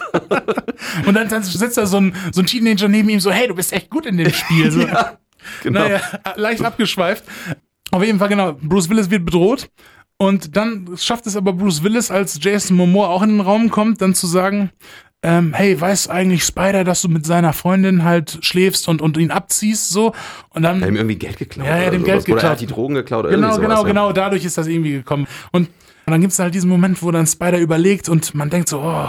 [1.07, 3.55] Und dann, dann sitzt da so ein, so ein Teenager neben ihm so, hey, du
[3.55, 4.71] bist echt gut in dem Spiel.
[4.79, 4.81] So.
[4.81, 5.19] Ja,
[5.63, 5.81] genau.
[5.81, 6.01] Naja,
[6.37, 7.25] leicht abgeschweift.
[7.91, 8.53] Auf jeden Fall, genau.
[8.61, 9.71] Bruce Willis wird bedroht.
[10.19, 14.03] Und dann schafft es aber Bruce Willis, als Jason Momoa auch in den Raum kommt,
[14.03, 14.71] dann zu sagen,
[15.23, 19.31] ähm, hey, weiß eigentlich Spider, dass du mit seiner Freundin halt schläfst und, und ihn
[19.31, 20.13] abziehst, so.
[20.51, 20.77] Und dann.
[20.77, 21.67] Er hat ihm irgendwie Geld geklaut.
[21.67, 22.05] Ja, ja, dem.
[22.05, 22.51] Geld Oder er geklaut.
[22.53, 23.87] hat die Drogen geklaut oder Genau, genau, sowas, ja.
[23.89, 25.27] genau, dadurch ist das irgendwie gekommen.
[25.53, 25.69] Und,
[26.07, 29.09] und dann gibt's halt diesen Moment, wo dann Spider überlegt und man denkt so, oh,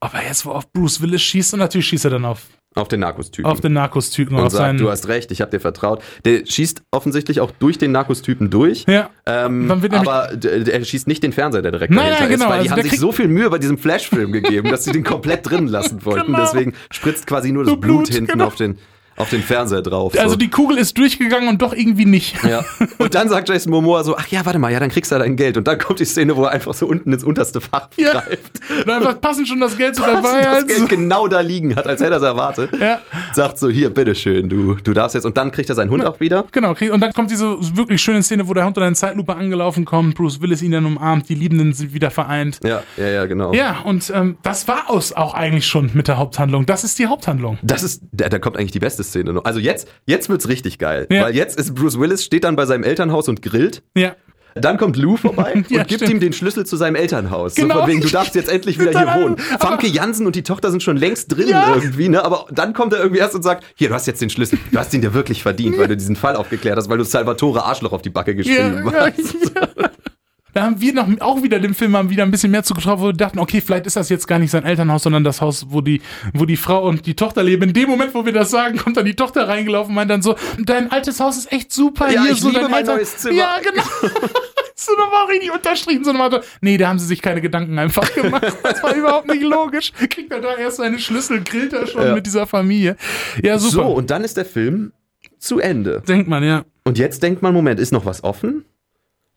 [0.00, 2.42] ob er jetzt wo auf Bruce Willis schießt und natürlich schießt er dann auf,
[2.76, 3.50] Auf den Narkostypen.
[3.50, 6.02] auf den Narkostypen und, sagt, du hast recht, ich habe dir vertraut.
[6.26, 8.84] Der schießt offensichtlich auch durch den Narkostypen durch.
[8.86, 12.50] ja, Ähm, aber er schießt nicht den Fernseher, der direkt Nein, dahinter nein, genau, ist,
[12.50, 14.92] weil die also haben der sich so viel Mühe bei diesem Flashfilm gegeben, dass sie
[14.92, 16.26] den komplett drin lassen wollten.
[16.36, 16.40] Genau.
[16.40, 18.46] Deswegen spritzt quasi nur das Nur Blut, Blut, hinten genau.
[18.46, 18.78] auf, den,
[19.16, 20.14] auf den Fernseher drauf.
[20.18, 20.36] also so.
[20.36, 22.42] die Kugel ist durchgegangen und doch irgendwie nicht.
[22.44, 22.64] ja.
[22.98, 25.36] Und dann sagt Jason Momoa so, ach ja, warte mal, ja, dann kriegst du dein
[25.36, 25.56] Geld.
[25.56, 28.12] Und dann kommt die Szene, wo er einfach so unten ins unterste Fach Ja.
[28.12, 28.60] greift.
[28.84, 30.42] Und einfach passend schon das Geld so Was dabei.
[30.42, 32.70] das als- Geld genau da liegen hat, als hätte er es erwartet.
[32.80, 33.00] Ja.
[33.32, 35.24] Sagt so, hier, bitteschön, du, du darfst jetzt.
[35.24, 36.44] Und dann kriegt er seinen Hund auch wieder.
[36.52, 39.84] Genau, und dann kommt diese wirklich schöne Szene, wo der Hund in eine Zeitlupe angelaufen
[39.84, 42.60] kommt, Bruce Willis ihn dann umarmt, die Liebenden sind wieder vereint.
[42.64, 43.52] Ja, ja, ja, genau.
[43.54, 46.66] Ja, und ähm, das war aus auch eigentlich schon mit der Haupthandlung.
[46.66, 47.58] Das ist die Haupthandlung.
[47.62, 49.44] Das ist, da, da kommt eigentlich die beste Szene noch.
[49.44, 51.06] Also jetzt, jetzt wird's richtig geil.
[51.10, 51.22] Ja.
[51.24, 53.82] Weil jetzt ist Bruce Willis, steht dann bei seinem Elternhaus und grillt.
[53.96, 54.14] Ja.
[54.58, 56.12] Dann kommt Lou vorbei und Ja, gibt stimmt.
[56.12, 57.54] ihm den Schlüssel zu seinem Elternhaus.
[57.56, 57.74] Genau.
[57.74, 59.36] So von wegen, du darfst jetzt endlich wieder hier wohnen.
[59.36, 61.74] Famke Jansen und die Tochter sind schon längst drin Ja.
[61.74, 62.24] irgendwie, ne?
[62.24, 64.58] Aber dann kommt er irgendwie erst und sagt, hier, du hast jetzt den Schlüssel.
[64.72, 67.64] Du hast ihn dir wirklich verdient, weil du diesen Fall aufgeklärt hast, weil du Salvatore
[67.66, 69.36] Arschloch auf die Backe geschrieben Ja, hast.
[70.56, 73.04] Da haben wir noch auch wieder dem Film haben wieder ein bisschen mehr zugetraut, wo
[73.08, 75.82] wir dachten, okay, vielleicht ist das jetzt gar nicht sein Elternhaus, sondern das Haus, wo
[75.82, 76.00] die,
[76.32, 77.64] wo die Frau und die Tochter leben.
[77.64, 80.22] In dem Moment, wo wir das sagen, kommt dann die Tochter reingelaufen und meint dann
[80.22, 82.10] so, dein altes Haus ist echt super.
[82.10, 83.34] Ja, hier ich so liebe dein mein Eltern- neues Zimmer.
[83.36, 83.82] Ja, genau.
[84.74, 86.40] so nochmal richtig unterstrichen, so nochmal.
[86.62, 88.46] Nee, da haben sie sich keine Gedanken einfach gemacht.
[88.62, 89.92] Das war überhaupt nicht logisch.
[90.08, 92.14] Kriegt er da erst seine Schlüssel, grillt er schon Ja.
[92.14, 92.96] mit dieser Familie.
[93.42, 93.72] Ja, super.
[93.72, 94.92] So, und dann ist der Film
[95.38, 96.02] zu Ende.
[96.08, 96.64] Denkt man, ja.
[96.84, 98.64] Und jetzt denkt man, Moment, ist noch was offen?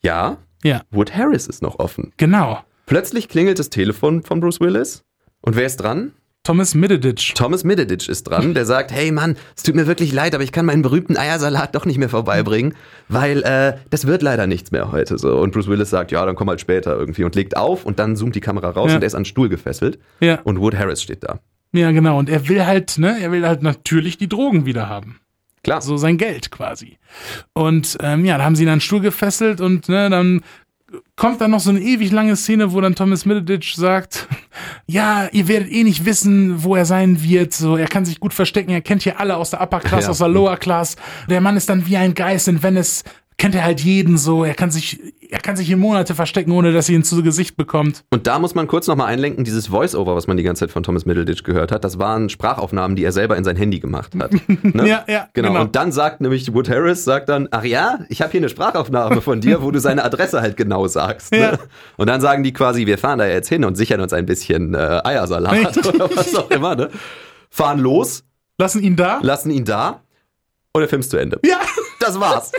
[0.01, 2.11] Ja, Ja, Wood Harris ist noch offen.
[2.17, 2.59] genau.
[2.85, 5.03] Plötzlich klingelt das Telefon von Bruce Willis.
[5.41, 6.13] Und wer ist dran?
[6.43, 7.35] Thomas Middleditch.
[7.35, 10.51] Thomas Middleditch ist dran, der sagt, hey Mann, es tut mir wirklich leid, aber ich
[10.51, 12.73] kann meinen berühmten Eiersalat doch nicht mehr vorbeibringen,
[13.09, 15.19] weil äh, das wird leider nichts mehr heute.
[15.19, 15.37] So.
[15.37, 18.15] Und Bruce Willis sagt, ja, dann komm halt später irgendwie und legt auf und dann
[18.15, 18.95] zoomt die Kamera raus Ja.
[18.95, 20.39] und er ist an den Stuhl gefesselt Ja.
[20.43, 21.39] und Wood Harris steht da.
[21.73, 22.17] Ja, genau.
[22.17, 25.19] Und er will halt, ne, er will halt natürlich die Drogen wieder haben.
[25.69, 25.81] Klar.
[25.81, 26.97] So sein Geld quasi.
[27.53, 30.41] Und ähm, ja, da haben sie ihn an den Stuhl gefesselt und ne, dann
[31.15, 34.27] kommt dann noch so eine ewig lange Szene, wo dann Thomas Middleditch sagt,
[34.87, 37.53] ja, ihr werdet eh nicht wissen, wo er sein wird.
[37.53, 40.09] So, er kann sich gut verstecken, er kennt hier alle aus der Upper Class, Ja.
[40.09, 40.95] aus der Lower Class.
[41.29, 43.03] Der Mann ist dann wie ein Geist in Venice,
[43.37, 44.43] kennt er halt jeden so.
[44.43, 44.99] Er kann sich,
[45.31, 48.03] er kann sich hier Monate verstecken, ohne dass sie ihn zu Gesicht bekommt.
[48.11, 50.81] Und da muss man kurz nochmal einlenken, dieses Voice-Over, was man die ganze Zeit von
[50.83, 54.31] Thomas Middleditch gehört hat, das waren Sprachaufnahmen, die er selber in sein Handy gemacht hat.
[54.63, 54.87] Ne?
[54.87, 55.49] Ja, ja, Genau.
[55.49, 55.61] genau.
[55.61, 59.21] Und dann sagt nämlich Wood Harris, sagt dann, ach ja, ich habe hier eine Sprachaufnahme
[59.21, 61.31] von dir, wo du seine Adresse halt genau sagst.
[61.31, 61.39] Ne?
[61.39, 61.57] Ja.
[61.97, 64.73] Und dann sagen die quasi, wir fahren da jetzt hin und sichern uns ein bisschen
[64.73, 66.75] äh, Eiersalat oder was auch immer.
[66.75, 66.89] Ne?
[67.49, 68.23] Fahren los,
[68.57, 69.19] Lassen ihn da.
[69.21, 70.01] lassen ihn da
[70.73, 71.39] und der Film ist zu Ende.
[71.45, 71.59] Ja.
[71.99, 72.51] Das war's.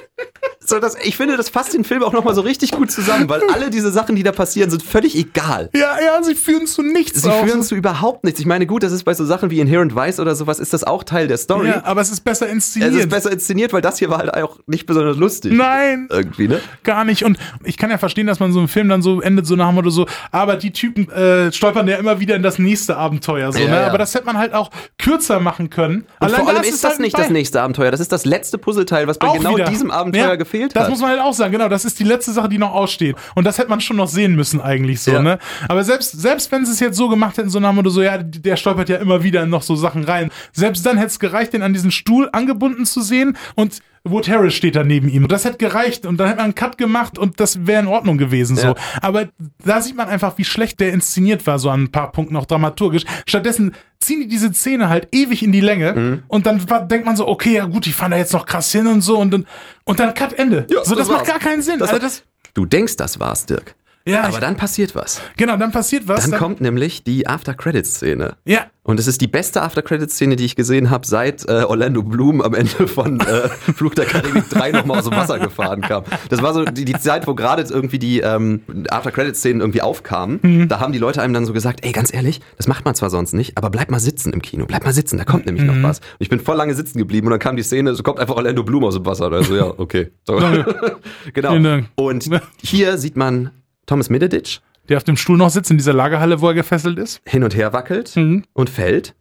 [0.71, 3.43] So, das, ich finde, das fasst den Film auch nochmal so richtig gut zusammen, weil
[3.53, 5.69] alle diese Sachen, die da passieren, sind völlig egal.
[5.75, 7.23] Ja, ja, sie führen zu nichts.
[7.23, 7.45] Sie auf.
[7.45, 8.41] führen zu überhaupt nichts.
[8.41, 10.85] Ich meine, gut, das ist bei so Sachen wie Inherent Vice oder sowas, ist das
[10.85, 11.69] auch Teil der Story.
[11.69, 12.93] Ja, aber es ist besser inszeniert.
[12.95, 15.53] es ist besser inszeniert, weil das hier war halt auch nicht besonders lustig.
[15.53, 16.61] Nein, Irgendwie, ne?
[16.85, 17.25] gar nicht.
[17.25, 19.67] Und ich kann ja verstehen, dass man so einen Film dann so endet, so nach
[19.69, 23.53] dem Motto so, aber die Typen äh, stolpern ja immer wieder in das nächste Abenteuer.
[23.53, 23.75] So, Ja, ne?
[23.81, 23.87] ja.
[23.89, 26.03] Aber das hätte man halt auch kürzer machen können.
[26.21, 27.91] Und Allein vor allem das ist das halt nicht das nächste Abenteuer.
[27.91, 29.65] Das ist das letzte Puzzleteil, was bei Auch genau wieder.
[29.65, 30.37] diesem Abenteuer Ja,
[30.69, 30.91] gefehlt Das hat.
[30.91, 31.69] muss man halt auch sagen, genau.
[31.69, 33.17] Das ist die letzte Sache, die noch aussteht.
[33.35, 35.23] Und das hätte man schon noch sehen müssen, eigentlich so, Ja.
[35.23, 35.39] ne?
[35.69, 38.19] Aber selbst, selbst wenn sie es jetzt so gemacht hätten, so nach Motto, so, ja,
[38.19, 40.31] der stolpert ja immer wieder in noch so Sachen rein.
[40.53, 44.55] Selbst dann hätte es gereicht, den an diesen Stuhl angebunden zu sehen und Wood Harris
[44.55, 45.29] steht da neben ihm.
[45.29, 48.17] Das hätte gereicht und dann hätte man einen Cut gemacht und das wäre in Ordnung
[48.17, 48.69] gewesen, so.
[48.69, 48.75] Ja.
[49.03, 49.29] Aber
[49.65, 52.47] da sieht man einfach, wie schlecht der inszeniert war, so an ein paar Punkten auch
[52.47, 53.05] dramaturgisch.
[53.27, 56.23] Stattdessen ziehen die diese Szene halt ewig in die Länge Mhm.
[56.29, 58.87] und dann denkt man so, okay, ja gut, die fahren da jetzt noch krass hin
[58.87, 59.47] und so und dann,
[59.85, 60.67] und dann Cut Ende.
[60.71, 61.79] Ja, so, das, das macht gar keinen Sinn.
[61.79, 62.23] Das also das,
[62.55, 63.75] Du denkst, das war's, Dirk.
[64.07, 65.21] Ja, Aber dann passiert was.
[65.37, 66.29] genau, dann passiert was.
[66.29, 68.37] Dann kommt nämlich die After-Credits-Szene.
[68.47, 72.41] ja, Und es ist die beste After-Credits-Szene, die ich gesehen habe, seit äh, Orlando Bloom
[72.41, 76.05] am Ende von äh, Flug der Karibik 3 nochmal aus dem Wasser gefahren kam.
[76.31, 80.41] Das war so die, die Zeit, wo gerade irgendwie die ähm, After-Credits-Szenen irgendwie aufkamen.
[80.43, 80.69] Mhm.
[80.69, 83.11] Da haben die Leute einem dann so gesagt, ey, ganz ehrlich, das macht man zwar
[83.11, 84.65] sonst nicht, aber bleib mal sitzen im Kino.
[84.67, 85.83] Bleib mal sitzen, da kommt nämlich Mhm.
[85.83, 85.99] noch was.
[85.99, 88.37] Und ich bin voll lange sitzen geblieben und dann kam die Szene, so kommt einfach
[88.37, 89.31] Orlando Bloom aus dem Wasser.
[89.31, 90.11] Also ja, okay.
[90.27, 90.37] So.
[91.35, 91.51] genau.
[91.51, 91.89] Vielen Dank.
[91.97, 92.29] Und
[92.63, 93.51] hier sieht man
[93.91, 97.21] Thomas Middleditch der auf dem Stuhl noch sitzt in dieser Lagerhalle, wo er gefesselt ist.
[97.27, 98.45] hin und her wackelt Mhm.
[98.55, 99.15] und fällt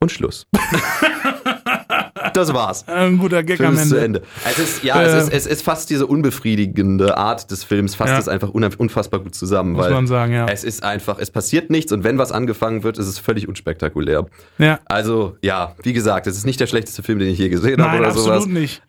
[0.00, 0.46] und Schluss.
[2.34, 2.86] das war's.
[2.88, 4.20] Ein guter Gag Film am ist zu Ende.
[4.20, 4.28] Ende.
[4.44, 5.04] Es ist, ja, Äh.
[5.06, 8.18] es, ist, es ist fast diese unbefriedigende Art des Films, fasst Ja.
[8.18, 10.46] es einfach unfassbar gut zusammen, Muss weil man sagen, ja.
[10.46, 14.26] es ist einfach, es passiert nichts und wenn was angefangen wird, ist es völlig unspektakulär.
[14.58, 14.80] Ja.
[14.86, 17.90] Also, ja, wie gesagt, es ist nicht der schlechteste Film, den ich je gesehen habe
[17.92, 18.46] Nein, oder absolut sowas.
[18.46, 18.82] nicht.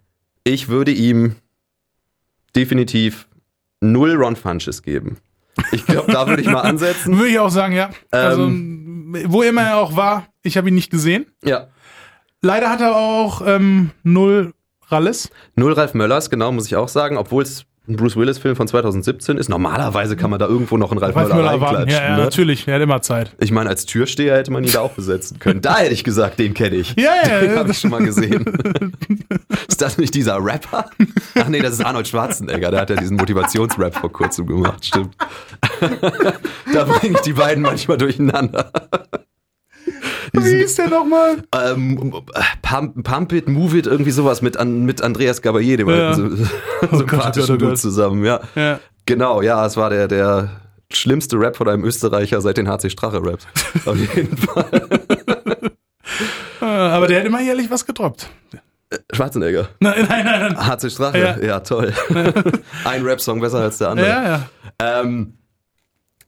[0.43, 1.35] Ich würde ihm
[2.55, 3.27] definitiv
[3.81, 5.17] null Ron Funches geben.
[5.73, 7.17] Ich glaube, da würde ich mal ansetzen.
[7.17, 7.89] Würde ich auch sagen, ja.
[8.09, 9.15] Also, Ähm.
[9.27, 11.25] wo immer er auch war, ich habe ihn nicht gesehen.
[11.43, 11.67] Ja.
[12.41, 14.53] Leider hat er auch ähm, null
[14.87, 15.29] Ralles.
[15.55, 19.37] Null Ralf Möllers, genau, muss ich auch sagen, obwohl es ein Bruce Willis-Film von 2017
[19.37, 19.49] ist.
[19.49, 21.89] Normalerweise kann man da irgendwo noch einen Ralf, Ralf Möller, Möller reinklatschen.
[21.89, 22.23] Ja, ja, ne?
[22.23, 22.67] natürlich.
[22.67, 23.35] Er hat immer Zeit.
[23.39, 25.61] Ich meine, als Türsteher hätte man ihn da auch besetzen können.
[25.61, 26.95] Da hätte ich gesagt, den kenne ich.
[27.01, 28.45] Ja, ja, Den ja, habe ich schon mal gesehen.
[29.67, 30.85] ist das nicht dieser Rapper?
[31.35, 32.69] Ach nee, das ist Arnold Schwarzenegger.
[32.69, 35.15] Der hat ja diesen Motivationsrap vor kurzem gemacht, stimmt.
[36.73, 38.71] da bringe ich die beiden manchmal durcheinander.
[40.33, 41.43] Wie hieß der nochmal?
[41.53, 42.13] ähm,
[42.61, 46.09] Pump, Pump It, Move It, irgendwie sowas mit, an, mit Andreas Gabayé, dem Ja.
[46.09, 46.47] alten
[46.91, 47.61] so, sympathischen oh Gott.
[47.61, 48.39] Dude zusammen, ja.
[48.55, 48.79] Ja.
[49.05, 50.61] Genau, ja, es war der, der
[50.91, 53.45] schlimmste Rap von einem Österreicher seit den HC Strache Raps.
[53.85, 54.65] Auf jeden Fall.
[56.61, 58.29] Äh, Aber der hat immer jährlich was gedroppt.
[59.13, 59.69] Schwarzenegger.
[59.79, 60.53] Nein, nein, nein.
[60.53, 60.67] nein.
[60.67, 61.59] HC Strache, ja, Ja.
[61.61, 61.93] toll.
[62.83, 64.07] Ein Rap-Song besser als der andere.
[64.07, 64.49] Ja, ja.
[64.79, 65.33] Ähm,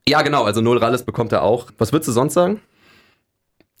[0.08, 1.68] ja, genau, also Null Ralles bekommt er auch.
[1.78, 2.60] Was würdest du sonst sagen?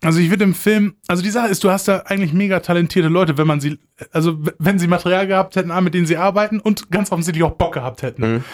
[0.04, 3.08] Also ich würde im Film, also die Sache ist, du hast da eigentlich mega talentierte
[3.08, 3.78] Leute, wenn man sie,
[4.12, 7.74] also wenn sie Material gehabt hätten, mit denen sie arbeiten und ganz offensichtlich auch Bock
[7.74, 8.34] gehabt hätten.
[8.34, 8.44] Mhm.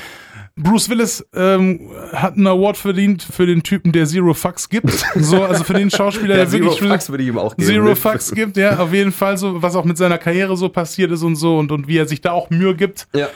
[0.57, 4.91] Bruce Willis ähm, hat einen Award verdient für den Typen, der Zero Fucks gibt.
[5.15, 7.67] So, also für den Schauspieler, der, wirklich Zero Fucks würde ich ihm auch geben.
[7.69, 7.95] Zero?
[7.95, 11.23] Fucks gibt, ja, auf jeden Fall so, was auch mit seiner Karriere so passiert ist
[11.23, 13.09] und so und, und wie er sich da auch Mühe gibt.
[13.15, 13.29] Ja.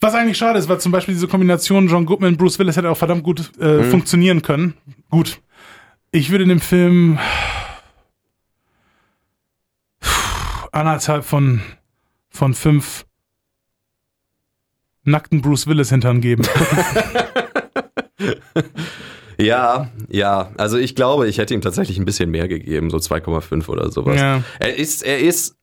[0.00, 2.96] Was eigentlich schade ist, weil zum Beispiel diese Kombination John Goodman, Bruce Willis hätte auch
[2.96, 3.64] verdammt gut Mhm.
[3.64, 4.74] äh, funktionieren können.
[5.10, 5.40] Gut.
[6.12, 7.18] Ich würde in dem Film
[10.70, 11.62] anderthalb von,
[12.28, 13.06] von fünf
[15.04, 16.44] nackten Bruce Willis Hintern geben.
[19.38, 20.52] Ja, ja.
[20.56, 24.20] Also ich glaube, ich hätte ihm tatsächlich ein bisschen mehr gegeben, so 2,5 oder sowas.
[24.20, 24.44] Ja.
[24.60, 25.56] Er ist, er ist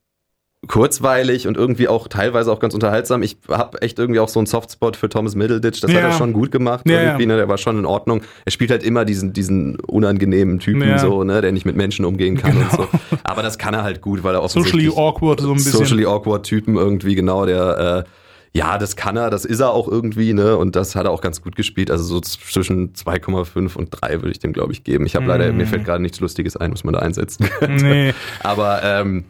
[0.67, 3.23] kurzweilig und irgendwie auch teilweise auch ganz unterhaltsam.
[3.23, 5.79] Ich habe echt irgendwie auch so einen Softspot für Thomas Middleditch.
[5.81, 6.07] Das hat Ja.
[6.07, 6.87] er schon gut gemacht.
[6.87, 7.25] Ja, irgendwie.
[7.25, 7.37] Ne?
[7.37, 8.21] Der war schon in Ordnung.
[8.45, 10.99] Er spielt halt immer diesen, diesen unangenehmen Typen Ja.
[10.99, 12.87] so, ne, der nicht mit Menschen umgehen kann und so.
[13.23, 15.71] Aber das kann er halt gut, weil er offensichtlich Socially awkward so ein bisschen.
[15.71, 18.09] Socially awkward Typen irgendwie, genau, der, äh,
[18.53, 20.57] ja, das kann er, das ist er auch irgendwie, ne?
[20.57, 21.91] Und das hat er auch ganz gut gespielt.
[21.91, 25.05] Also so zwischen 2,5 und 3 würde ich dem, glaube ich, geben.
[25.05, 27.83] Ich habe leider, mir fällt gerade nichts Lustiges ein, was man da einsetzen könnte.
[27.85, 28.13] Nee.
[28.41, 29.25] Aber ähm,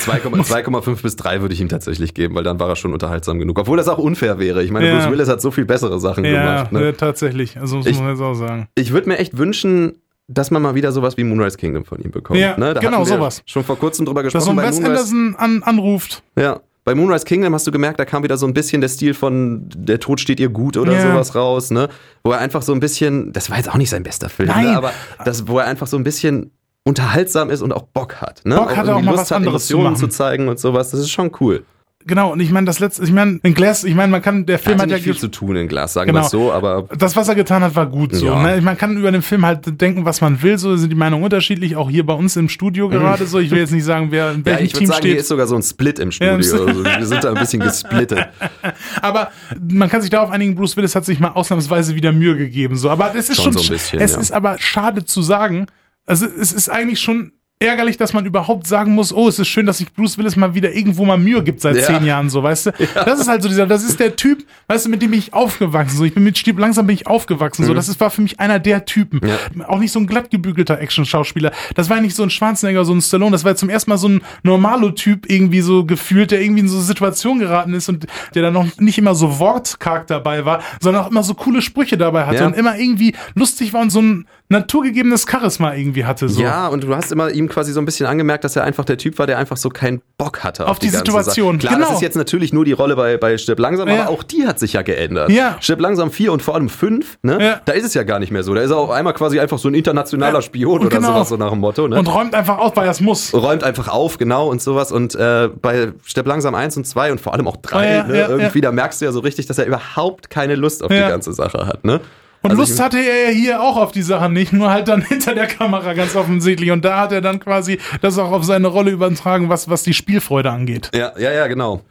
[0.00, 3.38] 2,5 2,5 bis 3 würde ich ihm tatsächlich geben, weil dann war er schon unterhaltsam
[3.38, 3.58] genug.
[3.58, 4.62] Obwohl das auch unfair wäre.
[4.62, 4.96] Ich meine, Ja.
[4.98, 6.30] Bruce Willis hat so viel bessere Sachen Ja,
[6.62, 6.72] gemacht.
[6.72, 6.88] Ne?
[6.88, 7.58] äh, tatsächlich.
[7.58, 8.68] Also muss Ich- man jetzt auch sagen.
[8.74, 9.94] Ich würde mir echt wünschen,
[10.28, 12.38] dass man mal wieder sowas wie Moonrise Kingdom von ihm bekommt.
[12.40, 12.72] Ja, ne?
[12.74, 13.42] Da genau, sowas.
[13.44, 14.44] Schon vor kurzem drüber Dass gesprochen.
[14.44, 16.22] so ein bei Wes Anderson an, anruft.
[16.38, 16.60] Ja.
[16.84, 19.68] Bei Moonrise Kingdom hast du gemerkt, da kam wieder so ein bisschen der Stil von
[19.76, 21.02] Der Tod steht ihr gut oder Ja.
[21.12, 21.88] sowas raus, ne?
[22.24, 24.64] Wo er einfach so ein bisschen, das war jetzt auch nicht sein bester Film, Nein.
[24.64, 24.76] ne?
[24.76, 24.92] aber
[25.24, 26.50] das, wo er einfach so ein bisschen
[26.84, 28.56] unterhaltsam ist und auch Bock hat, ne?
[28.56, 30.00] Bock hat, auch irgendwie mal Lust was anderes zu Emotionen machen.
[30.00, 31.64] zu zeigen und sowas, das ist schon cool.
[32.06, 34.56] Genau, und ich meine, das letzte, ich meine, in Glass, ich meine, man kann, der
[34.56, 36.20] Er Film hatte hat ja viel zu tun in Glas, sagen Genau.
[36.20, 38.26] wir es so, aber das, was er getan hat, war gut so.
[38.26, 38.42] Ja.
[38.42, 38.60] Ne?
[38.60, 41.76] Man kann über den Film halt denken, was man will, so sind die Meinungen unterschiedlich,
[41.76, 43.38] auch hier bei uns im Studio gerade so.
[43.38, 45.20] Ich will jetzt nicht sagen, wer in ja, welchem ich würde Team sagen, hier steht.
[45.20, 46.66] ist sogar so ein Split im Ja, Studio.
[46.66, 48.28] also, wir sind da ein bisschen gesplittet.
[49.02, 49.30] Aber
[49.60, 52.76] man kann sich darauf einigen, Bruce Willis hat sich mal ausnahmsweise wieder Mühe gegeben.
[52.76, 52.90] So.
[52.90, 54.20] Aber es ist Schon schon, so ein bisschen, es ja.
[54.20, 55.66] ist aber schade zu sagen,
[56.06, 57.32] also es ist eigentlich schon
[57.62, 60.54] ärgerlich, dass man überhaupt sagen muss, oh, es ist schön, dass sich Bruce Willis mal
[60.54, 61.82] wieder irgendwo mal Mühe gibt seit Ja.
[61.82, 62.72] zehn Jahren, so, weißt du?
[63.06, 65.96] Das ist halt so dieser, das ist der Typ, weißt du, mit dem ich aufgewachsen,
[65.96, 66.04] so.
[66.04, 67.72] Ich bin mit Stieb, langsam bin ich aufgewachsen, so.
[67.74, 69.20] Das ist, war für mich einer der Typen.
[69.22, 69.28] Mhm.
[69.60, 69.68] Ja.
[69.68, 71.52] Auch nicht so ein glatt gebügelter Action-Schauspieler.
[71.74, 74.08] Das war nicht so ein Schwarzenegger, so ein Stallone, das war zum ersten Mal so
[74.08, 78.42] ein Normalo-Typ irgendwie so gefühlt, der irgendwie in so eine Situation geraten ist und der
[78.42, 82.26] dann noch nicht immer so wortkarg dabei war, sondern auch immer so coole Sprüche dabei
[82.26, 82.46] hatte Ja.
[82.46, 86.40] und immer irgendwie lustig war und so ein naturgegebenes Charisma irgendwie hatte, so.
[86.42, 88.98] Ja, und du hast immer ihm quasi so ein bisschen angemerkt, dass er einfach der
[88.98, 91.68] Typ war, der einfach so keinen Bock hatte auf, Auf die ganze Situation, Sache.
[91.68, 91.86] Klar, genau.
[91.88, 94.02] das ist jetzt natürlich nur die Rolle bei, bei Stirb langsam, Ja.
[94.02, 95.30] aber auch die hat sich ja geändert.
[95.30, 95.56] Ja.
[95.60, 97.38] Stirb langsam 4 und vor allem 5, ne?
[97.40, 97.60] Ja.
[97.64, 98.54] Da ist es ja gar nicht mehr so.
[98.54, 100.42] Da ist er auf einmal quasi einfach so ein internationaler Ja.
[100.42, 101.12] Spion Und oder genau.
[101.14, 101.98] sowas so nach dem Motto, ne?
[101.98, 103.32] Und räumt einfach aus, weil er es muss.
[103.34, 104.90] räumt einfach auf, genau, und sowas.
[104.92, 108.02] Und äh, bei Stepp langsam 1 und 2 und vor allem auch 3, Ah, ja,
[108.06, 110.98] ne, irgendwie, da merkst du ja so richtig, dass er überhaupt keine Lust auf die
[110.98, 112.00] ganze Sache hat, ne?
[112.42, 115.02] Und Also Lust hatte er ja hier auch auf die Sachen nicht, nur halt dann
[115.08, 116.70] hinter der Kamera ganz offensichtlich.
[116.72, 119.94] Und da hat er dann quasi das auch auf seine Rolle übertragen, was, was die
[119.94, 120.90] Spielfreude angeht.
[120.94, 121.82] Ja, ja, ja, genau.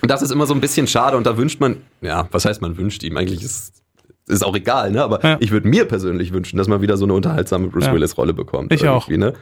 [0.00, 2.60] Und das ist immer so ein bisschen schade und da wünscht man, ja, was heißt
[2.60, 3.16] man wünscht ihm?
[3.16, 3.72] Eigentlich ist
[4.28, 5.02] ist auch egal, ne?
[5.02, 5.36] Aber Ja.
[5.40, 7.92] ich würde mir persönlich wünschen, dass man wieder so eine unterhaltsame Bruce Ja.
[7.92, 8.72] Willis Rolle bekommt.
[8.72, 9.08] Ich auch.
[9.08, 9.34] Ne?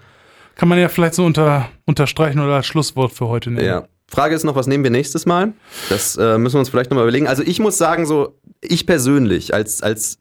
[0.57, 3.67] Kann man ja vielleicht so unter, unterstreichen oder als Schlusswort für heute nehmen.
[3.67, 3.85] Ja.
[4.09, 5.53] Frage ist noch, was nehmen wir nächstes Mal?
[5.91, 7.29] Das äh, müssen wir uns vielleicht nochmal überlegen.
[7.29, 10.19] Also ich muss sagen, so, ich persönlich als, als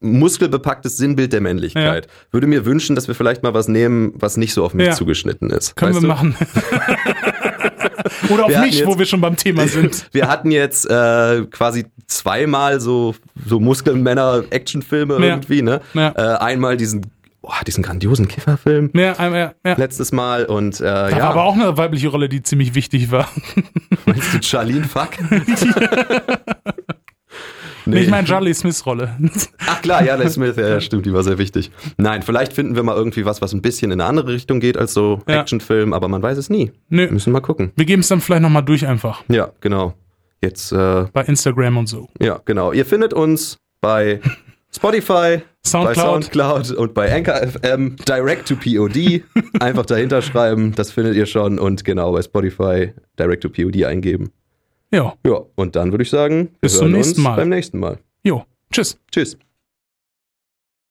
[0.00, 4.54] muskelbepacktes Sinnbild der Männlichkeit würde mir wünschen, dass wir vielleicht mal was nehmen, was nicht
[4.54, 4.92] so auf mich Ja.
[4.94, 5.76] zugeschnitten ist.
[5.76, 6.14] Können weißt wir du?
[6.14, 6.36] machen.
[8.30, 10.06] oder hatten mich, jetzt- wo wir schon beim Thema sind.
[10.12, 13.14] Wir hatten jetzt äh, quasi zweimal so,
[13.46, 15.20] so Muskelmänner-Actionfilme Ja.
[15.34, 15.80] irgendwie, ne?
[15.94, 16.12] Ja.
[16.16, 17.06] Äh, einmal diesen,
[17.42, 19.52] boah, diesen grandiosen Kifferfilm Ja, ja, ja.
[19.64, 19.74] ja.
[19.76, 23.10] letztes Mal und äh, Da ja, war aber auch eine weibliche Rolle, die ziemlich wichtig
[23.10, 23.28] war.
[24.06, 25.10] meinst du Charlene Fuck?
[27.86, 28.00] Nee.
[28.00, 29.16] Ich meine Charlie Smiths Rolle.
[29.66, 31.70] Ach klar, ja, Les Smith, ja, stimmt, die war sehr wichtig.
[31.96, 34.76] Nein, vielleicht finden wir mal irgendwie was, was ein bisschen in eine andere Richtung geht
[34.76, 35.40] als so Ja.
[35.40, 36.72] Actionfilm, aber man weiß es nie.
[36.88, 37.04] Nö.
[37.06, 37.72] Wir müssen mal gucken.
[37.76, 39.22] Wir geben es dann vielleicht nochmal durch einfach.
[39.28, 39.94] Ja, genau.
[40.42, 42.08] Jetzt, äh, Bei Instagram und so.
[42.20, 42.72] ja, genau.
[42.72, 44.20] Ihr findet uns bei
[44.74, 46.24] Spotify, bei Soundcloud.
[46.24, 49.22] Soundcloud und bei Anchor FM, Direct to POD.
[49.60, 51.58] Einfach dahinter schreiben, das findet ihr schon.
[51.58, 54.30] Und genau, bei Spotify Direct to POD eingeben.
[54.92, 55.14] Ja.
[55.24, 57.36] Ja, und dann würde ich sagen, Bis zum nächsten Mal.
[57.36, 57.98] beim nächsten Mal.
[58.24, 58.44] Jo.
[58.72, 58.98] Tschüss.
[59.12, 59.36] Tschüss.